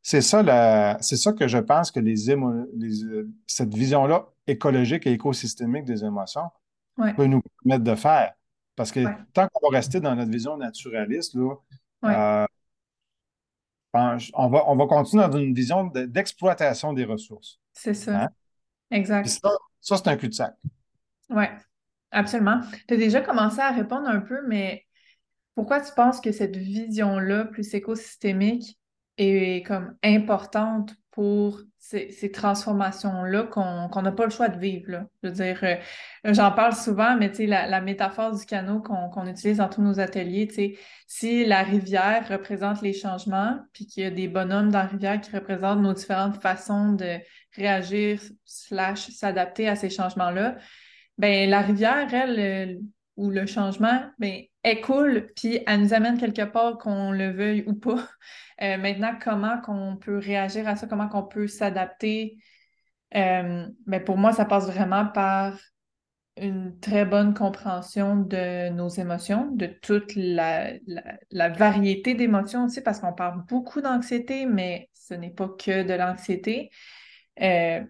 c'est 0.01 0.21
ça, 0.21 0.41
la- 0.43 0.97
ça 1.01 1.33
que 1.33 1.47
je 1.47 1.57
pense 1.57 1.91
que 1.91 1.99
les 1.99 2.29
émo- 2.29 2.67
les, 2.75 3.03
euh, 3.03 3.29
cette 3.47 3.73
vision-là 3.73 4.27
écologique 4.47 5.05
et 5.07 5.11
écosystémique 5.11 5.85
des 5.85 6.03
émotions 6.03 6.49
Ouais. 6.97 7.13
peut 7.13 7.25
nous 7.25 7.41
permettre 7.63 7.83
de 7.83 7.95
faire. 7.95 8.33
Parce 8.75 8.91
que 8.91 8.99
Ouais. 9.05 9.15
tant 9.33 9.47
qu'on 9.51 9.69
va 9.69 9.77
rester 9.77 9.99
dans 9.99 10.15
notre 10.15 10.31
vision 10.31 10.57
naturaliste, 10.57 11.33
là, 11.35 11.55
Ouais. 12.03 12.15
euh, 12.15 12.45
ben, 13.93 14.17
on 14.33 14.49
va, 14.49 14.63
on 14.69 14.75
va 14.75 14.85
continuer 14.87 15.27
dans 15.27 15.37
une 15.37 15.53
vision 15.53 15.85
de- 15.85 16.05
d'exploitation 16.05 16.93
des 16.93 17.05
ressources. 17.05 17.59
C'est 17.73 17.93
ça. 17.93 18.23
Hein? 18.25 18.29
Exact. 18.91 19.25
ça, 19.27 19.49
ça, 19.81 19.97
c'est 19.97 20.07
un 20.07 20.15
cul-de-sac. 20.17 20.53
Oui, 21.29 21.45
absolument. 22.11 22.61
Tu 22.87 22.93
as 22.93 22.97
déjà 22.97 23.21
commencé 23.21 23.59
à 23.59 23.71
répondre 23.71 24.07
un 24.07 24.19
peu, 24.19 24.41
mais 24.47 24.85
pourquoi 25.55 25.81
tu 25.81 25.91
penses 25.95 26.21
que 26.21 26.31
cette 26.31 26.57
vision-là, 26.57 27.45
plus 27.45 27.73
écosystémique, 27.73 28.79
est 29.17 29.65
comme 29.65 29.95
importante 30.03 30.93
pour 31.11 31.61
ces, 31.79 32.11
ces 32.11 32.29
transformations-là 32.31 33.43
qu'on 33.43 34.01
n'a 34.01 34.11
pas 34.11 34.25
le 34.25 34.29
choix 34.31 34.49
de 34.49 34.59
vivre? 34.59 35.05
Je 35.23 35.29
veux 35.29 35.33
dire, 35.33 35.59
euh, 35.63 35.75
j'en 36.25 36.51
parle 36.51 36.75
souvent, 36.75 37.15
mais 37.15 37.31
la, 37.39 37.67
la 37.67 37.79
métaphore 37.79 38.35
du 38.37 38.45
canot 38.45 38.81
qu'on 38.81 39.09
qu'on 39.09 39.25
utilise 39.25 39.57
dans 39.57 39.69
tous 39.69 39.81
nos 39.81 39.99
ateliers, 40.01 40.47
tu 40.47 40.55
sais, 40.55 40.77
si 41.07 41.45
la 41.45 41.63
rivière 41.63 42.27
représente 42.27 42.81
les 42.81 42.93
changements, 42.93 43.57
puis 43.71 43.85
qu'il 43.87 44.03
y 44.03 44.05
a 44.05 44.11
des 44.11 44.27
bonhommes 44.27 44.69
dans 44.69 44.79
la 44.79 44.85
rivière 44.85 45.21
qui 45.21 45.31
représentent 45.31 45.81
nos 45.81 45.93
différentes 45.93 46.41
façons 46.41 46.91
de 46.91 47.17
réagir 47.53 48.19
slash 48.43 49.09
s'adapter 49.11 49.69
à 49.69 49.77
ces 49.77 49.89
changements-là, 49.89 50.57
ben 51.17 51.49
la 51.49 51.61
rivière, 51.61 52.13
elle, 52.13 52.39
euh, 52.39 52.79
ou 53.17 53.29
le 53.29 53.45
changement, 53.45 54.01
ben, 54.19 54.43
elle 54.63 54.81
coule, 54.81 55.31
puis 55.35 55.59
elle 55.67 55.81
nous 55.81 55.93
amène 55.93 56.17
quelque 56.17 56.43
part, 56.45 56.77
qu'on 56.77 57.11
le 57.11 57.31
veuille 57.31 57.63
ou 57.67 57.73
pas. 57.73 58.07
Euh, 58.61 58.77
maintenant, 58.77 59.13
comment 59.21 59.59
qu'on 59.59 59.97
peut 59.97 60.17
réagir 60.17 60.65
à 60.65 60.77
ça, 60.77 60.87
comment 60.87 61.09
qu'on 61.09 61.23
peut 61.23 61.45
s'adapter, 61.45 62.37
euh, 63.13 63.67
ben, 63.85 64.01
pour 64.01 64.17
moi, 64.17 64.31
ça 64.31 64.45
passe 64.45 64.67
vraiment 64.67 65.05
par 65.07 65.57
une 66.37 66.79
très 66.79 67.05
bonne 67.05 67.33
compréhension 67.33 68.15
de 68.15 68.69
nos 68.69 68.89
émotions, 68.89 69.51
de 69.51 69.67
toute 69.67 70.15
la, 70.15 70.71
la, 71.31 71.49
variété 71.49 72.13
d'émotions 72.13 72.65
aussi, 72.65 72.81
parce 72.81 72.99
qu'on 72.99 73.13
parle 73.13 73.43
beaucoup 73.47 73.81
d'anxiété, 73.81 74.45
mais 74.45 74.89
ce 74.93 75.13
n'est 75.13 75.31
pas 75.31 75.49
que 75.49 75.83
de 75.83 75.93
l'anxiété. 75.93 76.69
Euh, 77.41 77.81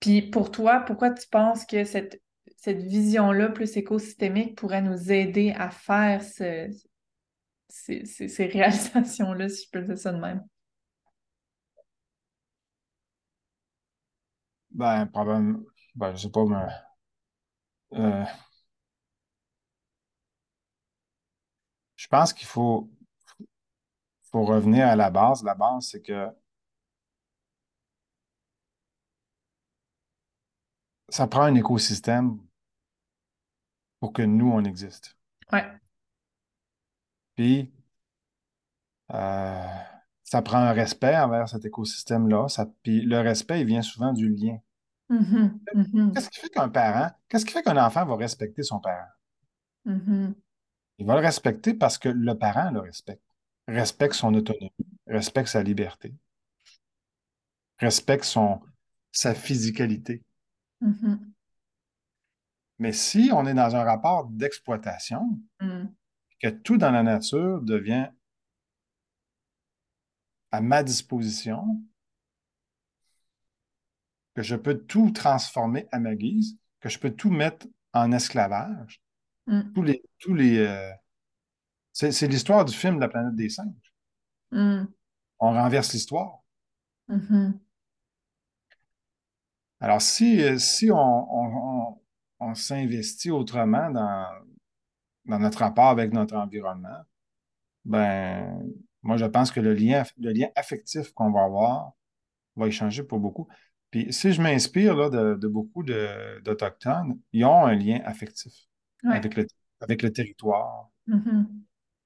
puis 0.00 0.22
pour 0.22 0.50
toi, 0.50 0.80
pourquoi 0.80 1.10
tu 1.10 1.28
penses 1.28 1.64
que 1.66 1.84
cette, 1.84 2.22
cette 2.56 2.82
vision-là 2.82 3.48
plus 3.50 3.76
écosystémique 3.76 4.56
pourrait 4.56 4.82
nous 4.82 5.12
aider 5.12 5.52
à 5.56 5.70
faire 5.70 6.22
ce- 6.22 6.70
ces, 7.68 8.04
ces- 8.06 8.28
ces 8.28 8.46
réalisations-là, 8.46 9.48
si 9.50 9.66
je 9.66 9.70
peux 9.70 9.82
dire 9.86 9.98
ça 9.98 10.12
de 10.12 10.18
même? 10.18 10.42
Ben, 14.70 15.06
probablement, 15.10 15.64
ben, 15.94 16.14
je 16.14 16.22
sais 16.22 16.30
pas, 16.30 16.44
mais 16.44 16.66
euh, 17.92 18.24
je 21.96 22.06
pense 22.08 22.32
qu'il 22.32 22.46
faut, 22.46 22.88
faut 24.30 24.44
revenir 24.44 24.86
à 24.86 24.96
la 24.96 25.08
base. 25.10 25.42
La 25.44 25.54
base, 25.54 25.86
c'est 25.92 26.02
que 26.02 26.28
ça 31.14 31.28
prend 31.28 31.42
un 31.42 31.54
écosystème 31.54 32.40
pour 34.00 34.12
que 34.12 34.22
nous, 34.22 34.50
on 34.50 34.64
existe. 34.64 35.16
Ouais. 35.52 35.64
Puis, 37.36 37.72
euh, 39.12 39.66
ça 40.24 40.42
prend 40.42 40.58
un 40.58 40.72
respect 40.72 41.16
envers 41.16 41.48
cet 41.48 41.64
écosystème-là. 41.64 42.46
Puis 42.82 43.02
le 43.02 43.20
respect, 43.20 43.60
il 43.60 43.66
vient 43.66 43.82
souvent 43.82 44.12
du 44.12 44.28
lien. 44.28 44.58
Mhm, 45.08 45.60
mhm, 45.74 46.12
Qu'est-ce 46.12 46.30
qui 46.30 46.40
fait 46.40 46.48
qu'un 46.48 46.68
parent, 46.68 47.12
qu'est-ce 47.28 47.44
qui 47.44 47.52
fait 47.52 47.62
qu'un 47.62 47.76
enfant 47.76 48.04
va 48.06 48.16
respecter 48.16 48.64
son 48.64 48.80
parent? 48.80 49.06
mhm, 49.84 50.34
Il 50.98 51.06
va 51.06 51.14
le 51.14 51.20
respecter 51.20 51.74
parce 51.74 51.96
que 51.96 52.08
le 52.08 52.36
parent 52.36 52.72
le 52.72 52.80
respecte. 52.80 53.22
Respecte 53.68 54.14
son 54.14 54.34
autonomie, 54.34 54.72
respecte 55.06 55.48
sa 55.48 55.62
liberté, 55.62 56.12
respecte 57.78 58.24
son, 58.24 58.60
sa 59.12 59.34
physicalité. 59.34 60.22
Mhm, 60.84 61.32
Mais 62.78 62.92
si 62.92 63.30
on 63.32 63.46
est 63.46 63.54
dans 63.54 63.74
un 63.76 63.84
rapport 63.84 64.26
d'exploitation, 64.26 65.40
mhm. 65.60 65.92
que 66.40 66.48
tout 66.48 66.76
dans 66.76 66.90
la 66.90 67.02
nature 67.02 67.60
devient 67.62 68.08
à 70.50 70.60
ma 70.60 70.82
disposition, 70.82 71.82
que 74.34 74.42
je 74.42 74.56
peux 74.56 74.78
tout 74.78 75.10
transformer 75.10 75.88
à 75.92 75.98
ma 75.98 76.14
guise, 76.14 76.58
que 76.80 76.88
je 76.88 76.98
peux 76.98 77.10
tout 77.10 77.30
mettre 77.30 77.66
en 77.92 78.12
esclavage. 78.12 79.02
Mm. 79.46 79.72
Tous 79.74 79.82
les, 79.82 80.02
tous 80.18 80.34
les, 80.34 80.58
euh, 80.58 80.90
c'est, 81.92 82.12
c'est 82.12 82.28
l'histoire 82.28 82.64
du 82.64 82.74
film 82.74 82.98
La 82.98 83.08
planète 83.08 83.34
des 83.34 83.48
singes. 83.48 83.94
Mm. 84.50 84.84
On 85.38 85.52
renverse 85.52 85.92
l'histoire. 85.92 86.42
Mhm. 87.08 87.58
Alors, 89.80 90.00
si, 90.02 90.42
euh, 90.42 90.58
si 90.58 90.90
on, 90.90 90.96
on- 90.96 91.88
on- 91.90 92.00
on 92.40 92.54
s'investit 92.54 93.30
autrement 93.30 93.90
dans, 93.90 94.26
dans 95.26 95.38
notre 95.38 95.58
rapport 95.60 95.88
avec 95.88 96.12
notre 96.12 96.36
environnement, 96.36 97.02
ben, 97.84 98.62
moi, 99.02 99.16
je 99.16 99.26
pense 99.26 99.50
que 99.50 99.60
le 99.60 99.74
lien, 99.74 100.04
le 100.18 100.32
lien 100.32 100.48
affectif 100.56 101.12
qu'on 101.12 101.30
va 101.32 101.44
avoir 101.44 101.92
va 102.56 102.68
y 102.68 102.72
changer 102.72 103.02
pour 103.04 103.20
beaucoup. 103.20 103.48
Puis, 103.90 104.12
si 104.12 104.32
je 104.32 104.42
m'inspire 104.42 104.96
là, 104.96 105.10
de, 105.10 105.34
de 105.36 105.48
beaucoup 105.48 105.82
de- 105.84 106.40
d'Autochtones, 106.42 107.18
ils 107.32 107.44
ont 107.44 107.66
un 107.66 107.74
lien 107.74 108.00
affectif 108.04 108.52
Ouais. 109.04 109.16
avec 109.16 109.36
le, 109.36 109.46
avec 109.80 110.02
le 110.02 110.12
territoire, 110.12 110.90
Mhm. 111.06 111.48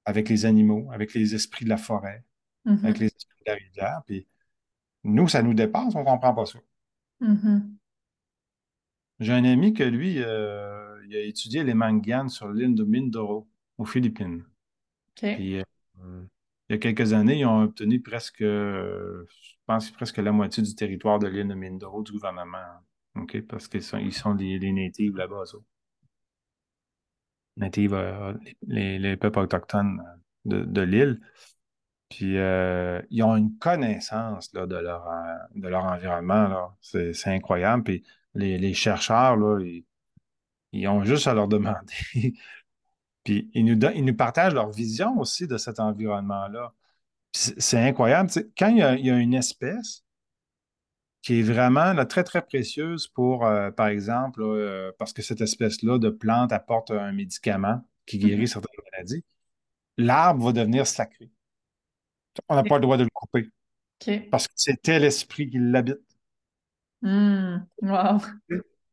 avec 0.04 0.28
les 0.28 0.46
animaux, 0.46 0.90
avec 0.92 1.14
les 1.14 1.34
esprits 1.34 1.64
de 1.64 1.70
la 1.70 1.76
forêt, 1.78 2.24
Mhm. 2.64 2.84
avec 2.84 2.98
les 2.98 3.06
esprits 3.06 3.38
de 3.46 3.52
la 3.52 3.56
rivière. 3.56 4.02
Puis, 4.06 4.26
nous, 5.04 5.28
ça 5.28 5.42
nous 5.42 5.54
dépasse, 5.54 5.94
on 5.94 6.00
ne 6.00 6.04
comprend 6.04 6.34
pas 6.34 6.46
ça. 6.46 6.58
Mhm. 7.20 7.78
J'ai 9.20 9.32
un 9.32 9.44
ami 9.44 9.74
que 9.74 9.82
lui, 9.82 10.22
euh, 10.22 11.00
il 11.08 11.16
a 11.16 11.20
étudié 11.22 11.64
les 11.64 11.74
manguianes 11.74 12.28
sur 12.28 12.48
l'île 12.48 12.74
de 12.74 12.84
Mindoro, 12.84 13.48
aux 13.78 13.84
Philippines. 13.84 14.44
OK. 15.16 15.24
Puis, 15.30 15.58
euh, 15.58 15.62
il 16.68 16.74
y 16.74 16.76
a 16.76 16.78
quelques 16.78 17.12
années, 17.12 17.38
ils 17.40 17.46
ont 17.46 17.62
obtenu 17.62 18.00
presque, 18.02 18.42
euh, 18.42 19.24
je 19.42 19.54
pense, 19.66 19.90
presque 19.90 20.18
la 20.18 20.32
moitié 20.32 20.62
du 20.62 20.74
territoire 20.74 21.18
de 21.18 21.28
l'île 21.28 21.48
de 21.48 21.54
Mindoro 21.54 22.02
du 22.02 22.12
gouvernement. 22.12 22.58
OK? 23.16 23.40
Parce 23.42 23.68
qu'ils 23.68 23.82
sont, 23.82 23.98
ils 23.98 24.12
sont 24.14 24.34
des, 24.34 24.58
des 24.58 24.72
natives 24.72 25.16
là-bas. 25.16 25.44
Natives, 27.56 27.94
euh, 27.94 28.34
les, 28.66 28.98
les 28.98 29.16
peuples 29.16 29.40
autochtones 29.40 30.00
de, 30.44 30.64
de 30.64 30.80
l'île. 30.80 31.20
Puis, 32.08 32.38
euh, 32.38 33.02
ils 33.10 33.22
ont 33.22 33.36
une 33.36 33.56
connaissance 33.58 34.52
là, 34.54 34.66
de, 34.66 34.76
leur, 34.76 35.06
euh, 35.10 35.34
de 35.54 35.68
leur 35.68 35.84
environnement. 35.84 36.72
C'est, 36.80 37.12
incroyable. 37.26 37.84
Puis, 37.84 38.04
les, 38.34 38.58
les 38.58 38.74
chercheurs, 38.74 39.36
là, 39.36 39.60
ils, 39.60 39.84
ils 40.72 40.88
ont 40.88 41.04
juste 41.04 41.26
à 41.26 41.34
leur 41.34 41.48
demander. 41.48 41.94
Puis, 43.24 43.50
ils 43.54 43.64
nous, 43.64 43.74
don- 43.76 43.92
ils 43.94 44.04
nous 44.04 44.16
partagent 44.16 44.54
leur 44.54 44.70
vision 44.70 45.18
aussi 45.18 45.46
de 45.46 45.58
cet 45.58 45.80
environnement-là. 45.80 46.72
C'est 47.32 47.78
incroyable. 47.80 48.30
quand 48.58 48.68
il 48.68 48.78
y 48.78 48.82
a, 48.82 48.94
il 48.96 49.06
y 49.06 49.10
a 49.10 49.18
une 49.18 49.34
espèce 49.34 50.04
qui 51.22 51.40
est 51.40 51.42
vraiment 51.42 51.92
là, 51.92 52.06
très, 52.06 52.24
très 52.24 52.42
précieuse 52.42 53.08
pour, 53.08 53.44
euh, 53.46 53.70
par 53.70 53.88
exemple, 53.88 54.40
là, 54.40 54.46
euh, 54.56 54.92
parce 54.98 55.12
que 55.12 55.22
cette 55.22 55.40
espèce-là 55.40 55.98
de 55.98 56.10
plante 56.10 56.52
apporte 56.52 56.90
un 56.90 57.12
médicament 57.12 57.84
qui 58.06 58.18
guérit 58.18 58.42
Mhm. 58.42 58.46
certaines 58.46 58.80
maladies, 58.92 59.24
l'arbre 59.98 60.46
va 60.46 60.52
devenir 60.52 60.86
sacré. 60.86 61.30
On 62.48 62.54
n'a 62.54 62.62
pas 62.62 62.76
le 62.76 62.82
droit 62.82 62.96
de 62.96 63.04
le 63.04 63.10
couper 63.12 63.48
parce 64.30 64.46
que 64.46 64.54
c'était 64.56 64.98
l'esprit 64.98 65.48
qui 65.50 65.58
l'habite. 65.58 65.98
Mm. 67.02 67.58
Wow. 67.82 68.18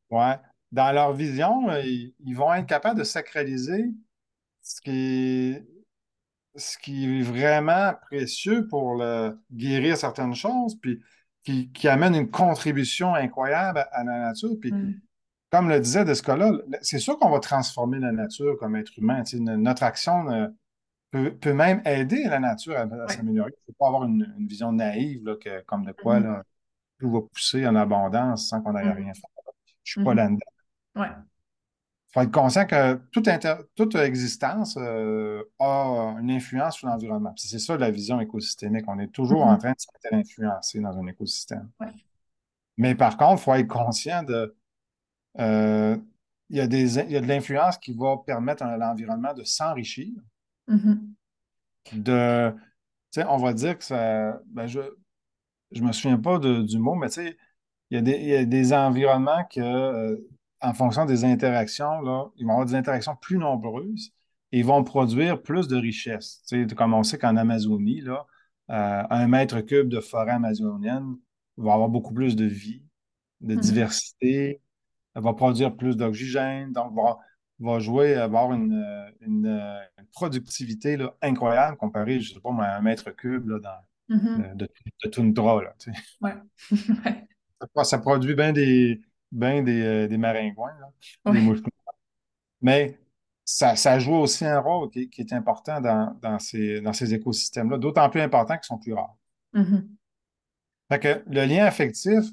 Ouais. 0.09 0.38
Dans 0.71 0.91
leur 0.91 1.13
vision, 1.13 1.69
euh, 1.69 1.81
ils, 1.81 2.13
ils 2.25 2.36
vont 2.36 2.53
être 2.53 2.65
capables 2.67 2.99
de 2.99 3.03
sacraliser 3.03 3.86
ce 4.61 4.81
qui 4.81 4.91
est, 5.51 5.65
ce 6.55 6.77
qui 6.77 7.19
est 7.19 7.21
vraiment 7.21 7.93
précieux 8.09 8.67
pour 8.67 8.95
le- 8.95 9.38
guérir 9.51 9.97
certaines 9.97 10.33
choses, 10.36 10.75
puis 10.79 10.99
qui, 11.43 11.71
qui 11.71 11.88
amène 11.88 12.15
une 12.15 12.31
contribution 12.31 13.13
incroyable 13.13 13.86
à, 13.91 14.03
la 14.03 14.19
nature. 14.19 14.55
Puis, 14.59 14.71
Mm. 14.71 14.99
comme 15.51 15.69
le 15.69 15.79
disait 15.79 16.03
Descola, 16.03 16.51
c'est 16.81 16.99
sûr 16.99 17.17
qu'on 17.19 17.29
va 17.29 17.39
transformer 17.39 17.99
la 17.99 18.11
nature 18.11 18.57
comme 18.59 18.75
être 18.75 18.97
humain. 18.97 19.21
Notre 19.33 19.83
action 19.83 20.51
peut, 21.16 21.34
peut 21.36 21.53
même 21.53 21.82
aider 21.86 22.26
la 22.26 22.39
nature 22.39 22.76
à, 22.78 23.07
s'améliorer. 23.07 23.51
Il 23.51 23.61
ne 23.61 23.74
faut 23.74 23.78
pas 23.80 23.88
avoir 23.88 24.03
une, 24.03 24.34
une 24.38 24.47
vision 24.47 24.72
naïve, 24.74 25.24
là, 25.26 25.36
que, 25.38 25.61
comme 25.61 25.86
de 25.86 25.93
quoi 25.93 26.20
Mhm. 26.20 26.26
là, 26.26 26.43
tout 26.99 27.09
va 27.11 27.22
pousser 27.22 27.66
en 27.66 27.76
abondance 27.76 28.49
sans 28.49 28.61
qu'on 28.61 28.74
n'aille 28.74 28.88
Mhm. 28.88 28.93
rien 28.95 29.13
faire. 29.13 29.30
Je 29.84 29.91
suis 29.93 30.03
pas 30.03 30.11
Mhm. 30.11 30.18
là-dedans. 30.18 30.39
Il 30.97 32.13
faut 32.13 32.22
être 32.22 32.32
conscient 32.32 32.66
que 32.66 32.95
toute, 33.11 33.28
inter- 33.28 33.57
toute 33.76 33.95
existence 33.95 34.78
euh, 34.78 35.43
a 35.59 36.16
une 36.22 36.32
influence 36.32 36.78
sur 36.78 36.88
l'environnement. 36.88 37.34
C'est 37.36 37.59
ça 37.59 37.78
la 37.78 37.91
vision 37.91 38.20
écosystémique. 38.22 38.86
On 38.88 38.99
est 38.99 39.11
toujours 39.11 39.43
en 39.43 39.57
train 39.57 39.72
de 39.72 39.80
s'inter-influencer 39.80 40.80
dans 40.80 40.97
un 40.97 41.07
écosystème. 41.07 41.70
Ouais. 41.82 41.88
Mais 42.78 42.95
par 42.95 43.18
contre, 43.18 43.41
il 43.41 43.43
faut 43.43 43.53
être 43.53 43.68
conscient 43.68 44.24
de. 44.24 44.55
euh, 45.39 45.97
il 46.49 46.57
y 46.57 46.61
a 46.61 46.68
des, 46.68 46.99
il 46.99 47.11
y 47.11 47.18
a 47.18 47.22
de 47.22 47.28
l'influence 47.28 47.78
qui 47.78 47.93
va 47.93 48.18
permettre 48.26 48.63
à 48.63 48.78
l'environnement 48.78 49.34
de 49.34 49.43
s'enrichir, 49.43 50.13
Mhm. 50.68 51.16
de. 51.91 52.53
Sais, 53.11 53.26
on 53.28 53.38
va 53.38 53.53
dire 53.53 53.78
que 53.78 53.84
ça. 53.84 54.39
Ben 54.47 54.68
je 54.68 54.80
je 55.72 55.84
me 55.84 55.91
souviens 55.93 56.20
pas 56.20 56.39
de- 56.39 56.61
du 56.63 56.80
mot, 56.80 56.95
mais 56.95 57.07
tu 57.09 57.16
sais, 57.16 57.38
il 57.91 57.95
y 57.95 57.97
a 57.99 58.01
des, 58.01 58.13
il 58.13 58.28
y 58.30 58.36
a 58.36 58.45
des 58.45 58.74
environnements 58.74 59.45
que, 59.45 59.61
euh, 59.61 60.18
en 60.61 60.74
fonction 60.74 61.05
des 61.05 61.26
interactions, 61.26 62.01
là, 62.01 62.28
ils 62.38 62.45
vont 62.45 62.53
avoir 62.53 62.68
des 62.68 62.76
interactions 62.76 63.16
plus 63.18 63.38
nombreuses 63.39 64.13
et 64.53 64.59
ils 64.59 64.66
vont 64.66 64.84
produire 64.86 65.41
plus 65.43 65.68
de 65.70 65.78
richesses. 65.78 66.43
Comme 66.78 66.93
on 66.95 67.03
sait 67.03 67.18
qu'en 67.20 67.38
Amazonie, 67.38 68.01
là, 68.01 68.26
euh, 68.72 69.03
un 69.09 69.28
mètre 69.28 69.61
cube 69.61 69.89
de 69.89 69.99
forêt 70.01 70.32
amazonienne 70.34 71.18
va 71.57 71.74
avoir 71.76 71.89
beaucoup 71.89 72.13
plus 72.13 72.36
de 72.38 72.45
vie, 72.45 72.84
de 73.41 73.55
Mhm. 73.55 73.61
diversité, 73.61 74.61
elle 75.16 75.24
va 75.24 75.34
produire 75.34 75.76
plus 75.76 75.95
d'oxygène, 75.97 76.72
donc 76.74 76.95
va, 76.95 77.20
va 77.60 77.80
jouer, 77.80 78.16
va 78.16 78.24
avoir 78.26 78.53
une, 78.53 78.74
euh, 78.74 79.12
une, 79.22 79.45
euh, 79.47 79.80
une 79.99 80.06
productivité 80.08 80.97
là, 80.97 81.16
incroyable 81.22 81.78
comparée, 81.78 82.20
je 82.20 82.34
sais 82.34 82.39
pas, 82.39 82.49
à 82.51 82.78
un 82.78 82.82
mètre 82.82 83.12
cube 83.12 83.49
là, 83.49 83.60
dans, 83.60 83.80
Mhm. 84.08 84.56
de, 84.56 84.66
de, 84.66 84.70
de 85.03 85.10
toundra, 85.10 85.64
là, 85.64 85.74
tu 85.80 85.91
sais. 85.91 85.99
Ouais. 86.22 86.34
Ouais. 87.06 87.28
Ça, 87.76 87.84
ça 87.86 87.97
produit 87.97 88.36
bien 88.36 88.53
des, 88.53 89.01
ben 89.32 89.64
des, 89.64 89.82
euh, 89.82 90.08
des 90.08 90.18
maringouins, 90.18 90.74
là, 90.80 91.32
des 91.32 91.39
mouches. 91.41 91.62
Mais 92.62 92.99
ça, 93.43 93.76
ça 93.76 93.99
joue 93.99 94.14
aussi 94.16 94.45
un 94.45 94.60
rôle 94.60 94.89
qui, 94.89 95.10
qui 95.10 95.22
est 95.22 95.34
important 95.34 95.82
dans, 95.82 96.18
dans 96.22 96.39
ces, 96.39 96.82
dans 96.82 96.93
ces 96.93 97.14
écosystèmes-là, 97.14 97.78
d'autant 97.78 98.10
plus 98.10 98.22
important 98.22 98.56
qu'ils 98.56 98.66
sont 98.66 98.78
plus 98.78 98.93
rares. 98.93 99.16
Mhm. 99.53 99.89
Fait 100.91 100.99
que 100.99 101.24
le 101.28 101.45
lien 101.45 101.66
affectif, 101.66 102.24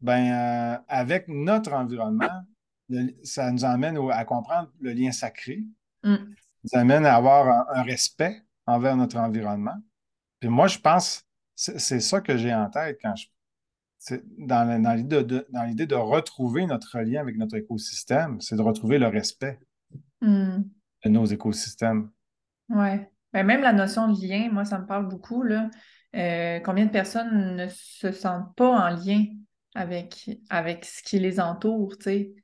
ben, 0.00 0.32
euh, 0.32 0.78
avec 0.88 1.28
notre 1.28 1.72
environnement, 1.72 2.42
le- 2.88 3.14
ça 3.22 3.50
nous 3.50 3.64
amène 3.64 3.96
au- 3.98 4.10
à 4.10 4.24
comprendre 4.24 4.70
le 4.80 4.92
lien 4.92 5.12
sacré, 5.12 5.64
Mm. 6.02 6.16
nous 6.64 6.78
amène 6.78 7.06
à 7.06 7.14
avoir 7.16 7.48
un, 7.48 7.80
un 7.80 7.82
respect 7.82 8.42
envers 8.66 8.96
notre 8.96 9.16
environnement. 9.18 9.76
Puis 10.40 10.48
moi, 10.48 10.66
je 10.66 10.78
pense, 10.78 11.24
c'est 11.54 11.78
c'est 11.78 12.00
ça 12.00 12.20
que 12.20 12.36
j'ai 12.36 12.52
en 12.54 12.68
tête 12.70 12.98
quand 13.02 13.14
je, 13.16 13.26
dans, 14.38 14.64
la- 14.68 14.78
dans 14.78 14.92
l'idée 14.92 15.22
de, 15.22 15.84
de 15.86 15.94
retrouver 15.94 16.66
notre 16.66 16.98
lien 17.00 17.20
avec 17.20 17.36
notre 17.36 17.56
écosystème, 17.56 18.40
c'est 18.40 18.56
de 18.56 18.62
retrouver 18.62 18.98
le 18.98 19.06
respect 19.08 19.58
Mm. 20.20 20.62
de 21.04 21.08
nos 21.10 21.24
écosystèmes. 21.26 22.10
Ouais. 22.68 23.10
Ben, 23.32 23.44
même 23.44 23.62
la 23.62 23.72
notion 23.72 24.08
de 24.12 24.20
lien, 24.26 24.48
moi, 24.52 24.64
ça 24.64 24.78
me 24.78 24.86
parle 24.86 25.08
beaucoup, 25.08 25.42
là. 25.42 25.70
Euh, 26.14 26.60
combien 26.60 26.86
de 26.86 26.90
personnes 26.90 27.56
ne 27.56 27.66
se 27.68 28.12
sentent 28.12 28.54
pas 28.56 28.68
en 28.70 28.88
lien 28.90 29.24
avec, 29.74 30.30
avec 30.48 30.84
ce 30.84 31.02
qui 31.02 31.18
les 31.18 31.40
entoure, 31.40 31.96
tu 31.98 32.04
sais? 32.04 32.34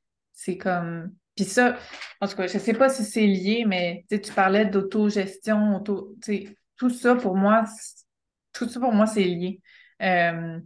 C'est 0.42 0.56
comme... 0.56 1.12
Puis 1.36 1.44
ça, 1.44 1.76
en 2.22 2.26
tout 2.26 2.34
cas, 2.34 2.46
je 2.46 2.56
sais 2.56 2.72
pas 2.72 2.88
si 2.88 3.04
c'est 3.04 3.26
lié, 3.26 3.64
mais 3.66 4.06
tu 4.08 4.32
parlais 4.32 4.64
d'autogestion, 4.64 5.76
auto... 5.76 6.16
tout 6.78 6.88
ça, 6.88 7.14
pour 7.14 7.36
moi, 7.36 7.64
tout 8.54 8.66
ça, 8.66 8.80
pour 8.80 8.92
moi, 8.94 9.06
c'est 9.06 9.24
lié. 9.24 9.60
Euh, 10.00 10.58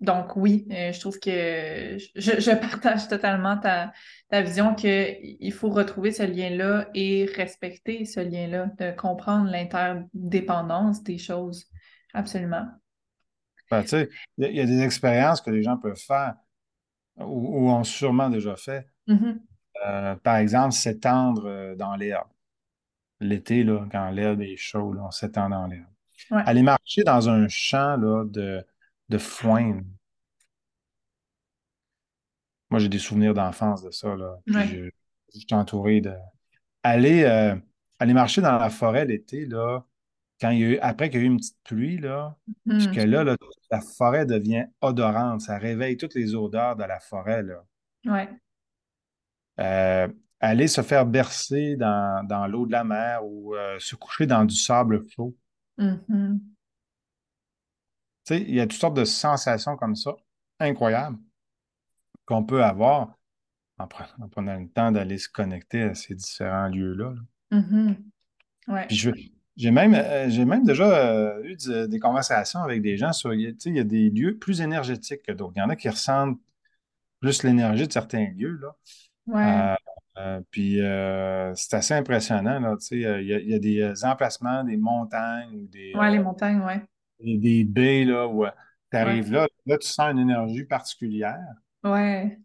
donc 0.00 0.36
oui, 0.36 0.66
euh, 0.70 0.92
je 0.92 1.00
trouve 1.00 1.18
que 1.18 1.96
je, 2.16 2.38
je 2.38 2.54
partage 2.54 3.08
totalement 3.08 3.56
ta, 3.56 3.94
ta 4.28 4.42
vision 4.42 4.74
qu'il 4.74 5.52
faut 5.54 5.70
retrouver 5.70 6.12
ce 6.12 6.24
lien-là 6.24 6.90
et 6.92 7.24
respecter 7.34 8.04
ce 8.04 8.20
lien-là, 8.20 8.66
de 8.78 8.94
comprendre 8.94 9.50
l'interdépendance 9.50 11.02
des 11.02 11.16
choses. 11.16 11.64
Absolument. 12.12 12.66
Ben, 13.70 13.82
il 14.36 14.54
y 14.54 14.60
a 14.60 14.66
des 14.66 14.82
expériences 14.82 15.40
que 15.40 15.50
les 15.50 15.62
gens 15.62 15.78
peuvent 15.78 15.96
faire 15.96 16.34
ou, 17.20 17.66
ou 17.66 17.70
ont 17.70 17.84
sûrement 17.84 18.30
déjà 18.30 18.56
fait. 18.56 18.88
Mhm. 19.06 19.40
Euh, 19.86 20.16
par 20.16 20.36
exemple, 20.36 20.72
s'étendre 20.72 21.46
euh, 21.46 21.74
dans 21.76 21.96
l'herbe. 21.96 22.28
L'été, 23.20 23.66
quand 23.92 24.10
l'herbe 24.10 24.42
est 24.42 24.56
chaude, 24.56 24.98
on 25.00 25.10
s'étend 25.10 25.48
dans 25.50 25.66
l'herbe. 25.66 25.86
Ouais. 26.30 26.42
Aller 26.46 26.62
marcher 26.62 27.02
dans 27.04 27.28
un 27.28 27.48
champ 27.48 27.96
là, 27.96 28.24
de, 28.26 28.64
de 29.08 29.18
foin. 29.18 29.80
Moi, 32.70 32.78
j'ai 32.80 32.88
des 32.88 32.98
souvenirs 32.98 33.34
d'enfance 33.34 33.82
de 33.82 33.90
ça. 33.90 34.14
Là. 34.16 34.38
Puis 34.46 34.54
Ouais. 34.54 34.66
je, 34.66 34.90
je 35.34 35.38
suis 35.40 35.46
entouré 35.54 36.00
de. 36.00 36.12
Aller, 36.82 37.24
euh, 37.24 37.56
aller 37.98 38.14
marcher 38.14 38.40
dans 38.42 38.58
la 38.58 38.70
forêt 38.70 39.04
l'été, 39.04 39.46
là, 39.46 39.84
quand 40.40 40.50
il 40.50 40.58
y 40.60 40.64
a 40.64 40.68
eu, 40.68 40.78
après 40.78 41.10
qu'il 41.10 41.20
y 41.20 41.22
a 41.22 41.26
eu 41.26 41.28
une 41.30 41.36
petite 41.38 41.58
pluie, 41.64 41.98
là, 41.98 42.36
puis 42.66 42.86
Mhm. 42.86 42.94
que 42.94 43.00
là, 43.00 43.24
là, 43.24 43.36
la 43.70 43.80
forêt 43.80 44.24
devient 44.26 44.64
odorante, 44.80 45.42
ça 45.42 45.58
réveille 45.58 45.96
toutes 45.96 46.14
les 46.14 46.34
odeurs 46.34 46.76
de 46.76 46.84
la 46.84 46.98
forêt, 47.00 47.42
là. 47.42 47.64
Ouais. 48.06 48.28
Euh, 49.60 50.08
aller 50.40 50.68
se 50.68 50.80
faire 50.80 51.04
bercer 51.04 51.76
dans, 51.76 52.26
dans 52.26 52.46
l'eau 52.46 52.64
de 52.66 52.72
la 52.72 52.84
mer 52.84 53.24
ou 53.24 53.54
euh, 53.54 53.78
se 53.78 53.94
coucher 53.94 54.26
dans 54.26 54.44
du 54.44 54.54
sable 54.56 55.06
chaud. 55.10 55.36
Mhm. 55.76 56.40
Tu 58.24 58.34
sais, 58.34 58.40
il 58.42 58.54
y 58.54 58.60
a 58.60 58.66
toutes 58.66 58.80
sortes 58.80 58.96
de 58.96 59.04
sensations 59.04 59.76
comme 59.76 59.96
ça, 59.96 60.12
incroyables, 60.58 61.18
qu'on 62.24 62.44
peut 62.44 62.64
avoir 62.64 63.18
en, 63.78 63.86
pre- 63.86 64.14
en 64.22 64.28
prenant 64.28 64.58
le 64.58 64.68
temps 64.68 64.92
d'aller 64.92 65.18
se 65.18 65.28
connecter 65.28 65.82
à 65.82 65.94
ces 65.94 66.14
différents 66.14 66.68
lieux-là. 66.68 67.12
là. 67.50 67.58
Mhm. 67.58 67.96
Ouais. 68.68 68.86
Puis 68.86 68.96
je, 68.96 69.10
j'ai 69.56 69.70
même, 69.70 69.94
euh, 69.94 70.28
j'ai 70.30 70.44
même 70.44 70.64
déjà 70.64 70.84
euh, 70.84 71.42
eu 71.44 71.56
des 71.88 71.98
conversations 71.98 72.60
avec 72.60 72.82
des 72.82 72.96
gens 72.96 73.12
sur, 73.12 73.32
tu 73.32 73.54
sais, 73.58 73.70
il 73.70 73.76
y 73.76 73.80
a 73.80 73.84
des 73.84 74.10
lieux 74.10 74.38
plus 74.38 74.60
énergétiques 74.60 75.22
que 75.22 75.32
d'autres. 75.32 75.52
Il 75.56 75.60
y 75.60 75.62
en 75.62 75.68
a 75.70 75.76
qui 75.76 75.88
ressentent 75.88 76.38
plus 77.20 77.42
l'énergie 77.44 77.86
de 77.88 77.92
certains 77.92 78.26
lieux, 78.36 78.58
là. 78.62 78.76
Ouais. 79.26 79.64
Euh, 80.18 80.40
puis 80.50 80.76
c'est 81.56 81.74
assez 81.76 81.94
impressionnant, 81.94 82.60
là, 82.60 82.76
tu 82.78 82.86
sais, 82.86 82.96
il 82.96 83.02
y 83.02 83.06
a, 83.06 83.20
il 83.40 83.50
y 83.50 83.54
a 83.54 83.58
des 83.58 84.04
emplacements, 84.04 84.64
des 84.64 84.76
montagnes, 84.76 85.54
ou 85.54 85.66
des, 85.68 85.92
Ouais, 85.94 86.10
les 86.10 86.18
montagnes, 86.18 86.62
ouais. 86.62 86.82
des, 87.20 87.38
des 87.38 87.64
baies, 87.64 88.04
là, 88.04 88.26
où 88.28 88.44
tu 88.90 88.96
Ouais. 89.02 89.10
arrives 89.10 89.32
là, 89.32 89.46
là, 89.66 89.78
tu 89.78 89.86
sens 89.88 90.10
une 90.12 90.18
énergie 90.18 90.64
particulière. 90.64 91.38
Ouais. 91.82 92.40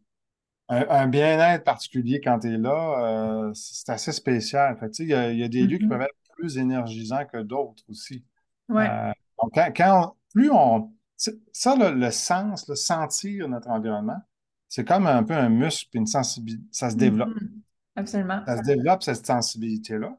Un, 0.68 0.86
un 0.90 1.08
bien-être 1.08 1.64
particulier 1.64 2.20
quand 2.22 2.40
tu 2.40 2.48
es 2.54 2.58
là, 2.58 3.48
euh, 3.50 3.52
c'est 3.54 3.90
assez 3.92 4.12
spécial. 4.12 4.78
Il 5.00 5.08
y 5.08 5.14
a, 5.14 5.32
il 5.32 5.40
y 5.40 5.44
a 5.44 5.48
des 5.48 5.66
lieux 5.68 5.78
qui 5.78 5.86
peuvent 5.88 6.02
Mhm. 6.02 6.02
être 6.02 6.16
plus 6.36 6.58
énergisants 6.58 7.26
que 7.26 7.42
d'autres 7.42 7.84
aussi. 7.90 8.24
Ouais. 8.70 8.90
Euh, 8.90 9.12
donc, 9.42 9.54
quand, 9.76 10.16
plus 10.34 10.52
on. 10.52 10.92
Ça, 11.18 11.76
le 11.76 12.12
sens, 12.12 12.68
le 12.68 12.76
sentir 12.76 13.48
notre 13.48 13.70
environnement, 13.70 14.22
c'est 14.68 14.86
comme 14.86 15.08
un 15.08 15.24
peu 15.24 15.34
un 15.34 15.50
muscle 15.50 15.88
puis 15.90 16.00
une 16.00 16.08
sensibilité. 16.08 16.64
Ça 16.72 16.90
se 16.90 16.96
développe. 16.98 17.30
Mhm. 17.30 17.62
Absolument. 17.96 18.44
Ça 18.46 18.58
se 18.58 18.64
développe, 18.64 19.04
cette 19.04 19.26
sensibilité-là. 19.26 20.18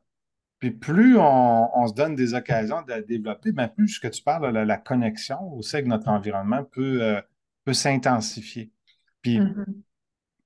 Puis 0.58 0.70
plus 0.70 1.18
on, 1.18 1.78
on 1.78 1.86
se 1.86 1.92
donne 1.92 2.14
des 2.14 2.32
occasions 2.32 2.80
de 2.80 2.88
la 2.88 3.02
développer, 3.02 3.52
ben 3.52 3.68
plus 3.68 3.88
ce 3.88 4.00
que 4.00 4.08
tu 4.08 4.22
parles, 4.22 4.50
la, 4.50 4.64
la 4.64 4.78
connexion 4.78 5.52
aussi 5.52 5.76
avec 5.76 5.86
notre 5.86 6.08
environnement 6.08 6.64
peut, 6.64 7.02
euh, 7.02 7.20
peut 7.64 7.74
s'intensifier. 7.74 8.72
Puis 9.20 9.38
Mhm. 9.38 9.66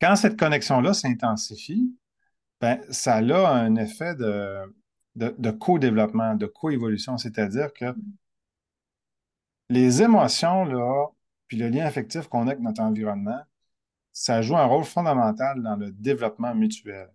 quand 0.00 0.16
cette 0.16 0.36
connexion-là 0.36 0.94
s'intensifie, 0.94 1.94
ben, 2.60 2.80
ça 2.90 3.16
a 3.16 3.48
un 3.52 3.76
effet 3.76 4.16
de, 4.16 4.62
de, 5.16 5.34
de 5.38 5.50
co-développement, 5.50 6.34
de 6.34 6.46
co-évolution, 6.46 7.18
c'est-à-dire 7.18 7.72
que 7.72 7.94
les 9.68 10.02
émotions, 10.02 10.64
là, 10.64 11.06
puis 11.46 11.56
le 11.56 11.68
lien 11.68 11.86
affectif 11.86 12.28
qu'on 12.28 12.46
a 12.46 12.52
avec 12.52 12.60
notre 12.60 12.82
environnement, 12.82 13.40
ça 14.12 14.42
joue 14.42 14.56
un 14.56 14.66
rôle 14.66 14.84
fondamental 14.84 15.62
dans 15.62 15.76
le 15.76 15.92
développement 15.92 16.54
mutuel. 16.54 17.10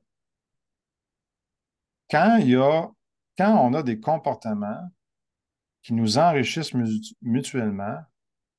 Quand 2.10 2.38
il 2.38 2.50
y 2.50 2.56
a, 2.56 2.90
quand 3.38 3.58
on 3.60 3.74
a 3.74 3.84
des 3.84 4.00
comportements 4.00 4.90
qui 5.84 5.94
nous 5.94 6.18
enrichissent 6.18 6.74
mutu- 6.74 7.16
mutuellement, 7.22 7.98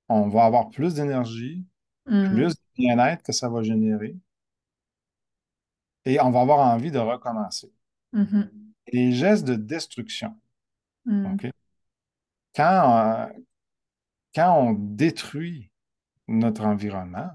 on 0.08 0.28
va 0.28 0.44
avoir 0.44 0.70
plus 0.70 0.94
d'énergie, 0.94 1.64
plus 2.04 2.14
Mhm. 2.14 2.48
de 2.50 2.54
bien-être 2.76 3.22
que 3.24 3.32
ça 3.32 3.48
va 3.48 3.62
générer, 3.62 4.16
et 6.06 6.20
on 6.20 6.30
va 6.30 6.40
avoir 6.40 6.60
envie 6.74 6.90
de 6.90 6.98
recommencer. 6.98 7.70
Les 8.92 9.12
gestes 9.12 9.44
de 9.44 9.54
destruction? 9.54 10.34
Quand, 12.54 13.28
euh, 13.30 13.32
quand 14.36 14.56
on 14.56 14.72
détruit 14.74 15.72
notre 16.28 16.64
environnement, 16.66 17.30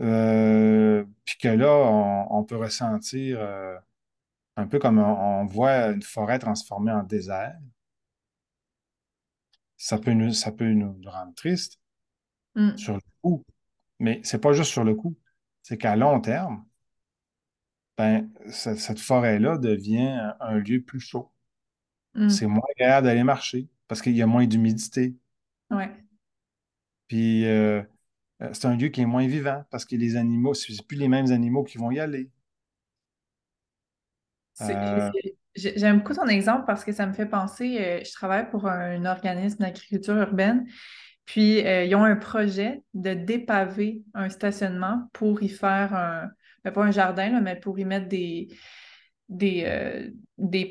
euh, 0.00 1.04
puis 1.24 1.36
que 1.38 1.48
là, 1.48 1.68
on, 1.72 2.38
on 2.38 2.44
peut 2.44 2.56
ressentir 2.56 3.38
euh, 3.40 3.76
un 4.56 4.66
peu 4.68 4.78
comme 4.78 4.98
on, 4.98 5.42
on 5.42 5.46
voit 5.46 5.88
une 5.88 6.02
forêt 6.02 6.38
transformée 6.38 6.92
en 6.92 7.04
désert, 7.04 7.58
ça 9.76 9.98
peut 9.98 10.12
nous, 10.12 10.32
ça 10.32 10.52
peut 10.52 10.72
nous 10.72 10.96
rendre 11.06 11.34
tristes 11.34 11.80
Mhm. 12.54 12.76
sur 12.76 12.94
le 12.94 13.00
coup, 13.22 13.44
mais 14.00 14.20
c'est 14.24 14.40
pas 14.40 14.52
juste 14.54 14.72
sur 14.72 14.84
le 14.84 14.94
coup, 14.96 15.16
c'est 15.62 15.78
qu'à 15.78 15.96
long 15.96 16.20
terme, 16.20 16.66
ben, 18.00 18.30
ce- 18.52 18.76
cette 18.76 19.00
forêt-là 19.00 19.58
devient 19.58 20.00
un, 20.08 20.36
un 20.40 20.58
lieu 20.58 20.82
plus 20.82 21.00
chaud. 21.00 21.30
C'est 22.28 22.46
Mhm. 22.46 22.54
moins 22.54 22.62
agréable 22.76 23.06
d'aller 23.08 23.24
marcher 23.24 23.68
parce 23.88 24.02
qu'il 24.02 24.16
y 24.16 24.22
a 24.22 24.26
moins 24.26 24.46
d'humidité. 24.46 25.14
Ouais. 25.70 25.90
Puis 27.08 27.44
euh, 27.46 27.82
euh, 28.42 28.50
c'est 28.54 28.66
un 28.66 28.76
lieu 28.76 28.88
qui 28.88 29.02
est 29.02 29.06
moins 29.06 29.26
vivant 29.26 29.64
parce 29.70 29.84
que 29.84 29.96
les 29.96 30.16
animaux, 30.16 30.54
c'est 30.54 30.86
plus 30.86 30.98
les 30.98 31.08
mêmes 31.08 31.32
animaux 31.32 31.64
qui 31.64 31.78
vont 31.78 31.90
y 31.90 32.00
aller. 32.00 32.30
C'est- 34.54 34.72
Euh, 34.74 35.10
c'est- 35.12 35.36
j'ai- 35.54 35.78
J'aime 35.78 35.98
beaucoup 35.98 36.14
ton 36.14 36.26
exemple 36.28 36.64
parce 36.66 36.84
que 36.84 36.92
ça 36.92 37.06
me 37.06 37.12
fait 37.12 37.26
penser, 37.26 38.02
je 38.04 38.12
travaille 38.12 38.48
pour 38.50 38.66
un 38.68 39.04
organisme 39.04 39.58
d'agriculture 39.58 40.16
urbaine, 40.16 40.66
puis 41.24 41.66
euh, 41.66 41.84
ils 41.84 41.94
ont 41.96 42.04
un 42.04 42.16
projet 42.16 42.82
de 42.94 43.14
dépaver 43.14 44.02
un 44.14 44.28
stationnement 44.30 45.08
pour 45.12 45.42
y 45.42 45.48
faire 45.48 45.94
un, 45.94 46.30
ben, 46.64 46.72
pas 46.72 46.84
un 46.84 46.90
jardin, 46.90 47.30
là, 47.30 47.40
mais 47.40 47.56
pour 47.56 47.78
y 47.78 47.84
mettre 47.84 48.08
des, 48.08 48.48
euh, 49.32 50.10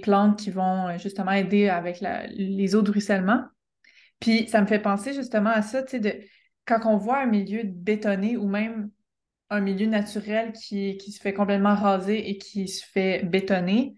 plantes 0.01 0.39
qui 0.39 0.51
vont 0.51 0.87
euh, 0.87 0.97
justement 0.97 1.31
aider 1.31 1.69
avec 1.69 2.01
les 2.29 2.75
eaux 2.75 2.81
de 2.81 2.91
ruissellement. 2.91 3.43
Puis 4.19 4.47
ça 4.47 4.61
me 4.61 4.67
fait 4.67 4.79
penser 4.79 5.13
justement 5.13 5.49
à 5.49 5.61
ça, 5.61 5.83
tu 5.83 5.91
sais, 5.91 5.99
de 5.99 6.13
quand 6.65 6.85
on 6.85 6.97
voit 6.97 7.19
un 7.19 7.25
milieu 7.25 7.63
bétonné 7.63 8.37
ou 8.37 8.47
même 8.47 8.91
un 9.49 9.61
milieu 9.61 9.87
naturel 9.87 10.53
qui, 10.53 10.99
se 10.99 11.19
fait 11.19 11.33
complètement 11.33 11.75
raser 11.75 12.29
et 12.29 12.37
qui 12.37 12.67
se 12.67 12.85
fait 12.85 13.23
bétonner, 13.23 13.95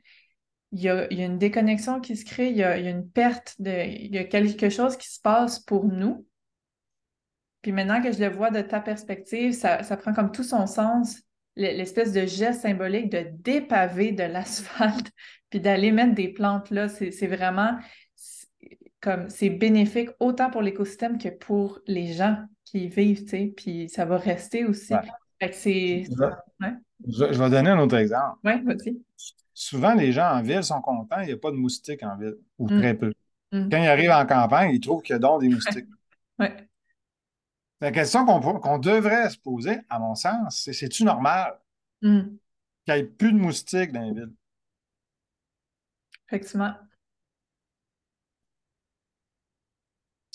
il 0.72 0.82
y 0.82 0.90
a, 0.90 1.12
une 1.12 1.38
déconnexion 1.38 2.00
qui 2.00 2.16
se 2.16 2.24
crée, 2.24 2.50
il 2.50 2.56
y 2.56 2.64
a, 2.64 2.78
une 2.78 3.10
perte 3.10 3.56
de, 3.60 3.86
il 3.86 4.16
y 4.16 4.18
a 4.18 4.24
quelque 4.24 4.70
chose 4.70 4.96
qui 4.96 5.10
se 5.12 5.20
passe 5.20 5.60
pour 5.60 5.86
nous. 5.86 6.26
Puis 7.62 7.72
maintenant 7.74 8.02
que 8.02 8.12
je 8.12 8.20
le 8.20 8.30
vois 8.30 8.50
de 8.50 8.62
ta 8.62 8.80
perspective, 8.80 9.54
ça, 9.54 9.84
prend 9.98 10.14
comme 10.14 10.32
tout 10.32 10.44
son 10.44 10.66
sens, 10.66 11.22
l'espèce 11.56 12.14
de 12.14 12.26
geste 12.26 12.62
symbolique 12.62 13.10
de 13.12 13.26
dépaver 13.40 14.12
de 14.12 14.24
l'asphalte, 14.24 15.12
puis 15.50 15.60
d'aller 15.60 15.92
mettre 15.92 16.16
des 16.16 16.30
plantes 16.30 16.70
là. 16.72 16.88
C'est 16.90 17.28
vraiment 17.28 17.78
comme 19.02 19.30
c'est 19.30 19.50
bénéfique 19.50 20.10
autant 20.20 20.50
pour 20.50 20.62
l'écosystème 20.62 21.18
que 21.18 21.30
pour 21.30 21.80
les 21.88 22.14
gens 22.14 22.38
qui 22.66 22.86
y 22.86 22.88
vivent, 22.88 23.24
tu 23.24 23.30
sais. 23.30 23.54
Puis 23.56 23.90
ça 23.90 24.06
va 24.06 24.18
rester 24.18 24.66
aussi. 24.66 24.94
ouais. 24.94 25.00
Fait 25.40 25.50
que 25.50 25.56
c'est. 25.56 26.04
Je, 26.04 26.24
Ouais, 26.64 26.74
je- 27.08 27.34
je 27.34 27.40
vais 27.44 27.50
donner 27.50 27.72
un 27.72 27.80
autre 27.80 27.98
exemple. 27.98 28.38
ouais, 28.44 28.62
vas-y. 28.62 28.98
Souvent, 29.54 29.94
les 29.96 30.12
gens 30.12 30.30
en 30.32 30.42
ville 30.42 30.64
sont 30.64 30.82
contents, 30.82 31.20
il 31.22 31.28
n'y 31.28 31.34
a 31.34 31.38
pas 31.38 31.52
de 31.52 31.56
moustiques 31.56 32.04
en 32.04 32.16
ville, 32.18 32.36
ou 32.60 32.68
Mm, 32.70 32.80
très 32.80 32.94
peu. 32.96 33.12
Quand 33.52 33.60
mm. 33.60 33.70
ils 33.72 33.88
arrivent 33.88 34.12
en 34.12 34.26
campagne, 34.26 34.72
ils 34.74 34.80
trouvent 34.80 35.02
qu'il 35.02 35.14
y 35.14 35.16
a 35.16 35.20
donc 35.20 35.42
des 35.42 35.50
moustiques. 35.50 35.88
Ouais. 36.40 36.56
La 37.82 37.92
question 37.92 38.26
qu'on 38.26 38.78
devrait 38.80 39.30
se 39.30 39.38
poser, 39.40 39.80
à 39.90 40.00
mon 40.00 40.16
sens, 40.16 40.62
c'est 40.64 40.74
c'est-tu 40.74 41.04
normal 41.04 41.58
Mm. 42.04 42.22
qu'il 42.86 42.94
n'y 42.96 43.00
ait 43.00 43.04
plus 43.04 43.32
de 43.32 43.38
moustiques 43.38 43.92
dans 43.92 44.02
les 44.02 44.12
villes? 44.14 44.34
Effectivement. 46.28 46.74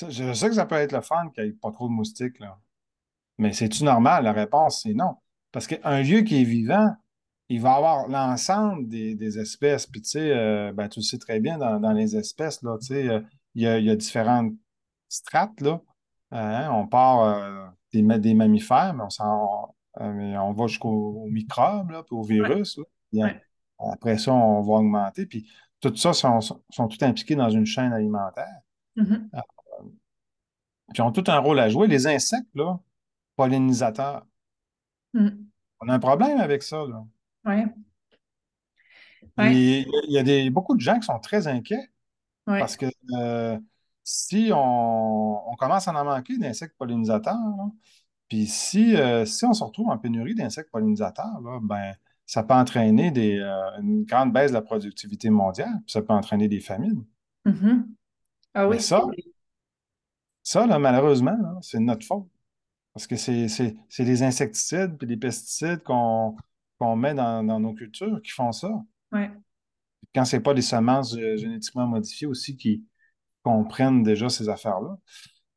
Je 0.00 0.32
sais 0.32 0.48
que 0.48 0.54
ça 0.54 0.66
peut 0.66 0.76
être 0.76 0.92
le 0.92 1.00
fun 1.00 1.30
qu'il 1.34 1.44
n'y 1.44 1.50
ait 1.50 1.52
pas 1.54 1.72
trop 1.72 1.88
de 1.88 1.92
moustiques, 1.92 2.38
là. 2.38 2.58
Mais 3.38 3.52
c'est-tu 3.52 3.84
normal? 3.84 4.24
La 4.24 4.32
réponse, 4.32 4.82
c'est 4.82 4.94
non. 4.94 5.16
Parce 5.52 5.66
qu'un 5.66 6.02
lieu 6.02 6.20
qui 6.22 6.40
est 6.42 6.44
vivant, 6.44 6.94
il 7.48 7.60
va 7.60 7.74
avoir 7.74 8.08
l'ensemble 8.08 8.88
des, 8.88 9.14
des 9.14 9.38
espèces. 9.38 9.86
Puis, 9.86 10.02
tu 10.02 10.10
sais, 10.10 10.32
euh, 10.32 10.72
ben, 10.72 10.88
tu 10.88 11.00
le 11.00 11.04
sais 11.04 11.18
très 11.18 11.40
bien, 11.40 11.58
dans, 11.58 11.80
dans 11.80 11.92
les 11.92 12.16
espèces, 12.16 12.62
là, 12.62 12.76
tu 12.78 12.88
sais, 12.88 13.08
euh, 13.08 13.20
il 13.54 13.62
y 13.62 13.66
a, 13.66 13.78
il 13.78 13.86
y 13.86 13.90
a 13.90 13.96
différentes 13.96 14.54
strates, 15.08 15.60
là. 15.60 15.80
Hein, 16.36 16.70
on 16.72 16.86
part 16.86 17.20
euh, 17.22 17.66
des, 17.92 18.02
des 18.18 18.34
mammifères, 18.34 18.94
mais 18.94 19.04
on, 19.04 19.10
s'en- 19.10 19.74
euh, 20.00 20.12
mais 20.12 20.36
on 20.38 20.52
va 20.52 20.66
jusqu'aux 20.66 21.22
aux 21.24 21.28
microbes, 21.28 21.90
là, 21.90 22.02
puis 22.02 22.14
aux 22.16 22.24
Ouais, 22.26 22.34
virus, 22.48 22.78
là. 22.78 22.84
Après 23.78 24.18
ça, 24.18 24.32
on 24.32 24.62
va 24.62 24.72
augmenter. 24.74 25.26
Puis, 25.26 25.50
tout 25.80 25.94
ça 25.96 26.12
sont, 26.12 26.40
sont, 26.40 26.62
sont 26.70 26.88
tout 26.88 26.98
impliqués 27.04 27.34
dans 27.36 27.50
une 27.50 27.66
chaîne 27.66 27.92
alimentaire. 27.92 28.60
Euh, 29.34 29.40
Puis, 30.88 30.98
ils 30.98 31.02
ont 31.02 31.12
tout 31.12 31.24
un 31.28 31.38
rôle 31.38 31.58
à 31.60 31.68
jouer. 31.68 31.86
Les 31.86 32.06
insectes, 32.06 32.54
là, 32.54 32.78
pollinisateurs, 33.36 34.24
Mm. 35.14 35.28
on 35.80 35.88
a 35.88 35.94
un 35.94 35.98
problème 35.98 36.38
avec 36.40 36.62
ça. 36.62 36.84
Ouais, 36.84 37.64
Puis, 39.36 39.86
il 40.08 40.12
y 40.12 40.18
a 40.18 40.22
des, 40.22 40.50
beaucoup 40.50 40.74
de 40.74 40.80
gens 40.80 40.98
qui 40.98 41.06
sont 41.06 41.18
très 41.18 41.46
inquiets 41.46 41.90
ouais. 42.46 42.58
parce 42.58 42.76
que 42.76 42.86
euh, 43.14 43.58
si 44.08 44.50
on, 44.54 45.50
on 45.50 45.56
commence 45.56 45.88
à 45.88 45.92
en 45.92 46.04
manquer 46.04 46.38
d'insectes 46.38 46.76
pollinisateurs, 46.78 47.34
là, 47.34 47.70
puis 48.28 48.46
si, 48.46 48.96
euh, 48.96 49.24
si 49.24 49.44
on 49.44 49.52
se 49.52 49.64
retrouve 49.64 49.88
en 49.88 49.98
pénurie 49.98 50.34
d'insectes 50.34 50.70
pollinisateurs, 50.70 51.40
là, 51.42 51.58
ben, 51.60 51.94
ça 52.24 52.44
peut 52.44 52.54
entraîner 52.54 53.10
des, 53.10 53.38
euh, 53.38 53.80
une 53.80 54.04
grande 54.04 54.32
baisse 54.32 54.52
de 54.52 54.54
la 54.56 54.62
productivité 54.62 55.28
mondiale, 55.28 55.74
puis 55.84 55.92
ça 55.92 56.02
peut 56.02 56.12
entraîner 56.12 56.48
des 56.48 56.60
famines. 56.60 57.04
Ah 58.54 58.68
Mais 58.68 58.78
ça, 58.78 59.04
ça 60.42 60.66
là, 60.66 60.78
malheureusement, 60.78 61.36
c'est 61.60 61.80
notre 61.80 62.06
faute. 62.06 62.28
Parce 62.94 63.06
que 63.06 63.16
c'est 63.16 63.76
les 63.98 64.22
insecticides 64.22 64.96
et 65.02 65.06
les 65.06 65.16
pesticides 65.16 65.82
qu'on 65.82 66.96
met 66.96 67.12
dans, 67.12 67.44
dans 67.44 67.60
nos 67.60 67.74
cultures 67.74 68.22
qui 68.22 68.30
font 68.30 68.52
ça. 68.52 68.70
Ouais. 69.12 69.30
Quand 70.14 70.24
c'est 70.24 70.40
pas 70.40 70.54
des 70.54 70.62
semences 70.62 71.14
euh, 71.14 71.36
génétiquement 71.36 71.86
modifiées 71.86 72.26
aussi 72.26 72.56
qui 72.56 72.84
comprennent 73.46 74.02
déjà 74.02 74.28
ces 74.28 74.48
affaires-là, 74.48 74.98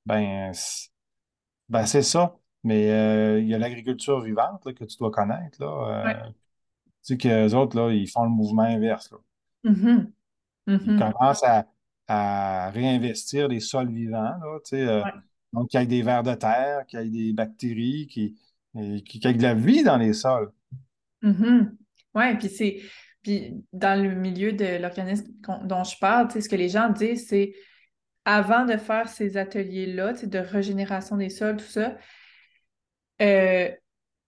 ben, 0.06 0.52
c'est 0.54 0.90
ben, 1.70 1.86
c'est 1.86 2.04
ça. 2.04 2.36
Mais 2.64 2.92
euh, 2.92 3.40
il 3.40 3.48
y 3.48 3.56
a 3.56 3.58
l'agriculture 3.60 4.22
vivante 4.22 4.66
là, 4.66 4.74
que 4.74 4.86
tu 4.86 4.98
dois 4.98 5.12
connaître. 5.12 5.62
Là, 5.62 6.04
Ouais. 6.06 6.16
euh, 6.16 6.30
tu 7.04 7.16
sais 7.16 7.18
qu'eux 7.18 7.54
autres, 7.56 7.78
là, 7.78 7.92
ils 7.94 8.10
font 8.10 8.24
le 8.24 8.30
mouvement 8.30 8.64
inverse. 8.64 9.12
Là. 9.12 9.18
Mhm. 9.72 10.12
Ils 10.68 10.74
Mhm. 10.74 11.00
commencent 11.00 11.44
à, 11.44 11.68
à 12.08 12.70
réinvestir 12.72 13.48
les 13.48 13.60
sols 13.62 13.92
vivants. 13.92 14.38
Là, 14.42 14.60
tu 14.66 14.72
sais, 14.78 14.88
euh, 14.88 15.04
Ouais. 15.04 15.12
donc, 15.54 15.70
qu'il 15.70 15.80
y 15.80 15.84
ait 15.84 15.88
des 15.88 16.02
vers 16.04 16.24
de 16.24 16.34
terre, 16.36 16.86
qu'il 16.88 17.00
y 17.02 17.04
ait 17.04 17.28
des 17.30 17.34
bactéries, 17.34 18.08
qu'il 18.08 18.36
qu'il 19.04 19.24
y 19.24 19.28
ait 19.28 19.34
de 19.34 19.44
la 19.44 19.56
vie 19.56 19.84
dans 19.84 19.98
les 19.98 20.14
sols. 20.14 20.52
Mhm. 21.24 21.78
Ouais, 22.16 22.38
puis 22.38 22.50
c'est... 22.50 22.82
Puis 23.24 23.66
dans 23.74 24.02
le 24.02 24.16
milieu 24.16 24.54
de 24.54 24.82
l'organisme 24.82 25.28
dont 25.66 25.84
je 25.84 25.98
parle, 26.00 26.32
ce 26.32 26.48
que 26.48 26.56
les 26.56 26.70
gens 26.70 26.90
disent, 26.90 27.28
c'est 27.28 27.54
avant 28.26 28.66
de 28.66 28.78
faire 28.78 29.10
ces 29.10 29.38
ateliers-là, 29.38 30.14
de 30.14 30.40
régénération 30.40 31.18
des 31.18 31.30
sols, 31.30 31.58
tout 31.58 31.66
ça, 31.66 31.96
euh, 33.22 33.70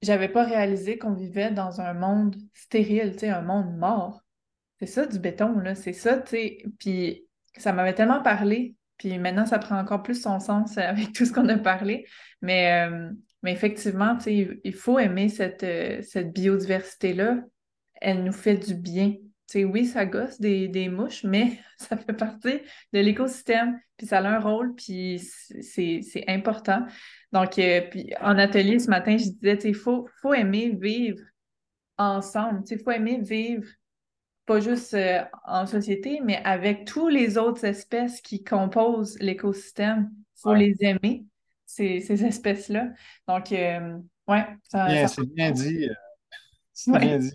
j'avais 0.01 0.29
pas 0.29 0.43
réalisé 0.43 0.97
qu'on 0.97 1.13
vivait 1.13 1.51
dans 1.51 1.81
un 1.81 1.93
monde 1.93 2.35
stérile, 2.53 3.15
un 3.23 3.41
monde 3.41 3.77
mort. 3.77 4.21
C'est 4.79 4.87
ça 4.87 5.05
du 5.05 5.19
béton, 5.19 5.59
là, 5.59 5.75
c'est 5.75 5.93
ça, 5.93 6.17
tu 6.17 6.29
sais. 6.31 6.57
Puis 6.79 7.27
ça 7.55 7.73
m'avait 7.73 7.93
tellement 7.93 8.21
parlé, 8.23 8.75
puis 8.97 9.17
maintenant 9.19 9.45
ça 9.45 9.59
prend 9.59 9.77
encore 9.77 10.01
plus 10.01 10.21
son 10.21 10.39
sens 10.39 10.77
avec 10.77 11.13
tout 11.13 11.25
ce 11.25 11.31
qu'on 11.31 11.49
a 11.49 11.57
parlé. 11.57 12.07
Mais, 12.41 12.89
euh, 12.89 13.11
effectivement, 13.45 14.17
il 14.25 14.73
faut 14.73 14.97
aimer 14.97 15.29
cette, 15.29 15.63
euh, 15.63 16.01
cette 16.01 16.33
biodiversité-là. 16.33 17.39
Elle 17.95 18.23
nous 18.23 18.31
fait 18.31 18.57
du 18.57 18.73
bien. 18.73 19.15
Oui, 19.55 19.85
ça 19.85 20.05
gosse 20.05 20.39
des, 20.39 20.67
des 20.67 20.89
mouches, 20.89 21.23
mais 21.23 21.59
ça 21.77 21.97
fait 21.97 22.13
partie 22.13 22.59
de 22.93 22.99
l'écosystème, 22.99 23.79
puis 23.97 24.07
ça 24.07 24.19
a 24.19 24.29
un 24.29 24.39
rôle, 24.39 24.75
puis 24.75 25.19
c'est 25.61 26.23
important. 26.27 26.85
Donc, 27.31 27.59
euh, 27.59 27.81
puis 27.89 28.11
en 28.21 28.37
atelier 28.37 28.79
ce 28.79 28.89
matin, 28.89 29.17
je 29.17 29.25
disais, 29.29 29.59
il 29.69 29.75
faut, 29.75 30.07
faut 30.21 30.33
aimer 30.33 30.69
vivre 30.79 31.19
ensemble. 31.97 32.63
Il 32.69 32.79
faut 32.79 32.91
aimer 32.91 33.19
vivre 33.21 33.65
pas 34.45 34.59
juste 34.59 34.93
euh, 34.95 35.23
en 35.45 35.65
société, 35.67 36.21
mais 36.23 36.37
avec 36.43 36.85
toutes 36.85 37.13
les 37.13 37.37
autres 37.37 37.65
espèces 37.65 38.21
qui 38.21 38.43
composent 38.43 39.17
l'écosystème. 39.19 40.11
Il 40.37 40.41
faut 40.41 40.51
Ouais. 40.51 40.59
les 40.59 40.75
aimer, 40.81 41.25
ces, 41.65 42.01
ces 42.01 42.25
espèces-là. 42.25 42.89
Donc, 43.27 43.51
euh, 43.51 43.97
ouais, 44.27 44.45
ça, 44.69 45.07
c'est 45.07 45.25
bien 45.33 45.51
dit. 45.51 45.85
euh, 45.89 45.93
C'est 46.73 46.97
bien 46.97 47.17
dit. 47.19 47.33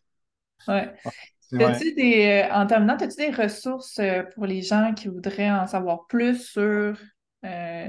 ouais. 0.69 0.95
T'as-tu 1.59 1.95
des, 1.95 2.45
euh, 2.51 2.55
en 2.55 2.67
terminant, 2.67 2.97
as-tu 2.97 3.17
des 3.17 3.31
ressources 3.31 3.99
euh, 3.99 4.23
pour 4.35 4.47
les 4.47 4.63
gens 4.63 4.93
qui 4.95 5.09
voudraient 5.09 5.51
en 5.51 5.67
savoir 5.67 6.07
plus 6.07 6.37
sur 6.51 6.63
euh, 6.63 6.97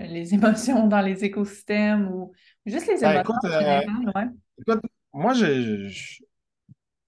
les 0.08 0.34
émotions 0.34 0.88
dans 0.88 1.02
les 1.02 1.26
écosystèmes 1.26 2.08
ou 2.12 2.32
juste 2.66 2.88
les 2.88 3.04
Ben, 3.04 3.12
émotions 3.12 3.22
écoute, 3.22 3.44
en 3.46 3.52
euh, 3.52 3.82
général, 3.92 4.12
ouais? 4.16 4.30
écoute, 4.60 4.82
moi, 5.14 5.34
je, 5.34 5.90
je, 5.90 6.24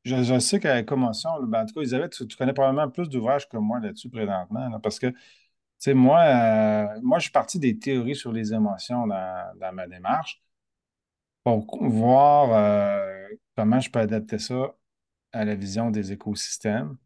je- 0.06 0.24
je 0.24 0.40
sais 0.40 0.60
qu'à 0.60 0.76
la 0.76 0.84
Commotion, 0.84 1.30
ben, 1.44 1.64
en 1.64 1.66
tout 1.66 1.74
cas, 1.76 1.82
Elisabeth, 1.82 2.14
tu, 2.14 2.28
tu 2.28 2.38
connais 2.38 2.54
probablement 2.54 2.90
plus 2.90 3.10
d'ouvrages 3.10 3.48
que 3.50 3.58
moi 3.58 3.80
là-dessus 3.80 4.10
présentement, 4.10 4.70
là, 4.70 4.80
parce 4.82 5.00
que, 5.00 5.08
tu 5.08 5.16
sais, 5.80 5.94
moi, 5.94 6.22
euh, 6.24 7.00
moi, 7.04 7.20
je 7.20 7.24
suis 7.26 7.32
parti 7.32 7.60
des 7.60 7.80
théories 7.80 8.16
sur 8.16 8.32
les 8.34 8.54
émotions 8.54 9.08
dans, 9.08 9.54
dans 9.60 9.74
ma 9.74 9.88
démarche 9.88 10.42
pour 11.44 11.66
voir 11.90 12.50
comment 13.56 13.80
je 13.80 13.90
peux 13.90 14.00
adapter 14.00 14.40
ça 14.40 14.76
à 15.34 15.46
la 15.46 15.56
vision 15.56 15.92
des 15.92 16.12
écosystèmes. 16.12 16.98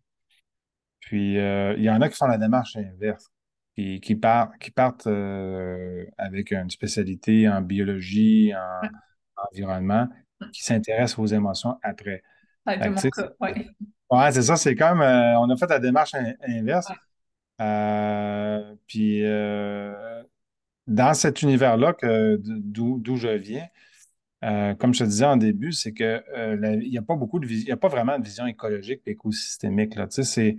Puis, 1.00 1.38
euh, 1.38 1.76
il 1.78 1.84
y 1.84 1.90
en 1.90 2.02
a 2.02 2.10
qui 2.10 2.16
font 2.16 2.28
la 2.28 2.38
démarche 2.38 2.76
inverse, 2.78 3.32
qui, 3.76 4.00
qui, 4.00 4.16
partent, 4.16 4.58
qui 4.60 4.72
partent 4.72 5.08
euh, 5.08 6.06
avec 6.18 6.52
une 6.52 6.70
spécialité 6.70 7.48
en 7.50 7.62
biologie, 7.62 8.54
en 8.56 8.82
Ouais, 8.82 8.90
environnement, 9.52 10.08
qui 10.52 10.64
s'intéressent 10.64 11.20
aux 11.20 11.28
émotions 11.28 11.78
après. 11.84 12.24
ouais. 12.66 12.94
c'est 12.98 13.12
ouais, 14.12 14.32
c'est 14.32 14.42
ça, 14.44 14.56
c'est 14.58 14.76
comme, 14.76 15.02
euh, 15.02 15.40
on 15.40 15.50
a 15.50 15.58
fait 15.58 15.70
la 15.70 15.80
démarche 15.80 16.14
in- 16.16 16.34
inverse. 16.48 16.88
Euh, 17.62 18.76
puis, 18.88 19.24
dans 20.88 21.14
cet 21.14 21.42
univers-là, 21.42 21.94
d'où 22.38 23.16
je 23.16 23.30
viens, 23.30 23.68
euh, 24.44 24.74
comme 24.76 24.94
je 24.94 25.00
te 25.00 25.04
disais 25.06 25.26
en 25.26 25.38
début, 25.38 25.72
c'est 25.72 25.94
que 25.94 26.22
euh, 26.36 26.76
n'y 26.78 26.98
a 26.98 27.02
pas 27.02 27.16
beaucoup 27.16 27.40
de 27.40 27.48
y 27.48 27.72
a 27.72 27.78
pas 27.78 27.88
vraiment 27.88 28.20
de 28.20 28.26
vision 28.26 28.46
écologique 28.46 29.02
et 29.06 29.12
écosystémique, 29.12 29.96
là. 29.96 30.08
Tu 30.08 30.16
sais, 30.16 30.24
c'est 30.24 30.58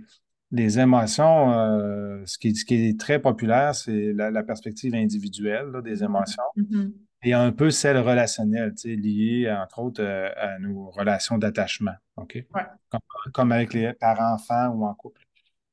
les 0.51 0.79
émotions, 0.79 1.51
euh, 1.53 2.21
ce 2.25 2.37
qui, 2.37 2.55
ce 2.55 2.65
qui 2.65 2.89
est 2.89 2.99
très 2.99 3.19
populaire, 3.19 3.75
c'est 3.75 4.13
la, 4.13 4.31
la 4.31 4.43
perspective 4.43 4.95
individuelle 4.95 5.67
là, 5.71 5.81
des 5.81 6.03
émotions 6.03 6.43
Mhm. 6.55 6.93
et 7.23 7.33
un 7.33 7.51
peu 7.51 7.71
celle 7.71 7.97
relationnelle, 7.97 8.73
tu 8.75 8.89
sais, 8.89 8.95
liée, 8.95 9.51
entre 9.51 9.79
autres, 9.79 10.03
euh, 10.03 10.29
à 10.37 10.59
nos 10.59 10.89
relations 10.91 11.37
d'attachement, 11.37 11.95
OK? 12.17 12.45
Ouais. 12.53 12.61
Comme, 12.89 13.01
comme 13.33 13.51
avec 13.51 13.73
les 13.73 13.93
parents-enfants 13.93 14.69
ou 14.69 14.85
en 14.85 14.93
couple. 14.93 15.21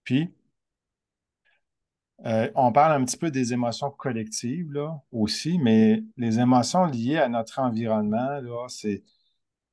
Puis, 0.05 0.31
euh, 2.27 2.51
on 2.55 2.73
parle 2.73 2.93
un 3.01 3.05
petit 3.05 3.17
peu 3.17 3.31
des 3.31 3.53
émotions 3.53 3.91
collectives, 3.91 4.73
là, 4.73 5.01
aussi, 5.13 5.59
mais 5.59 6.03
les 6.17 6.39
émotions 6.39 6.85
liées 6.87 7.19
à 7.19 7.29
notre 7.29 7.59
environnement, 7.61 8.41
là, 8.41 8.67
c'est 8.69 9.03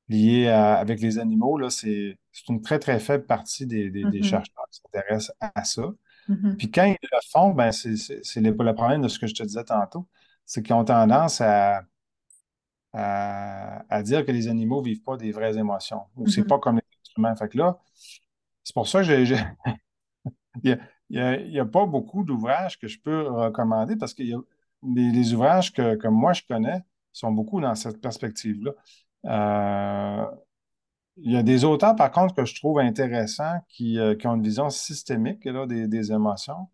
lié 0.09 0.47
à- 0.49 0.75
avec 0.77 1.01
les 1.01 1.19
animaux, 1.19 1.57
là, 1.57 1.69
c'est 1.69 2.17
c'est 2.33 2.49
une 2.49 2.61
très, 2.61 2.79
très 2.79 2.99
faible 2.99 3.25
partie 3.25 3.65
des, 3.67 3.89
des- 3.91 4.05
des 4.07 4.21
Mhm. 4.21 4.23
chercheurs 4.23 4.65
qui 4.71 4.81
s'intéressent 4.81 5.33
à, 5.41 5.63
ça. 5.65 5.83
Mhm. 6.27 6.59
Puis 6.59 6.71
quand 6.71 6.85
ils 6.85 6.97
le 7.03 7.19
font, 7.31 7.51
ben, 7.51 7.71
c'est 7.73 7.97
c'est- 7.97 8.21
c'est 8.23 8.41
le, 8.41 8.51
le 8.51 8.75
problème 8.75 9.01
de 9.03 9.07
ce 9.09 9.19
que 9.19 9.27
je 9.27 9.35
te 9.35 9.43
disais 9.43 9.63
tantôt, 9.65 10.07
c'est 10.45 10.63
qu'ils 10.63 10.75
ont 10.75 10.85
tendance 10.85 11.41
à, 11.41 11.83
à, 12.93 13.85
à 13.89 14.03
dire 14.03 14.25
que 14.25 14.31
les 14.31 14.47
animaux 14.47 14.81
vivent 14.81 15.03
pas 15.03 15.17
des 15.17 15.31
vraies 15.31 15.57
émotions, 15.57 16.01
ou 16.15 16.27
c'est 16.27 16.43
Mhm. 16.43 16.47
pas 16.47 16.59
comme 16.59 16.77
les 16.77 17.11
humains. 17.17 17.35
Fait 17.35 17.49
que 17.49 17.57
là, 17.57 17.79
c'est 18.63 18.73
pour 18.75 18.87
ça 18.87 18.99
que 19.01 19.05
j'ai, 19.05 19.25
j'ai- 19.25 19.37
il 21.09 21.51
y 21.51 21.59
a, 21.59 21.65
pas 21.65 21.85
beaucoup 21.85 22.23
d'ouvrages 22.23 22.79
que 22.79 22.87
je 22.87 22.99
peux 22.99 23.27
recommander 23.27 23.95
parce 23.95 24.13
que 24.13 24.23
les, 24.83 25.33
ouvrages 25.33 25.73
que, 25.73 25.95
que 25.95 26.07
moi 26.07 26.33
je 26.33 26.43
connais 26.47 26.83
sont 27.11 27.31
beaucoup 27.31 27.59
dans 27.61 27.75
cette 27.75 27.99
perspective-là. 28.01 28.71
Euh, 29.25 30.25
il 31.17 31.33
y 31.33 31.37
a 31.37 31.43
des 31.43 31.65
auteurs, 31.65 31.95
par 31.95 32.11
contre, 32.11 32.35
que 32.35 32.45
je 32.45 32.55
trouve 32.55 32.79
intéressants 32.79 33.59
qui, 33.67 33.99
euh, 33.99 34.15
qui 34.15 34.27
ont 34.27 34.35
une 34.35 34.43
vision 34.43 34.69
systémique 34.69 35.43
là, 35.45 35.65
des, 35.67 35.87
des 35.87 36.11
émotions, 36.13 36.69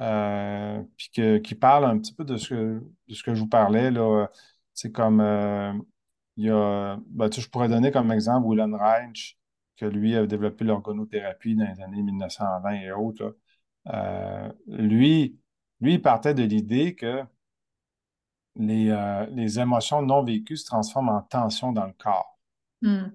euh, 0.00 0.82
puis 0.96 1.10
que- 1.14 1.38
qui 1.38 1.54
parlent 1.54 1.84
un 1.86 1.98
petit 1.98 2.14
peu 2.14 2.24
de 2.24 2.36
ce 2.36 2.50
que, 2.50 2.82
de 3.08 3.14
ce 3.14 3.22
que 3.22 3.34
je 3.34 3.40
vous 3.40 3.48
parlais. 3.48 3.90
C'est 4.74 4.92
comme, 4.92 5.20
il 6.36 6.46
y 6.46 6.50
a, 6.50 6.98
ben, 7.08 7.30
je 7.32 7.48
pourrais 7.48 7.68
donner 7.68 7.90
comme 7.92 8.10
exemple 8.12 8.46
Wilhelm 8.46 8.74
Reich, 8.74 9.38
que 9.76 9.86
lui 9.86 10.16
a 10.16 10.26
développé 10.26 10.64
l'organothérapie 10.64 11.54
dans 11.56 11.66
les 11.66 11.80
années 11.82 12.02
1920 12.02 12.72
et 12.72 12.92
autres. 12.92 13.36
Euh, 13.88 14.50
lui, 14.66 15.38
lui, 15.80 15.98
partait 15.98 16.34
de 16.34 16.42
l'idée 16.42 16.94
que 16.94 17.22
les, 18.56 18.90
euh, 18.90 19.26
les 19.30 19.58
émotions 19.58 20.02
non 20.02 20.22
vécues 20.22 20.56
se 20.56 20.66
transforment 20.66 21.10
en 21.10 21.22
tension 21.22 21.72
dans 21.72 21.86
le 21.86 21.92
corps. 21.92 22.38
Mhm. 22.82 23.14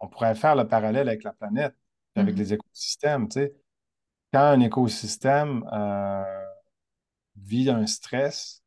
On 0.00 0.08
pourrait 0.08 0.34
faire 0.34 0.56
le 0.56 0.66
parallèle 0.66 1.08
avec 1.08 1.22
la 1.24 1.32
planète, 1.32 1.76
avec 2.16 2.34
Mhm. 2.34 2.40
les 2.40 2.52
écosystèmes. 2.54 3.28
Quand 4.32 4.40
un 4.40 4.60
écosystème 4.60 5.64
euh, 5.72 6.24
vit 7.36 7.68
un 7.70 7.86
stress, 7.86 8.62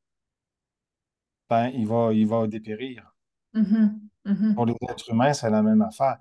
ben, 1.49 1.69
il 1.73 1.88
va, 1.88 2.11
il 2.13 2.28
va 2.28 2.47
dépérir. 2.47 3.13
Mhm. 3.53 4.09
Mhm. 4.26 4.55
Pour 4.55 4.65
les 4.65 4.76
êtres 4.89 5.09
humains, 5.11 5.34
c'est 5.34 5.49
la 5.49 5.61
même 5.61 5.82
affaire. 5.82 6.17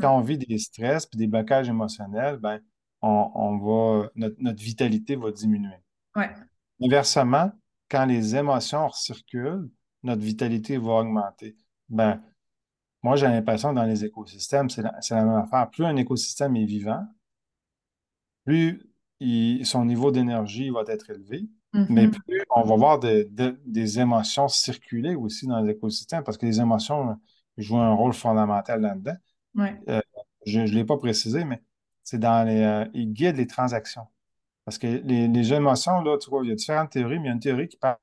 Quand 0.00 0.16
on 0.16 0.20
vit 0.20 0.38
des 0.38 0.58
stress 0.58 1.06
puis 1.06 1.18
des 1.18 1.26
blocages 1.26 1.68
émotionnels, 1.68 2.36
ben, 2.36 2.60
on, 3.02 3.30
on 3.34 3.58
va, 3.58 4.10
notre, 4.16 4.36
notre 4.40 4.62
vitalité 4.62 5.16
va 5.16 5.30
diminuer. 5.30 5.76
Ouais. 6.16 6.30
Inversement, 6.82 7.52
quand 7.90 8.04
les 8.06 8.36
émotions 8.36 8.88
circulent, 8.90 9.70
notre 10.02 10.22
vitalité 10.22 10.78
va 10.78 10.92
augmenter. 10.94 11.56
Ben, 11.88 12.22
moi, 13.02 13.16
j'ai 13.16 13.26
l'impression 13.26 13.70
que 13.70 13.76
dans 13.76 13.84
les 13.84 14.04
écosystèmes, 14.04 14.68
c'est 14.70 14.82
la, 14.82 14.92
même 15.24 15.34
affaire. 15.36 15.70
Plus 15.70 15.84
un 15.84 15.96
écosystème 15.96 16.56
est 16.56 16.64
vivant, 16.64 17.06
plus 18.44 18.82
il- 19.20 19.64
son 19.66 19.84
niveau 19.84 20.10
d'énergie 20.10 20.70
va 20.70 20.82
être 20.88 21.10
élevé, 21.10 21.46
mais 21.72 22.06
Mhm. 22.06 22.10
plus 22.12 22.42
on 22.50 22.62
va 22.62 22.76
voir 22.76 22.98
de- 22.98 23.28
de- 23.30 23.60
des 23.66 23.98
émotions 24.00 24.48
circuler 24.48 25.14
aussi 25.14 25.46
dans 25.46 25.60
l'écosystème, 25.60 26.24
parce 26.24 26.38
que 26.38 26.46
les 26.46 26.60
émotions 26.60 27.18
jouent 27.56 27.78
un 27.78 27.94
rôle 27.94 28.12
fondamental 28.14 28.80
là-dedans. 28.80 29.16
Ouais. 29.54 29.80
Euh, 29.88 30.00
je 30.46 30.60
ne 30.60 30.66
l'ai 30.68 30.84
pas 30.84 30.96
précisé, 30.96 31.44
mais 31.44 31.62
c'est 32.08 32.18
dans 32.18 32.42
les, 32.46 32.62
euh, 32.62 32.86
ils 32.94 33.12
guident 33.12 33.36
les 33.36 33.46
transactions. 33.46 34.06
Parce 34.64 34.78
que 34.78 34.86
les, 34.86 35.28
les 35.28 35.52
émotions, 35.52 36.00
là, 36.00 36.16
tu 36.16 36.30
vois, 36.30 36.40
il 36.42 36.48
y 36.48 36.52
a 36.52 36.54
différentes 36.54 36.90
théories, 36.90 37.18
mais 37.18 37.26
il 37.26 37.28
y 37.28 37.30
a 37.30 37.34
une 37.34 37.40
théorie 37.40 37.68
qui 37.68 37.76
parle 37.76 37.98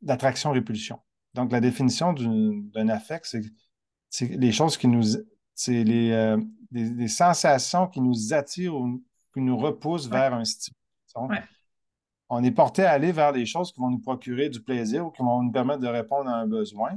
d'attraction-répulsion. 0.00 1.00
Donc, 1.34 1.50
la 1.50 1.60
définition 1.60 2.12
d'un 2.12 2.88
affect, 2.88 3.36
c'est 4.10 4.26
les 4.28 4.52
choses 4.52 4.76
qui 4.76 4.86
nous. 4.86 5.02
C'est 5.54 5.82
les, 5.82 6.12
euh, 6.12 6.36
les, 6.70 7.08
sensations 7.08 7.88
qui 7.88 8.00
nous 8.00 8.32
attirent 8.32 8.76
ou 8.76 9.02
qui 9.34 9.40
nous 9.40 9.56
repoussent 9.56 10.06
vers 10.06 10.32
un 10.32 10.44
style. 10.44 10.74
On 12.28 12.44
est 12.44 12.52
porté 12.52 12.84
à 12.84 12.92
aller 12.92 13.10
vers 13.10 13.32
des 13.32 13.46
choses 13.46 13.72
qui 13.72 13.80
vont 13.80 13.90
nous 13.90 13.98
procurer 13.98 14.50
du 14.50 14.62
plaisir 14.62 15.06
ou 15.06 15.10
qui 15.10 15.22
vont 15.22 15.42
nous 15.42 15.50
permettre 15.50 15.80
de 15.80 15.88
répondre 15.88 16.30
à 16.30 16.34
un 16.34 16.46
besoin. 16.46 16.90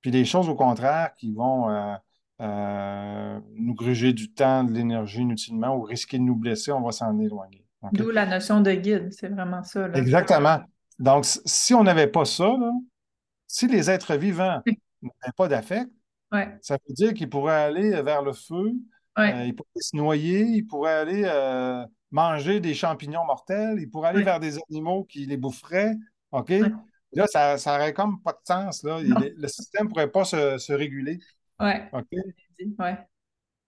Puis 0.00 0.12
des 0.12 0.24
choses, 0.24 0.48
au 0.48 0.54
contraire, 0.54 1.12
qui 1.16 1.32
vont 1.32 1.70
euh, 1.70 1.94
euh, 2.40 3.40
nous 3.54 3.74
gruger 3.74 4.12
du 4.12 4.32
temps, 4.32 4.64
de 4.64 4.72
l'énergie 4.72 5.20
inutilement 5.20 5.76
ou 5.76 5.82
risquer 5.82 6.18
de 6.18 6.24
nous 6.24 6.36
blesser, 6.36 6.72
on 6.72 6.82
va 6.82 6.92
s'en 6.92 7.18
éloigner. 7.18 7.64
D'où 7.92 8.10
la 8.10 8.26
notion 8.26 8.60
de 8.60 8.72
guide, 8.72 9.12
c'est 9.12 9.28
vraiment 9.28 9.62
ça. 9.62 9.88
Exactement. 9.94 10.60
Donc, 10.98 11.24
si 11.24 11.74
on 11.74 11.82
n'avait 11.82 12.06
pas 12.06 12.24
ça, 12.24 12.52
si 13.46 13.66
les 13.66 13.90
êtres 13.90 14.16
vivants 14.16 14.62
n'avaient 15.02 15.32
pas 15.36 15.48
d'affect, 15.48 15.90
ça 16.60 16.78
veut 16.88 16.94
dire 16.94 17.14
qu'ils 17.14 17.28
pourraient 17.28 17.64
aller 17.64 18.02
vers 18.02 18.22
le 18.22 18.32
feu, 18.32 18.72
euh, 19.18 19.44
ils 19.44 19.54
pourraient 19.54 19.68
se 19.76 19.96
noyer, 19.96 20.40
ils 20.42 20.66
pourraient 20.66 20.94
aller 20.94 21.22
euh, 21.26 21.84
manger 22.10 22.60
des 22.60 22.74
champignons 22.74 23.24
mortels, 23.24 23.76
ils 23.78 23.90
pourraient 23.90 24.10
aller 24.10 24.22
vers 24.22 24.40
des 24.40 24.58
animaux 24.70 25.04
qui 25.04 25.26
les 25.26 25.36
boufferaient. 25.36 25.94
OK? 26.30 26.52
Là, 27.14 27.26
ça 27.26 27.56
n'aurait 27.66 27.92
comme 27.92 28.22
pas 28.22 28.32
de 28.32 28.38
sens. 28.44 28.82
Là. 28.84 29.00
le 29.02 29.48
système 29.48 29.86
ne 29.86 29.88
pourrait 29.90 30.10
pas 30.10 30.24
se, 30.24 30.72
réguler. 30.72 31.18
Ouais. 31.62 31.90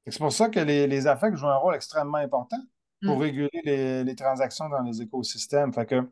C'est 0.07 0.19
pour 0.19 0.33
ça 0.33 0.49
que 0.49 0.61
les, 0.61 1.07
affects 1.07 1.35
jouent 1.35 1.49
un 1.49 1.57
rôle 1.57 1.75
extrêmement 1.75 2.19
important 2.19 2.61
pour 3.03 3.17
mm. 3.17 3.21
réguler 3.21 4.05
les, 4.05 4.17
transactions 4.17 4.69
dans 4.69 4.83
les 4.83 5.01
écosystèmes. 5.03 5.73
Fait 5.73 5.87
que 5.87 6.07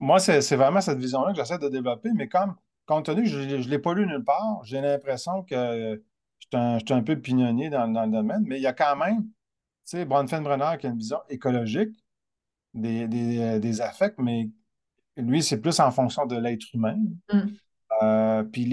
moi, 0.00 0.18
c'est 0.18 0.56
vraiment 0.56 0.80
cette 0.80 0.98
vision-là 0.98 1.32
que 1.32 1.38
j'essaie 1.38 1.58
de 1.58 1.68
développer, 1.68 2.10
mais 2.14 2.28
comme 2.28 2.56
compte 2.86 3.06
tenu 3.06 3.22
que 3.22 3.28
je 3.28 3.38
ne 3.38 3.68
l'ai 3.68 3.78
pas 3.78 3.94
lu 3.94 4.06
nulle 4.06 4.24
part, 4.24 4.64
j'ai 4.64 4.80
l'impression 4.80 5.42
que 5.42 6.02
je 6.40 6.78
suis 6.78 6.94
un, 6.94 7.02
peu 7.02 7.20
pignonnier 7.20 7.68
dans, 7.70 7.86
le 7.86 8.10
domaine, 8.10 8.44
mais 8.46 8.58
il 8.58 8.62
y 8.62 8.66
a 8.66 8.72
quand 8.72 8.96
même, 8.96 9.22
tu 9.22 9.30
sais, 9.84 10.04
Bronfenbrenner 10.04 10.78
qui 10.78 10.86
a 10.86 10.90
une 10.90 10.98
vision 10.98 11.18
écologique 11.28 11.94
des, 12.74 13.08
des 13.08 13.80
affects, 13.80 14.18
mais 14.18 14.48
lui, 15.16 15.42
c'est 15.42 15.60
plus 15.60 15.78
en 15.80 15.90
fonction 15.90 16.26
de 16.26 16.36
l'être 16.36 16.66
humain. 16.74 16.96
Mm. 17.32 17.48
Euh, 18.02 18.42
puis 18.44 18.66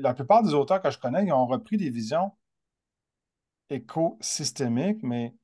la 0.00 0.14
plupart 0.14 0.42
des 0.42 0.54
auteurs 0.54 0.80
que 0.80 0.90
je 0.90 0.98
connais, 0.98 1.24
ils 1.24 1.32
ont 1.32 1.46
repris 1.46 1.76
des 1.76 1.90
visions 1.90 2.32
écosystémiques, 3.68 5.02
mais 5.02 5.34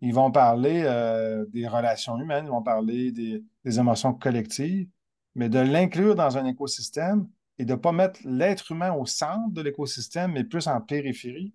ils 0.00 0.14
vont 0.14 0.30
parler 0.30 0.82
euh, 0.84 1.44
des 1.50 1.66
relations 1.66 2.18
humaines, 2.18 2.46
ils 2.46 2.50
vont 2.50 2.62
parler 2.62 3.12
des, 3.12 3.44
émotions 3.64 4.14
collectives, 4.14 4.88
mais 5.34 5.48
de 5.48 5.58
l'inclure 5.58 6.14
dans 6.14 6.36
un 6.36 6.44
écosystème 6.46 7.28
et 7.58 7.64
de 7.64 7.72
ne 7.72 7.76
pas 7.76 7.92
mettre 7.92 8.20
l'être 8.24 8.72
humain 8.72 8.92
au 8.92 9.06
centre 9.06 9.52
de 9.52 9.62
l'écosystème, 9.62 10.32
mais 10.32 10.44
plus 10.44 10.66
en 10.66 10.80
périphérie. 10.80 11.52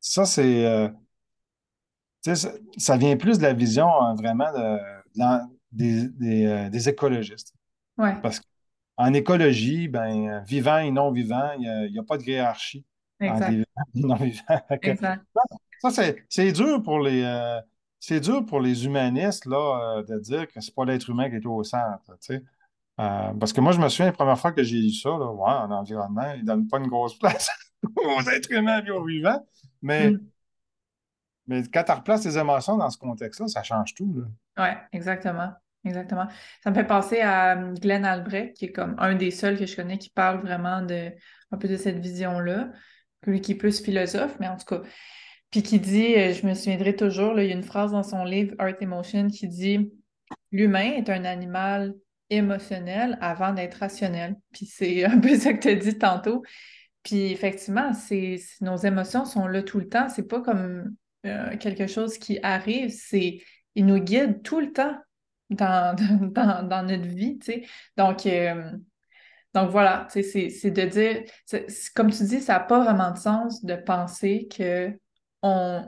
Ça, 0.00 0.24
c'est. 0.24 0.66
Euh, 0.66 0.88
ça, 2.78 2.96
vient 2.96 3.16
plus 3.18 3.36
de 3.36 3.42
la 3.42 3.52
vision 3.52 3.86
vraiment 4.14 4.50
des, 5.72 6.88
écologistes. 6.88 7.54
Parce 7.96 8.40
qu'en 8.96 9.12
écologie, 9.12 9.88
ben, 9.88 10.42
vivant 10.46 10.78
et 10.78 10.90
non 10.90 11.12
vivant, 11.12 11.52
il 11.58 11.90
n'y 11.92 11.98
a, 11.98 12.02
pas 12.02 12.18
de 12.18 12.22
hiérarchie 12.24 12.84
et 13.20 13.64
non. 13.94 14.18
Ça, 15.90 16.02
c'est 16.28 16.52
dur 16.52 16.82
pour 16.82 17.00
les. 17.00 17.22
Euh, 17.22 17.60
c'est 18.00 18.20
dur 18.20 18.44
pour 18.44 18.60
les 18.60 18.84
humanistes 18.86 19.46
là, 19.46 19.98
euh, 19.98 20.02
de 20.02 20.18
dire 20.18 20.46
que 20.48 20.60
c'est 20.60 20.74
pas 20.74 20.84
l'être 20.84 21.08
humain 21.10 21.28
qui 21.28 21.36
est 21.36 21.46
au 21.46 21.62
centre. 21.62 22.10
Euh, 22.30 23.32
parce 23.34 23.52
que 23.52 23.60
moi, 23.60 23.72
je 23.72 23.80
me 23.80 23.88
souviens 23.88 24.06
la 24.06 24.12
première 24.12 24.38
fois 24.38 24.52
que 24.52 24.62
j'ai 24.62 24.78
lu 24.78 24.92
ça, 24.92 25.10
là, 25.10 25.30
ouais, 25.30 25.50
en 25.50 25.70
environnement, 25.70 26.32
il 26.34 26.42
ne 26.42 26.46
donne 26.46 26.68
pas 26.68 26.78
une 26.78 26.86
grosse 26.86 27.18
place 27.18 27.50
aux 27.82 28.20
êtres 28.30 28.52
humains 28.52 28.82
et 28.84 28.90
aux 28.90 29.04
vivants. 29.04 29.46
Mais, 29.82 30.10
mm. 30.10 30.20
mais 31.48 31.62
quand 31.72 31.84
tu 31.84 31.92
replaces 31.92 32.24
les 32.24 32.38
émotions 32.38 32.76
dans 32.76 32.90
ce 32.90 32.98
contexte-là, 32.98 33.48
ça 33.48 33.62
change 33.62 33.94
tout. 33.94 34.24
Oui, 34.56 34.68
exactement. 34.92 35.52
Exactement. 35.84 36.26
Ça 36.62 36.70
me 36.70 36.74
fait 36.74 36.86
penser 36.86 37.20
à 37.20 37.58
euh, 37.58 37.74
Glenn 37.74 38.04
Albrecht, 38.04 38.56
qui 38.56 38.66
est 38.66 38.72
comme 38.72 38.94
un 38.98 39.14
des 39.14 39.30
seuls 39.30 39.58
que 39.58 39.66
je 39.66 39.76
connais 39.76 39.98
qui 39.98 40.10
parle 40.10 40.40
vraiment 40.40 40.82
de 40.82 41.10
un 41.50 41.58
peu 41.58 41.68
de 41.68 41.76
cette 41.76 41.98
vision-là. 41.98 42.70
Lui 43.26 43.40
qui 43.40 43.52
est 43.52 43.56
plus 43.56 43.80
philosophe, 43.80 44.36
mais 44.40 44.48
en 44.48 44.56
tout 44.56 44.66
cas. 44.66 44.82
Puis 45.50 45.62
qui 45.62 45.78
dit, 45.78 46.14
euh, 46.16 46.32
je 46.32 46.46
me 46.46 46.54
souviendrai 46.54 46.96
toujours, 46.96 47.38
il 47.38 47.48
y 47.48 47.52
a 47.52 47.54
une 47.54 47.62
phrase 47.62 47.92
dans 47.92 48.02
son 48.02 48.24
livre 48.24 48.54
Art 48.58 48.74
Emotion 48.80 49.28
qui 49.28 49.48
dit 49.48 49.92
L'humain 50.52 50.92
est 50.92 51.10
un 51.10 51.24
animal 51.24 51.94
émotionnel 52.30 53.18
avant 53.20 53.52
d'être 53.52 53.74
rationnel. 53.74 54.36
Puis 54.52 54.66
c'est 54.66 55.04
un 55.04 55.18
peu 55.18 55.36
ça 55.38 55.52
que 55.52 55.60
tu 55.60 55.68
as 55.68 55.74
dit 55.74 55.98
tantôt. 55.98 56.42
Puis 57.02 57.32
effectivement, 57.32 57.92
c'est, 57.92 58.38
nos 58.62 58.76
émotions 58.76 59.26
sont 59.26 59.46
là 59.46 59.62
tout 59.62 59.78
le 59.78 59.88
temps. 59.88 60.08
C'est 60.08 60.26
pas 60.26 60.40
comme 60.40 60.94
euh, 61.26 61.56
quelque 61.58 61.86
chose 61.86 62.18
qui 62.18 62.38
arrive, 62.42 62.90
c'est 62.90 63.40
ils 63.74 63.86
nous 63.86 63.98
guident 63.98 64.42
tout 64.42 64.60
le 64.60 64.72
temps 64.72 64.96
dans, 65.50 65.94
dans, 66.62 66.86
notre 66.86 67.06
vie, 67.06 67.38
tu 67.38 67.52
sais. 67.52 67.66
Donc, 67.96 68.26
euh, 68.26 68.72
donc 69.52 69.70
voilà, 69.70 70.06
c'est 70.10 70.70
de 70.70 70.84
dire, 70.86 71.22
comme 71.94 72.10
tu 72.10 72.24
dis, 72.24 72.40
ça 72.40 72.54
n'a 72.54 72.60
pas 72.60 72.82
vraiment 72.82 73.12
de 73.12 73.18
sens 73.18 73.64
de 73.64 73.76
penser 73.76 74.48
que 74.50 74.98
on 75.42 75.84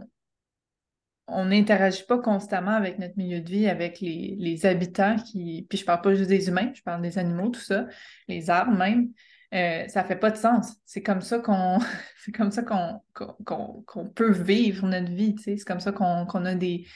on 1.28 1.46
n'interagit 1.46 2.04
pas 2.04 2.18
constamment 2.18 2.72
avec 2.72 2.98
notre 2.98 3.16
milieu 3.16 3.40
de 3.40 3.50
vie, 3.50 3.68
avec 3.68 4.00
les, 4.00 4.66
habitants 4.66 5.16
qui. 5.16 5.66
Puis 5.68 5.78
je 5.78 5.84
parle 5.84 6.00
pas 6.00 6.14
juste 6.14 6.28
des 6.28 6.48
humains, 6.48 6.70
je 6.74 6.82
parle 6.82 7.02
des 7.02 7.18
animaux, 7.18 7.48
tout 7.48 7.60
ça, 7.60 7.86
les 8.28 8.48
arbres 8.50 8.76
même. 8.76 9.10
Euh, 9.54 9.86
ça 9.88 10.04
fait 10.04 10.16
pas 10.16 10.30
de 10.30 10.36
sens. 10.36 10.76
C'est 10.84 11.02
comme 11.02 11.20
ça 11.20 11.38
qu'on 11.38 11.78
c'est 12.24 12.32
comme 12.32 12.50
ça 12.50 12.62
qu'on 12.62 14.08
peut 14.14 14.32
vivre 14.32 14.86
notre 14.86 15.12
vie. 15.12 15.34
C'est 15.42 15.56
comme 15.64 15.80
ça 15.80 15.92
qu'on 15.92 16.44
a 16.44 16.54
des, 16.54 16.86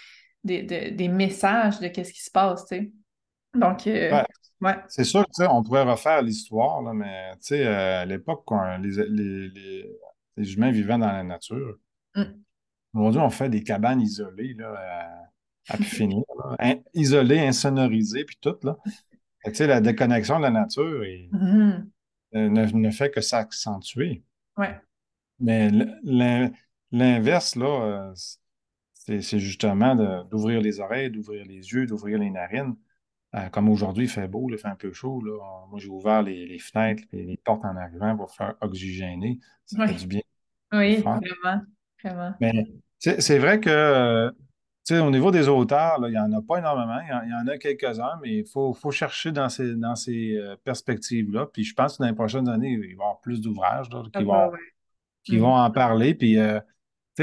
des, 0.44 1.08
messages 1.08 1.80
de 1.80 1.88
qu'est-ce 1.88 2.12
qui 2.12 2.22
se 2.22 2.30
passe, 2.30 2.66
tu 2.66 2.76
sais. 2.76 2.92
Donc, 3.54 3.86
euh, 3.86 4.22
ouais. 4.60 4.76
C'est 4.88 5.04
sûr 5.04 5.26
que, 5.26 5.42
on 5.48 5.62
pourrait 5.62 5.82
refaire 5.82 6.22
l'histoire, 6.22 6.82
mais, 6.94 7.32
tu 7.32 7.38
sais, 7.40 7.66
euh, 7.66 8.02
à 8.02 8.04
l'époque, 8.04 8.44
les, 8.80 9.04
les, 9.08 9.48
les, 10.36 10.54
humains 10.54 10.70
vivaient 10.70 10.98
dans 10.98 11.12
la 11.12 11.24
nature. 11.24 11.76
Mm. 12.14 12.22
Aujourd'hui, 12.94 13.20
on 13.20 13.30
fait 13.30 13.48
des 13.48 13.62
cabanes 13.62 14.00
isolées, 14.00 14.54
là, 14.54 15.28
à, 15.68 15.76
plus 15.76 15.84
finir, 15.84 16.24
isolées, 16.94 17.40
insonorisées, 17.40 18.24
puis 18.24 18.38
tout, 18.40 18.56
là. 18.62 18.76
Tu 19.42 19.54
sais, 19.54 19.66
la 19.66 19.80
déconnexion 19.80 20.36
de 20.36 20.42
la 20.42 20.50
nature 20.50 21.00
mm-hmm. 21.00 21.88
euh, 22.34 22.48
ne, 22.50 22.90
fait 22.90 23.10
que 23.10 23.22
s'accentuer. 23.22 24.22
Ouais. 24.58 24.78
Mais 25.38 25.70
l'inverse, 26.92 27.56
là, 27.56 28.12
c'est 29.20 29.38
justement 29.38 29.94
d'ouvrir 30.24 30.60
les 30.60 30.80
oreilles, 30.80 31.10
d'ouvrir 31.10 31.44
les 31.44 31.72
yeux, 31.72 31.86
d'ouvrir 31.86 32.18
les 32.18 32.30
narines. 32.30 32.76
Euh, 33.34 33.48
comme 33.48 33.68
aujourd'hui, 33.68 34.04
il 34.04 34.10
fait 34.10 34.26
beau, 34.26 34.48
il 34.50 34.58
fait 34.58 34.68
un 34.68 34.74
peu 34.74 34.92
chaud. 34.92 35.22
Moi, 35.68 35.78
j'ai 35.78 35.88
ouvert 35.88 36.22
les, 36.22 36.58
fenêtres 36.58 37.02
et 37.12 37.22
les 37.22 37.36
portes 37.36 37.64
en 37.64 37.76
arrivant 37.76 38.16
pour 38.16 38.32
faire 38.32 38.54
oxygéner. 38.60 39.38
Ça 39.66 39.86
fait 39.86 39.94
du 39.94 40.06
bien. 40.06 40.20
Oui, 40.72 40.96
vraiment. 40.96 41.62
vraiment. 42.02 42.34
Mais 42.40 42.66
c'est 42.98 43.38
vrai 43.38 43.60
que 43.60 43.70
euh, 43.70 44.30
au 44.90 45.10
niveau 45.10 45.30
des 45.30 45.48
auteurs, 45.48 45.98
il 46.06 46.10
n'y 46.10 46.18
en 46.18 46.32
a 46.32 46.42
pas 46.42 46.58
énormément. 46.58 46.98
Il 47.24 47.30
y 47.30 47.34
en, 47.34 47.46
a 47.46 47.58
quelques-uns, 47.58 48.18
mais 48.22 48.38
il 48.38 48.46
faut, 48.46 48.74
chercher 48.90 49.30
dans 49.30 49.48
ces, 49.48 49.76
dans 49.76 49.94
ces 49.94 50.36
euh, 50.36 50.56
perspectives-là. 50.64 51.46
Puis 51.52 51.62
je 51.62 51.74
pense 51.74 51.96
que 51.96 52.02
dans 52.02 52.08
les 52.08 52.14
prochaines 52.14 52.48
années, 52.48 52.70
il 52.70 52.80
va 52.80 52.86
y 52.86 52.92
avoir 52.92 53.20
plus 53.20 53.40
d'ouvrages 53.40 53.88
qui, 53.88 53.96
ah, 54.14 54.22
vont, 54.22 54.52
qui 55.22 55.36
mm. 55.36 55.40
vont 55.40 55.54
en 55.54 55.70
parler. 55.70 56.14
Puis 56.14 56.36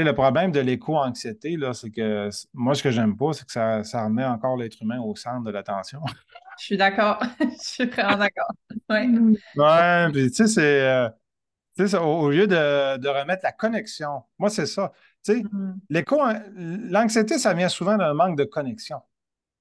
le 0.04 0.14
problème 0.14 0.52
de 0.52 0.60
l'éco-anxiété, 0.60 1.56
là, 1.56 1.72
c'est 1.74 1.90
que 1.90 2.28
moi, 2.52 2.74
ce 2.74 2.82
que 2.82 2.90
j'aime 2.90 3.16
pas, 3.16 3.32
c'est 3.32 3.44
que 3.46 3.52
ça, 3.52 3.84
ça 3.84 4.04
remet 4.04 4.24
encore 4.24 4.56
l'être 4.56 4.80
humain 4.82 5.00
au 5.00 5.14
centre 5.16 5.44
de 5.44 5.50
l'attention. 5.50 6.00
Je 6.58 6.64
suis 6.64 6.76
d'accord. 6.76 7.22
Je 7.40 7.46
suis 7.58 7.86
vraiment 7.86 8.18
d'accord. 8.18 8.50
Ouais. 8.90 9.08
Ouais, 9.56 10.08
puis 10.12 10.28
tu 10.30 10.34
sais, 10.34 10.46
c'est. 10.46 10.82
Euh, 10.82 11.08
au, 12.00 12.30
lieu 12.30 12.46
de, 12.46 13.08
remettre 13.08 13.42
la 13.44 13.52
connexion, 13.52 14.24
moi, 14.38 14.50
c'est 14.50 14.66
ça. 14.66 14.92
Tu 15.24 15.32
sais, 15.32 15.40
mm-hmm. 15.40 15.74
l'éco, 15.90 16.20
l'anxiété, 16.56 17.38
ça 17.38 17.54
vient 17.54 17.68
souvent 17.68 17.96
d'un 17.96 18.14
manque 18.14 18.36
de 18.36 18.44
connexion. 18.44 19.00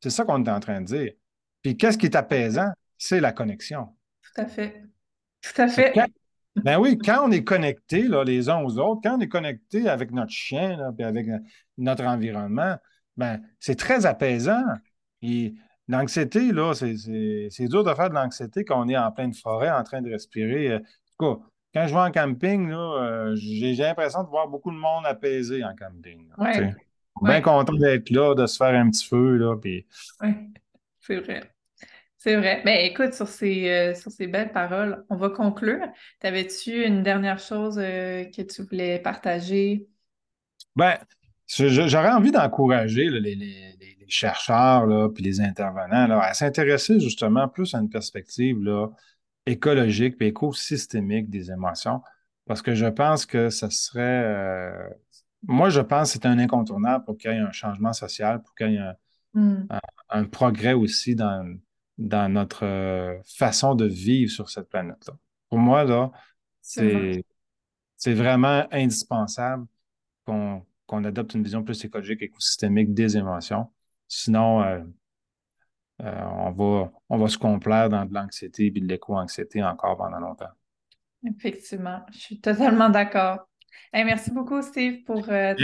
C'est 0.01 0.09
ça 0.09 0.25
qu'on 0.25 0.43
est 0.43 0.49
en 0.49 0.59
train 0.59 0.81
de 0.81 0.85
dire. 0.85 1.13
Puis 1.61 1.77
qu'est-ce 1.77 1.97
qui 1.97 2.07
est 2.07 2.15
apaisant? 2.15 2.71
C'est 2.97 3.19
la 3.19 3.31
connexion. 3.31 3.89
Tout 4.23 4.41
à 4.41 4.45
fait. 4.45 4.83
Tout 5.41 5.61
à 5.61 5.67
fait. 5.67 5.93
Ben 6.63 6.79
oui, 6.79 6.97
quand 6.97 7.27
on 7.27 7.31
est 7.31 7.43
connecté 7.43 8.07
les 8.25 8.49
uns 8.49 8.61
aux 8.61 8.77
autres, 8.79 9.01
quand 9.03 9.17
on 9.17 9.21
est 9.21 9.27
connecté 9.27 9.87
avec 9.89 10.11
notre 10.11 10.31
chien 10.31 10.93
et 10.97 11.03
avec 11.03 11.27
notre 11.77 12.03
environnement, 12.05 12.75
ben, 13.15 13.41
c'est 13.59 13.77
très 13.77 14.05
apaisant. 14.05 14.63
Et 15.21 15.53
l'anxiété, 15.87 16.51
là, 16.51 16.73
c'est 16.73 17.67
dur 17.67 17.83
de 17.83 17.93
faire 17.93 18.09
de 18.09 18.15
l'anxiété 18.15 18.63
quand 18.63 18.83
on 18.83 18.87
est 18.87 18.97
en 18.97 19.11
pleine 19.11 19.33
forêt, 19.33 19.69
en 19.69 19.83
train 19.83 20.01
de 20.01 20.11
respirer. 20.11 20.75
En 20.75 20.79
tout 20.79 20.85
cas, 21.19 21.43
quand 21.73 21.87
je 21.87 21.93
vais 21.93 21.99
en 21.99 22.11
camping, 22.11 22.71
euh, 22.71 23.35
j'ai 23.35 23.75
l'impression 23.75 24.23
de 24.23 24.29
voir 24.29 24.47
beaucoup 24.47 24.71
de 24.71 24.77
monde 24.77 25.05
apaisé 25.05 25.63
en 25.63 25.75
camping. 25.75 26.27
Oui, 26.37 26.51
bien 27.21 27.41
content 27.41 27.73
d'être 27.73 28.09
là, 28.09 28.35
de 28.35 28.45
se 28.45 28.57
faire 28.57 28.79
un 28.79 28.89
petit 28.89 29.05
feu, 29.05 29.37
là, 29.37 29.55
Oui, 30.21 30.33
c'est 30.99 31.17
vrai. 31.17 31.41
C'est 32.17 32.35
vrai. 32.35 32.61
Mais 32.65 32.77
ben, 32.77 32.91
écoute, 32.91 33.13
sur 33.13 33.27
ces, 33.27 33.69
euh, 33.69 33.93
sur 33.93 34.11
ces 34.11 34.27
belles 34.27 34.51
paroles, 34.51 35.05
on 35.09 35.17
va 35.17 35.29
conclure. 35.29 35.87
T'avais-tu 36.19 36.83
une 36.83 37.03
dernière 37.03 37.37
chose 37.37 37.77
euh, 37.77 38.25
que 38.25 38.41
tu 38.41 38.63
voulais 38.63 38.99
partager? 38.99 39.87
Ben, 40.75 40.97
j'aurais 41.47 42.11
envie 42.11 42.31
d'encourager 42.31 43.09
les, 43.09 43.75
chercheurs 44.09 44.85
là, 44.85 45.09
puis 45.09 45.21
les 45.21 45.41
intervenants 45.41 46.07
là, 46.07 46.21
à 46.21 46.33
s'intéresser 46.33 46.97
justement 46.97 47.49
plus 47.49 47.75
à 47.75 47.79
une 47.79 47.89
perspective 47.89 48.57
là, 48.63 48.87
écologique 49.45 50.15
et 50.21 50.27
écosystémique 50.27 51.29
des 51.29 51.51
émotions, 51.51 52.01
parce 52.45 52.61
que 52.61 52.73
je 52.73 52.85
pense 52.85 53.25
que 53.25 53.49
ce 53.49 53.69
serait, 53.69 54.23
euh, 54.23 54.89
moi 55.43 55.69
je 55.69 55.81
pense 55.81 56.13
que 56.13 56.19
c'est 56.21 56.25
un 56.25 56.39
incontournable 56.39 57.03
pour 57.03 57.17
qu'il 57.17 57.31
y 57.31 57.33
ait 57.33 57.39
un 57.39 57.51
changement 57.51 57.91
social, 57.91 58.41
pour 58.41 58.55
qu'il 58.55 58.71
y 58.71 58.75
ait 58.75 58.93
un, 59.33 60.21
hmm. 60.21 60.27
progrès 60.31 60.71
aussi 60.71 61.15
dans, 61.15 61.57
dans 61.97 62.31
notre 62.31 62.65
euh, 62.65 63.17
façon 63.25 63.75
de 63.75 63.85
vivre 63.85 64.31
sur 64.31 64.49
cette 64.49 64.69
planète-là. 64.69 65.15
Pour 65.49 65.59
moi, 65.59 65.83
là, 65.83 66.11
c'est 66.61 68.13
vraiment 68.13 68.67
indispensable 68.71 69.65
qu'on 70.25 71.03
adopte 71.03 71.33
une 71.33 71.43
vision 71.43 71.63
plus 71.63 71.83
écologique, 71.83 72.21
écosystémique 72.21 72.93
des 72.93 73.17
émotions. 73.17 73.71
Sinon, 74.07 74.61
euh, 74.61 74.79
euh, 76.01 76.23
on, 76.23 76.51
va, 76.51 76.91
on 77.09 77.17
va 77.17 77.27
se 77.27 77.37
complaire 77.37 77.89
dans 77.89 78.05
de 78.05 78.13
l'anxiété 78.13 78.67
et 78.67 78.71
de 78.71 78.85
l'éco-anxiété 78.85 79.63
encore 79.63 79.97
pendant 79.97 80.19
longtemps. 80.19 80.51
Effectivement, 81.25 82.05
je 82.11 82.19
suis 82.19 82.39
totalement 82.39 82.89
d'accord. 82.89 83.39
merci 83.93 84.31
beaucoup, 84.31 84.61
Steve, 84.61 85.03
pour 85.03 85.27
euh, 85.29 85.55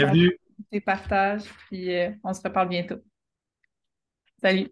tes 0.70 0.80
partages. 0.80 1.44
Puis 1.68 1.90
on 2.22 2.32
se 2.32 2.42
reparle 2.42 2.68
bientôt. 2.68 2.98
Salut. 4.40 4.70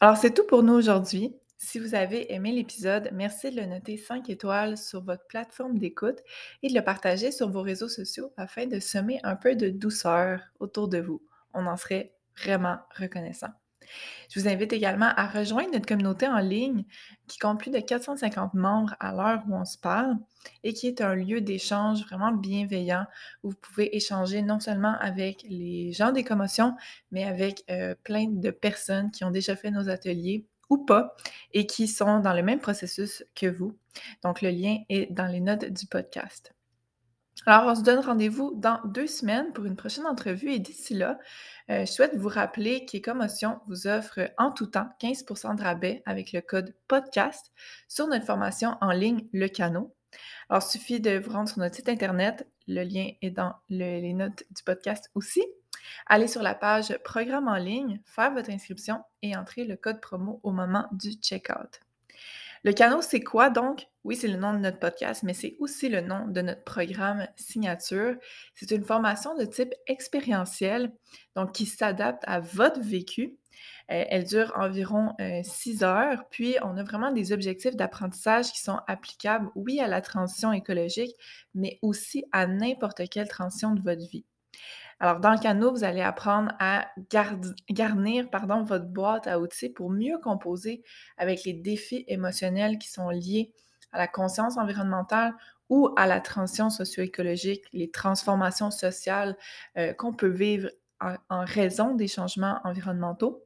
Alors, 0.00 0.16
c'est 0.18 0.34
tout 0.34 0.44
pour 0.46 0.62
nous 0.62 0.74
aujourd'hui. 0.74 1.34
Si 1.56 1.78
vous 1.78 1.94
avez 1.94 2.32
aimé 2.34 2.52
l'épisode, 2.52 3.08
merci 3.14 3.50
de 3.50 3.56
le 3.60 3.66
noter 3.66 3.96
5 3.96 4.28
étoiles 4.28 4.76
sur 4.76 5.02
votre 5.02 5.26
plateforme 5.26 5.78
d'écoute 5.78 6.18
et 6.62 6.68
de 6.68 6.74
le 6.74 6.84
partager 6.84 7.32
sur 7.32 7.48
vos 7.50 7.62
réseaux 7.62 7.88
sociaux 7.88 8.30
afin 8.36 8.66
de 8.66 8.78
semer 8.78 9.20
un 9.22 9.36
peu 9.36 9.56
de 9.56 9.70
douceur 9.70 10.42
autour 10.60 10.88
de 10.88 10.98
vous. 10.98 11.22
On 11.54 11.66
en 11.66 11.78
serait 11.78 12.14
vraiment 12.36 12.78
reconnaissant. 12.98 13.48
Je 14.28 14.40
vous 14.40 14.48
invite 14.48 14.72
également 14.72 15.10
à 15.16 15.26
rejoindre 15.26 15.72
notre 15.72 15.86
communauté 15.86 16.26
en 16.26 16.38
ligne 16.38 16.84
qui 17.26 17.38
compte 17.38 17.58
plus 17.58 17.70
de 17.70 17.78
450 17.78 18.54
membres 18.54 18.94
à 19.00 19.12
l'heure 19.12 19.42
où 19.48 19.54
on 19.54 19.64
se 19.64 19.78
parle 19.78 20.16
et 20.64 20.72
qui 20.72 20.86
est 20.86 21.00
un 21.00 21.14
lieu 21.14 21.40
d'échange 21.40 22.02
vraiment 22.02 22.32
bienveillant 22.32 23.06
où 23.42 23.50
vous 23.50 23.56
pouvez 23.56 23.96
échanger 23.96 24.42
non 24.42 24.60
seulement 24.60 24.96
avec 25.00 25.44
les 25.48 25.92
gens 25.92 26.12
des 26.12 26.24
commotions, 26.24 26.74
mais 27.10 27.24
avec 27.24 27.64
euh, 27.70 27.94
plein 28.04 28.26
de 28.28 28.50
personnes 28.50 29.10
qui 29.10 29.24
ont 29.24 29.30
déjà 29.30 29.56
fait 29.56 29.70
nos 29.70 29.88
ateliers 29.88 30.46
ou 30.68 30.78
pas 30.78 31.14
et 31.52 31.66
qui 31.66 31.88
sont 31.88 32.20
dans 32.20 32.34
le 32.34 32.42
même 32.42 32.60
processus 32.60 33.24
que 33.34 33.46
vous. 33.46 33.76
Donc, 34.22 34.42
le 34.42 34.50
lien 34.50 34.78
est 34.88 35.12
dans 35.12 35.26
les 35.26 35.40
notes 35.40 35.64
du 35.64 35.86
podcast. 35.86 36.55
Alors, 37.44 37.70
on 37.70 37.74
se 37.74 37.82
donne 37.82 38.00
rendez-vous 38.00 38.54
dans 38.56 38.80
deux 38.84 39.06
semaines 39.06 39.52
pour 39.52 39.66
une 39.66 39.76
prochaine 39.76 40.06
entrevue 40.06 40.50
et 40.50 40.58
d'ici 40.58 40.94
là, 40.94 41.18
euh, 41.70 41.84
je 41.84 41.92
souhaite 41.92 42.16
vous 42.16 42.28
rappeler 42.28 42.86
qu'Écomotion 42.86 43.60
vous 43.68 43.86
offre 43.86 44.32
en 44.38 44.50
tout 44.50 44.66
temps 44.66 44.88
15% 45.00 45.56
de 45.56 45.62
rabais 45.62 46.02
avec 46.06 46.32
le 46.32 46.40
code 46.40 46.74
podcast 46.88 47.52
sur 47.88 48.08
notre 48.08 48.24
formation 48.24 48.76
en 48.80 48.90
ligne 48.90 49.28
Le 49.32 49.46
Canot. 49.48 49.94
Alors, 50.48 50.62
il 50.66 50.70
suffit 50.70 51.00
de 51.00 51.18
vous 51.18 51.30
rendre 51.30 51.48
sur 51.48 51.58
notre 51.58 51.76
site 51.76 51.88
Internet. 51.88 52.48
Le 52.66 52.82
lien 52.82 53.10
est 53.22 53.30
dans 53.30 53.54
les 53.68 54.12
notes 54.12 54.42
du 54.50 54.62
podcast 54.64 55.10
aussi. 55.14 55.44
Allez 56.06 56.26
sur 56.26 56.42
la 56.42 56.54
page 56.54 56.96
Programme 57.04 57.48
en 57.48 57.56
ligne, 57.56 58.00
faire 58.04 58.32
votre 58.32 58.50
inscription 58.50 59.02
et 59.22 59.36
entrer 59.36 59.64
le 59.64 59.76
code 59.76 60.00
promo 60.00 60.40
au 60.42 60.50
moment 60.50 60.86
du 60.90 61.12
checkout. 61.12 61.85
Le 62.66 62.72
canot, 62.72 63.00
c'est 63.00 63.20
quoi? 63.20 63.48
Donc? 63.48 63.86
Oui, 64.02 64.16
c'est 64.16 64.26
le 64.26 64.38
nom 64.38 64.52
de 64.52 64.58
notre 64.58 64.80
podcast, 64.80 65.22
mais 65.22 65.34
c'est 65.34 65.54
aussi 65.60 65.88
le 65.88 66.00
nom 66.00 66.26
de 66.26 66.40
notre 66.40 66.64
programme 66.64 67.28
signature. 67.36 68.16
C'est 68.56 68.72
une 68.72 68.84
formation 68.84 69.36
de 69.36 69.44
type 69.44 69.72
expérientiel, 69.86 70.92
donc 71.36 71.52
qui 71.52 71.64
s'adapte 71.64 72.24
à 72.26 72.40
votre 72.40 72.80
vécu. 72.80 73.38
Euh, 73.92 74.04
elle 74.08 74.24
dure 74.24 74.52
environ 74.56 75.14
euh, 75.20 75.42
six 75.44 75.84
heures, 75.84 76.24
puis 76.28 76.56
on 76.64 76.76
a 76.76 76.82
vraiment 76.82 77.12
des 77.12 77.30
objectifs 77.30 77.76
d'apprentissage 77.76 78.50
qui 78.50 78.60
sont 78.60 78.80
applicables, 78.88 79.48
oui, 79.54 79.78
à 79.78 79.86
la 79.86 80.00
transition 80.00 80.52
écologique, 80.52 81.14
mais 81.54 81.78
aussi 81.82 82.24
à 82.32 82.48
n'importe 82.48 83.08
quelle 83.08 83.28
transition 83.28 83.74
de 83.74 83.80
votre 83.80 84.10
vie. 84.10 84.24
Alors, 84.98 85.20
dans 85.20 85.32
le 85.32 85.38
canot, 85.38 85.72
vous 85.72 85.84
allez 85.84 86.00
apprendre 86.00 86.52
à 86.58 86.88
garnir 87.70 88.30
pardon, 88.30 88.62
votre 88.62 88.86
boîte 88.86 89.26
à 89.26 89.38
outils 89.38 89.68
pour 89.68 89.90
mieux 89.90 90.18
composer 90.18 90.82
avec 91.18 91.44
les 91.44 91.52
défis 91.52 92.04
émotionnels 92.08 92.78
qui 92.78 92.90
sont 92.90 93.10
liés 93.10 93.52
à 93.92 93.98
la 93.98 94.08
conscience 94.08 94.56
environnementale 94.56 95.34
ou 95.68 95.90
à 95.96 96.06
la 96.06 96.20
transition 96.20 96.70
socio-écologique, 96.70 97.64
les 97.72 97.90
transformations 97.90 98.70
sociales 98.70 99.36
euh, 99.76 99.92
qu'on 99.92 100.12
peut 100.12 100.28
vivre 100.28 100.70
en, 101.00 101.44
raison 101.44 101.94
des 101.94 102.08
changements 102.08 102.60
environnementaux. 102.64 103.42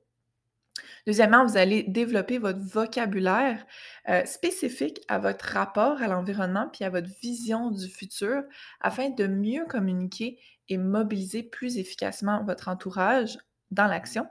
Deuxièmement, 1.07 1.45
vous 1.45 1.57
allez 1.57 1.83
développer 1.83 2.39
votre 2.39 2.61
vocabulaire 2.61 3.67
euh, 4.09 4.25
spécifique 4.25 5.01
à 5.09 5.19
votre 5.19 5.47
rapport 5.47 6.01
à 6.01 6.07
l'environnement 6.07 6.69
puis 6.73 6.85
à 6.85 6.91
votre 6.91 7.09
vision 7.21 7.71
du 7.71 7.89
futur 7.89 8.43
afin 8.81 9.11
de 9.11 9.27
mieux 9.27 9.65
communiquer 9.67 10.39
et 10.71 10.79
mobiliser 10.79 11.43
plus 11.43 11.77
efficacement 11.77 12.43
votre 12.45 12.69
entourage 12.69 13.39
dans 13.71 13.87
l'action. 13.87 14.27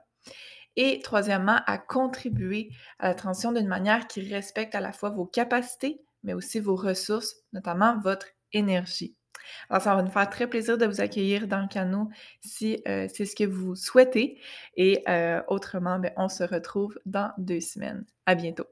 Et 0.75 1.01
troisièmement, 1.03 1.59
à 1.67 1.77
contribuer 1.77 2.71
à 2.99 3.09
la 3.09 3.13
transition 3.13 3.51
d'une 3.51 3.67
manière 3.67 4.07
qui 4.07 4.21
respecte 4.21 4.73
à 4.73 4.81
la 4.81 4.93
fois 4.93 5.09
vos 5.09 5.25
capacités, 5.25 6.01
mais 6.23 6.33
aussi 6.33 6.59
vos 6.59 6.75
ressources, 6.75 7.35
notamment 7.53 7.99
votre 7.99 8.27
énergie. 8.53 9.15
Alors, 9.69 9.81
ça 9.81 9.95
va 9.95 10.01
nous 10.01 10.11
faire 10.11 10.29
très 10.29 10.47
plaisir 10.47 10.77
de 10.77 10.85
vous 10.85 11.01
accueillir 11.01 11.47
dans 11.47 11.61
le 11.61 11.67
canot 11.67 12.09
si 12.41 12.81
euh, 12.87 13.07
c'est 13.13 13.25
ce 13.25 13.35
que 13.35 13.45
vous 13.45 13.75
souhaitez. 13.75 14.39
Et 14.75 15.03
euh, 15.07 15.41
autrement, 15.47 15.99
ben, 15.99 16.11
on 16.17 16.29
se 16.29 16.43
retrouve 16.43 16.99
dans 17.05 17.31
deux 17.37 17.61
semaines. 17.61 18.05
À 18.25 18.35
bientôt. 18.35 18.67